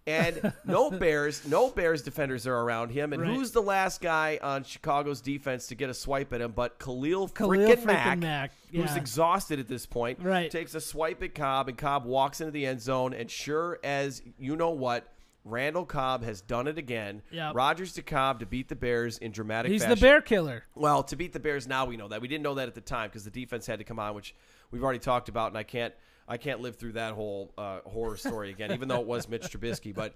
And 0.08 0.54
no 0.66 0.92
Bears, 1.00 1.48
no 1.48 1.70
Bears 1.72 2.04
defenders 2.04 2.46
are 2.46 2.56
around 2.56 2.90
him. 2.90 3.12
And 3.12 3.24
Right. 3.24 3.32
who's 3.34 3.52
the 3.52 3.62
last 3.62 4.02
guy 4.02 4.40
on 4.42 4.64
Chicago's 4.64 5.20
defense 5.20 5.68
to 5.68 5.76
get 5.76 5.90
a 5.90 5.94
swipe 5.96 6.32
at 6.32 6.42
him 6.42 6.52
but 6.52 6.78
Khalil, 6.78 7.28
Khalil 7.30 7.70
frickin' 7.76 7.86
Mack, 7.86 8.20
Mack, 8.20 8.52
who's 8.72 8.96
exhausted 8.96 9.60
at 9.60 9.68
this 9.68 9.86
point, 9.86 10.20
Right. 10.22 10.52
takes 10.52 10.76
a 10.76 10.82
swipe 10.82 11.24
at 11.24 11.34
Cobb, 11.34 11.70
and 11.70 11.78
Cobb 11.78 12.06
walks 12.06 12.40
into 12.40 12.52
the 12.52 12.66
end 12.68 12.82
zone. 12.82 13.14
And 13.14 13.32
sure 13.32 13.80
as 13.84 14.22
you 14.38 14.56
know 14.56 14.70
what, 14.70 15.12
Randall 15.46 15.86
Cobb 15.86 16.24
has 16.24 16.42
done 16.42 16.68
it 16.68 16.78
again. 16.78 17.22
Yep. 17.32 17.54
Rodgers 17.56 17.94
to 17.94 18.02
Cobb 18.02 18.40
to 18.40 18.48
beat 18.48 18.68
the 18.68 18.76
Bears 18.76 19.20
in 19.20 19.32
dramatic 19.32 19.72
He's 19.72 19.84
fashion. 19.84 19.96
the 19.96 20.02
bear 20.02 20.20
killer. 20.20 20.64
Well, 20.74 21.04
to 21.04 21.16
beat 21.16 21.34
the 21.34 21.40
Bears 21.40 21.68
now 21.68 21.86
we 21.86 21.98
know 21.98 22.08
that. 22.08 22.20
We 22.20 22.28
didn't 22.28 22.44
know 22.44 22.56
that 22.56 22.68
at 22.68 22.74
the 22.74 22.82
time 22.82 23.10
because 23.10 23.24
the 23.24 23.30
defense 23.30 23.68
had 23.68 23.78
to 23.80 23.86
come 23.86 24.00
on, 24.00 24.16
which 24.16 24.36
we've 24.72 24.84
already 24.84 25.00
talked 25.00 25.30
about, 25.30 25.50
and 25.52 25.58
I 25.58 25.64
can't 25.64 25.94
I 26.28 26.38
can't 26.38 26.60
live 26.62 26.78
through 26.78 26.94
that 26.94 27.14
whole 27.14 27.54
uh, 27.58 27.82
horror 27.86 28.18
story 28.18 28.50
again, 28.50 28.72
even 28.72 28.88
though 28.88 29.00
it 29.00 29.06
was 29.06 29.30
Mitch 29.30 29.44
Trubisky. 29.44 29.94
But 29.94 30.16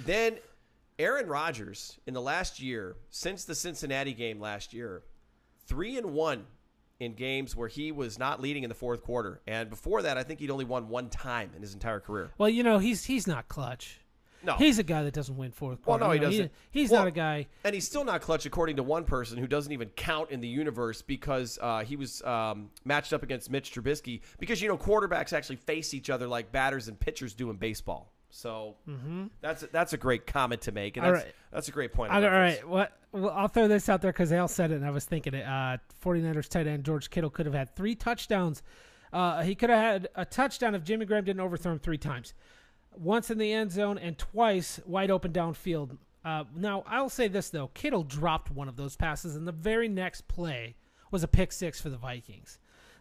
then 0.00 0.38
Aaron 0.98 1.28
Rodgers 1.28 2.00
in 2.06 2.14
the 2.14 2.20
last 2.20 2.60
year, 2.60 2.96
since 3.08 3.44
the 3.44 3.54
Cincinnati 3.54 4.12
game 4.12 4.40
last 4.40 4.74
year, 4.74 5.04
three 5.66 5.96
and 5.96 6.12
one 6.12 6.46
in 6.98 7.14
games 7.14 7.54
where 7.54 7.68
he 7.68 7.92
was 7.92 8.18
not 8.18 8.42
leading 8.42 8.64
in 8.64 8.68
the 8.68 8.74
fourth 8.74 9.02
quarter, 9.02 9.40
and 9.46 9.70
before 9.70 10.02
that, 10.02 10.18
I 10.18 10.24
think 10.24 10.40
he'd 10.40 10.50
only 10.50 10.64
won 10.64 10.88
one 10.88 11.08
time 11.08 11.52
in 11.54 11.62
his 11.62 11.72
entire 11.72 12.00
career. 12.00 12.32
Well, 12.36 12.48
you 12.48 12.64
know 12.64 12.78
he's 12.78 13.04
he's 13.04 13.28
not 13.28 13.46
clutch. 13.46 13.99
No, 14.42 14.54
He's 14.54 14.78
a 14.78 14.82
guy 14.82 15.02
that 15.02 15.12
doesn't 15.12 15.36
win 15.36 15.50
fourth 15.52 15.82
quarter. 15.82 16.00
Well, 16.00 16.08
no, 16.08 16.14
he 16.14 16.18
doesn't. 16.18 16.50
he's 16.70 16.90
Well, 16.90 17.02
not 17.02 17.08
a 17.08 17.12
guy. 17.12 17.46
And 17.64 17.74
he's 17.74 17.86
still 17.86 18.04
not 18.04 18.22
clutch, 18.22 18.46
according 18.46 18.76
to 18.76 18.82
one 18.82 19.04
person 19.04 19.36
who 19.36 19.46
doesn't 19.46 19.72
even 19.72 19.88
count 19.90 20.30
in 20.30 20.40
the 20.40 20.48
universe 20.48 21.02
because 21.02 21.58
uh, 21.60 21.84
he 21.84 21.96
was 21.96 22.22
um, 22.22 22.70
matched 22.84 23.12
up 23.12 23.22
against 23.22 23.50
Mitch 23.50 23.72
Trubisky. 23.72 24.20
Because, 24.38 24.62
you 24.62 24.68
know, 24.68 24.78
quarterbacks 24.78 25.32
actually 25.32 25.56
face 25.56 25.92
each 25.92 26.08
other 26.08 26.26
like 26.26 26.52
batters 26.52 26.88
and 26.88 26.98
pitchers 26.98 27.34
do 27.34 27.50
in 27.50 27.56
baseball. 27.56 28.12
So 28.30 28.76
that's, 29.40 29.64
a, 29.64 29.66
that's 29.66 29.92
a 29.92 29.96
great 29.96 30.26
comment 30.26 30.62
to 30.62 30.72
make. 30.72 30.96
And 30.96 31.04
that's, 31.04 31.24
right. 31.24 31.34
that's 31.52 31.68
a 31.68 31.72
great 31.72 31.92
point. 31.92 32.12
All 32.12 32.20
reference. 32.20 32.58
right, 32.58 32.68
what? 32.68 32.92
Well, 33.12 33.30
I'll 33.30 33.48
throw 33.48 33.66
this 33.66 33.88
out 33.88 34.02
there 34.02 34.12
because 34.12 34.32
Al 34.32 34.46
said 34.46 34.70
it, 34.70 34.76
and 34.76 34.86
I 34.86 34.90
was 34.90 35.04
thinking 35.04 35.34
it. 35.34 35.44
Uh, 35.44 35.78
49ers 36.04 36.48
tight 36.48 36.66
end 36.68 36.84
George 36.84 37.10
Kittle 37.10 37.30
could 37.30 37.46
have 37.46 37.54
had 37.54 37.74
three 37.74 37.96
touchdowns. 37.96 38.62
Uh, 39.12 39.42
he 39.42 39.56
could 39.56 39.70
have 39.70 39.80
had 39.80 40.08
a 40.14 40.24
touchdown 40.24 40.76
if 40.76 40.84
Jimmy 40.84 41.04
Graham 41.04 41.24
didn't 41.24 41.40
overthrow 41.40 41.72
him 41.72 41.80
three 41.80 41.98
times, 41.98 42.34
once 42.96 43.30
in 43.30 43.38
the 43.38 43.52
end 43.52 43.72
zone 43.72 43.98
and 43.98 44.18
twice 44.18 44.80
wide 44.86 45.10
open 45.10 45.32
downfield. 45.32 45.96
Uh, 46.24 46.44
now 46.54 46.84
I'll 46.86 47.08
say 47.08 47.28
this 47.28 47.50
though: 47.50 47.68
Kittle 47.68 48.02
dropped 48.02 48.50
one 48.50 48.68
of 48.68 48.76
those 48.76 48.96
passes, 48.96 49.36
and 49.36 49.46
the 49.46 49.52
very 49.52 49.88
next 49.88 50.28
play 50.28 50.76
was 51.10 51.22
a 51.22 51.28
pick 51.28 51.52
six 51.52 51.80
for 51.80 51.88
the 51.88 51.96
Vikings. 51.96 52.58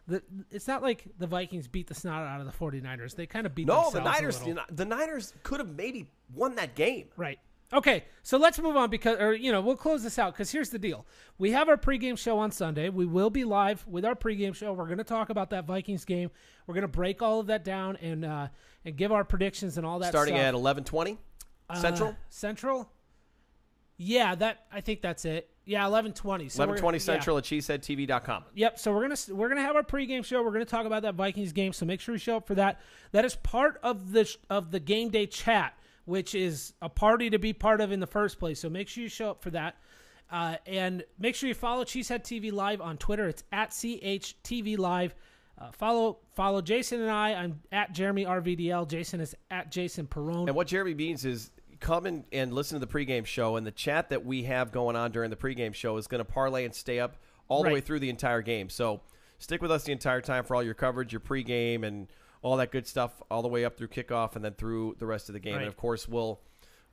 The, 0.08 0.24
it's 0.50 0.68
not 0.68 0.82
like 0.82 1.06
the 1.20 1.28
Vikings 1.28 1.68
beat 1.68 1.88
the 1.88 1.94
snot 1.94 2.26
out 2.26 2.40
of 2.42 2.48
the 2.48 2.52
49ers. 2.52 3.16
They 3.16 3.28
kind 3.28 3.46
of 3.46 3.54
beat 3.54 3.68
No, 3.68 3.92
themselves 3.92 3.94
the 3.94 4.02
Niners, 4.02 4.66
the 4.72 4.86
Niners 4.86 5.34
could 5.44 5.60
have 5.60 5.76
maybe 5.76 6.10
won 6.34 6.56
that 6.56 6.74
game. 6.74 7.10
Right. 7.16 7.38
Okay, 7.72 8.06
so 8.24 8.40
let's 8.40 8.58
move 8.60 8.76
on 8.76 8.90
because, 8.90 9.20
or 9.20 9.36
you 9.36 9.52
know, 9.52 9.62
we'll 9.62 9.76
close 9.76 10.02
this 10.02 10.18
out 10.18 10.34
because 10.34 10.50
here's 10.50 10.72
the 10.72 10.80
deal: 10.80 11.06
we 11.38 11.52
have 11.52 11.70
our 11.70 11.78
pregame 11.78 12.18
show 12.18 12.40
on 12.40 12.52
Sunday. 12.52 12.90
We 12.90 13.06
will 13.06 13.30
be 13.30 13.44
live 13.44 13.86
with 13.88 14.06
our 14.06 14.16
pregame 14.16 14.56
show. 14.56 14.74
We're 14.74 14.86
going 14.86 14.98
to 14.98 15.04
talk 15.04 15.30
about 15.30 15.52
that 15.52 15.66
Vikings 15.66 16.04
game. 16.04 16.32
We're 16.66 16.74
going 16.74 16.82
to 16.82 16.88
break 16.88 17.22
all 17.22 17.40
of 17.40 17.48
that 17.48 17.64
down 17.64 17.98
and 17.98 18.26
uh, 18.26 18.48
and 18.86 18.96
give 18.96 19.12
our 19.12 19.24
predictions 19.24 19.78
and 19.78 19.86
all 19.86 20.00
that. 20.00 20.10
Starting 20.10 20.36
stuff. 20.36 20.46
at 20.46 20.54
eleven 20.54 20.84
twenty 20.84 21.18
Central. 21.76 22.10
Uh, 22.10 22.14
Central. 22.30 22.90
Yeah, 23.98 24.36
that 24.36 24.66
I 24.72 24.82
think 24.82 25.02
that's 25.02 25.26
it. 25.26 25.50
Yeah, 25.66 25.86
eleven 25.86 26.14
twenty. 26.14 26.50
Eleven 26.56 26.78
twenty 26.78 26.98
yeah. 26.98 27.04
Central 27.04 27.38
at 27.38 27.44
cheeseheadtv.com. 27.44 28.46
Yep. 28.56 28.80
So 28.80 28.94
we're 28.94 29.02
gonna 29.02 29.18
we're 29.30 29.50
gonna 29.50 29.62
have 29.62 29.76
our 29.76 29.84
pregame 29.84 30.26
show. 30.26 30.42
We're 30.42 30.52
gonna 30.52 30.66
talk 30.66 30.86
about 30.86 31.04
that 31.04 31.16
Vikings 31.16 31.52
game. 31.54 31.74
So 31.74 31.86
make 31.86 32.02
sure 32.02 32.16
you 32.16 32.20
show 32.20 32.38
up 32.38 32.48
for 32.48 32.56
that. 32.56 32.82
That 33.12 33.26
is 33.26 33.36
part 33.36 33.80
of 33.84 34.12
the 34.12 34.34
of 34.50 34.72
the 34.72 34.80
game 34.80 35.10
day 35.10 35.28
chat, 35.28 35.78
which 36.06 36.34
is 36.34 36.74
a 36.82 36.90
party 36.90 37.30
to 37.30 37.38
be 37.38 37.54
part 37.54 37.82
of 37.82 37.92
in 37.92 38.00
the 38.00 38.08
first 38.08 38.40
place. 38.40 38.60
So 38.60 38.70
make 38.70 38.88
sure 38.88 39.04
you 39.04 39.10
show 39.10 39.32
up 39.32 39.44
for 39.44 39.52
that. 39.52 39.76
Uh, 40.32 40.56
and 40.66 41.04
make 41.18 41.36
sure 41.36 41.48
you 41.48 41.56
follow 41.56 41.84
Cheesehead 41.84 42.24
TV 42.24 42.52
Live 42.52 42.82
on 42.82 42.98
Twitter. 42.98 43.28
It's 43.28 43.44
at 43.52 43.72
CHTV 43.72 44.78
Live. 44.78 45.16
Uh, 45.60 45.72
follow 45.72 46.20
follow 46.36 46.62
Jason 46.62 47.02
and 47.02 47.12
I. 47.12 47.34
I'm 47.34 47.62
at 47.72 47.94
Jeremy 47.94 48.26
RVDL. 48.26 48.88
Jason 48.88 49.20
is 49.20 49.36
at 49.52 49.72
Jason 49.72 50.08
Perone. 50.08 50.48
And 50.48 50.56
what 50.56 50.68
Jeremy 50.68 50.94
means 50.94 51.26
is 51.26 51.52
come 51.80 52.06
in 52.06 52.24
and 52.32 52.54
listen 52.54 52.80
to 52.80 52.86
the 52.86 52.92
pregame 52.92 53.26
show, 53.26 53.56
and 53.58 53.66
the 53.66 53.72
chat 53.72 54.10
that 54.10 54.26
we 54.26 54.44
have 54.44 54.72
going 54.72 54.96
on 54.96 55.12
during 55.12 55.30
the 55.30 55.36
pregame 55.36 55.74
show 55.74 55.98
is 55.98 56.08
going 56.08 56.20
to 56.20 56.26
parlay 56.26 56.66
and 56.66 56.74
stay 56.74 57.00
up 57.00 57.18
all 57.48 57.64
the 57.64 57.70
way 57.70 57.82
through 57.82 58.00
the 58.00 58.10
entire 58.10 58.42
game. 58.42 58.70
So 58.70 59.02
stick 59.40 59.62
with 59.62 59.72
us 59.72 59.84
the 59.84 59.92
entire 59.92 60.22
time 60.22 60.44
for 60.44 60.56
all 60.56 60.64
your 60.64 60.74
coverage, 60.76 61.12
your 61.12 61.20
pregame, 61.20 61.84
and 61.84 62.08
all 62.42 62.58
that 62.58 62.72
good 62.72 62.88
stuff, 62.88 63.22
all 63.30 63.42
the 63.42 63.48
way 63.48 63.66
up 63.66 63.78
through 63.78 63.88
kickoff 63.88 64.36
and 64.36 64.46
then 64.46 64.54
through 64.54 64.96
the 65.00 65.06
rest 65.06 65.30
of 65.30 65.34
the 65.34 65.40
game. 65.40 65.56
Right. 65.56 65.62
And 65.62 65.68
of 65.68 65.76
course, 65.76 66.08
we'll 66.08 66.40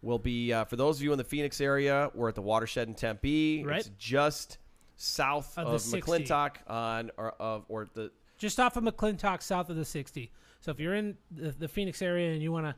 we'll 0.03 0.19
be 0.19 0.53
uh, 0.53 0.65
for 0.65 0.77
those 0.77 0.97
of 0.99 1.03
you 1.03 1.13
in 1.13 1.19
the 1.19 1.25
Phoenix 1.25 1.61
area. 1.61 2.11
We're 2.15 2.31
at 2.31 2.35
the 2.35 2.43
Watershed 2.43 2.89
in 2.89 2.95
Tempe. 2.95 3.65
Right. 3.65 3.81
It's 3.81 3.91
just 3.99 4.59
south 4.97 5.57
Of 5.59 5.69
of, 5.69 5.81
McClintock 5.81 6.57
on 6.67 7.11
or 7.17 7.31
of 7.33 7.65
or 7.69 7.87
the 7.95 8.11
just 8.39 8.61
off 8.61 8.77
of 8.77 8.85
McClintock, 8.85 9.43
south 9.43 9.71
of 9.71 9.77
the 9.77 9.85
60. 9.85 10.31
So 10.61 10.71
if 10.71 10.81
you're 10.81 10.95
in 10.95 11.17
the, 11.31 11.51
the 11.51 11.69
Phoenix 11.69 12.03
area 12.03 12.33
and 12.33 12.43
you 12.43 12.53
want 12.53 12.67
to, 12.67 12.75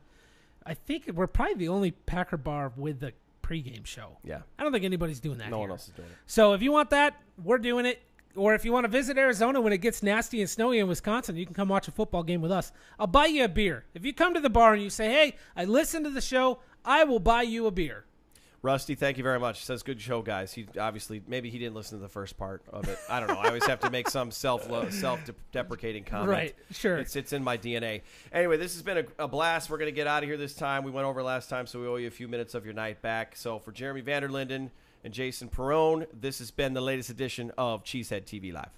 I 0.65 0.73
think 0.73 1.09
we're 1.13 1.27
probably 1.27 1.55
the 1.55 1.69
only 1.69 1.91
Packer 1.91 2.37
bar 2.37 2.71
with 2.75 2.99
the 2.99 3.13
pregame 3.41 3.85
show. 3.85 4.17
yeah. 4.23 4.41
I 4.59 4.63
don't 4.63 4.71
think 4.71 4.85
anybody's 4.85 5.19
doing 5.19 5.39
that. 5.39 5.49
No 5.49 5.59
one 5.59 5.71
else 5.71 5.87
is 5.87 5.93
doing 5.93 6.07
it. 6.07 6.15
So 6.27 6.53
if 6.53 6.61
you 6.61 6.71
want 6.71 6.91
that, 6.91 7.15
we're 7.43 7.57
doing 7.57 7.85
it. 7.85 8.01
Or 8.35 8.53
if 8.53 8.63
you 8.63 8.71
want 8.71 8.83
to 8.83 8.89
visit 8.89 9.17
Arizona 9.17 9.59
when 9.59 9.73
it 9.73 9.79
gets 9.79 10.03
nasty 10.03 10.39
and 10.39 10.49
snowy 10.49 10.77
in 10.77 10.87
Wisconsin, 10.87 11.35
you 11.35 11.45
can 11.47 11.55
come 11.55 11.67
watch 11.67 11.87
a 11.87 11.91
football 11.91 12.21
game 12.21 12.41
with 12.41 12.51
us. 12.51 12.71
I'll 12.99 13.07
buy 13.07 13.25
you 13.25 13.43
a 13.43 13.47
beer. 13.47 13.85
If 13.95 14.05
you 14.05 14.13
come 14.13 14.35
to 14.35 14.39
the 14.39 14.51
bar 14.51 14.73
and 14.73 14.83
you 14.83 14.91
say, 14.91 15.09
"Hey, 15.09 15.35
I 15.55 15.65
listened 15.65 16.05
to 16.05 16.11
the 16.11 16.21
show," 16.21 16.59
I 16.85 17.03
will 17.05 17.19
buy 17.19 17.41
you 17.41 17.65
a 17.65 17.71
beer. 17.71 18.05
Rusty, 18.61 18.95
thank 18.95 19.17
you 19.17 19.23
very 19.23 19.39
much. 19.39 19.63
Says 19.63 19.83
good 19.83 20.01
show, 20.01 20.21
guys. 20.21 20.51
He 20.53 20.67
obviously 20.79 21.21
maybe 21.27 21.49
he 21.49 21.57
didn't 21.57 21.75
listen 21.75 21.97
to 21.97 22.01
the 22.01 22.09
first 22.09 22.37
part 22.37 22.61
of 22.69 22.89
it. 22.89 22.99
I 23.09 23.19
don't 23.19 23.29
know. 23.29 23.37
I 23.37 23.47
always 23.47 23.65
have 23.65 23.79
to 23.81 23.89
make 23.89 24.09
some 24.09 24.31
self 24.31 24.69
self 24.91 25.21
deprecating 25.53 26.03
comment. 26.03 26.29
Right, 26.29 26.55
sure. 26.71 26.97
It's 26.97 27.15
it's 27.15 27.31
in 27.31 27.43
my 27.43 27.57
DNA. 27.57 28.01
Anyway, 28.33 28.57
this 28.57 28.73
has 28.73 28.83
been 28.83 28.97
a, 28.97 29.23
a 29.23 29.27
blast. 29.27 29.69
We're 29.69 29.77
gonna 29.77 29.91
get 29.91 30.07
out 30.07 30.23
of 30.23 30.29
here 30.29 30.37
this 30.37 30.53
time. 30.53 30.83
We 30.83 30.91
went 30.91 31.07
over 31.07 31.23
last 31.23 31.49
time, 31.49 31.67
so 31.67 31.79
we 31.79 31.87
owe 31.87 31.95
you 31.95 32.07
a 32.07 32.11
few 32.11 32.27
minutes 32.27 32.53
of 32.53 32.65
your 32.65 32.73
night 32.73 33.01
back. 33.01 33.37
So 33.37 33.59
for 33.59 33.71
Jeremy 33.71 34.01
Vanderlinden 34.01 34.71
and 35.05 35.13
Jason 35.13 35.47
Perone, 35.47 36.05
this 36.13 36.39
has 36.39 36.51
been 36.51 36.73
the 36.73 36.81
latest 36.81 37.09
edition 37.09 37.51
of 37.57 37.85
Cheesehead 37.85 38.25
TV 38.25 38.51
Live. 38.51 38.71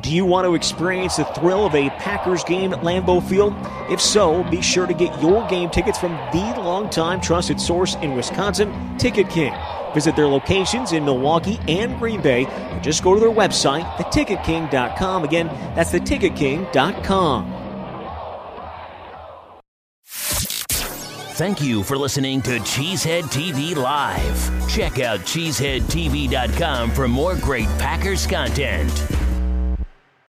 Do 0.00 0.14
you 0.14 0.24
want 0.24 0.46
to 0.46 0.54
experience 0.54 1.16
the 1.16 1.24
thrill 1.24 1.66
of 1.66 1.74
a 1.74 1.90
Packers 1.90 2.44
game 2.44 2.72
at 2.72 2.80
Lambeau 2.80 3.20
Field? 3.20 3.54
If 3.90 4.00
so, 4.00 4.44
be 4.44 4.62
sure 4.62 4.86
to 4.86 4.94
get 4.94 5.20
your 5.20 5.46
game 5.48 5.70
tickets 5.70 5.98
from 5.98 6.12
the 6.32 6.54
longtime 6.60 7.20
trusted 7.20 7.60
source 7.60 7.96
in 7.96 8.14
Wisconsin, 8.14 8.96
Ticket 8.96 9.28
King. 9.28 9.54
Visit 9.94 10.14
their 10.14 10.28
locations 10.28 10.92
in 10.92 11.04
Milwaukee 11.04 11.58
and 11.66 11.98
Green 11.98 12.20
Bay, 12.22 12.44
or 12.44 12.80
just 12.80 13.02
go 13.02 13.14
to 13.14 13.20
their 13.20 13.30
website, 13.30 13.84
theticketking.com. 13.96 15.24
Again, 15.24 15.48
that's 15.74 15.90
theticketking.com. 15.90 17.54
Thank 21.38 21.60
you 21.62 21.84
for 21.84 21.96
listening 21.96 22.42
to 22.42 22.58
Cheesehead 22.58 23.22
TV 23.24 23.76
Live. 23.76 24.68
Check 24.68 24.98
out 24.98 25.20
cheeseheadtv.com 25.20 26.90
for 26.90 27.06
more 27.06 27.36
great 27.36 27.68
Packers 27.78 28.26
content. 28.26 29.27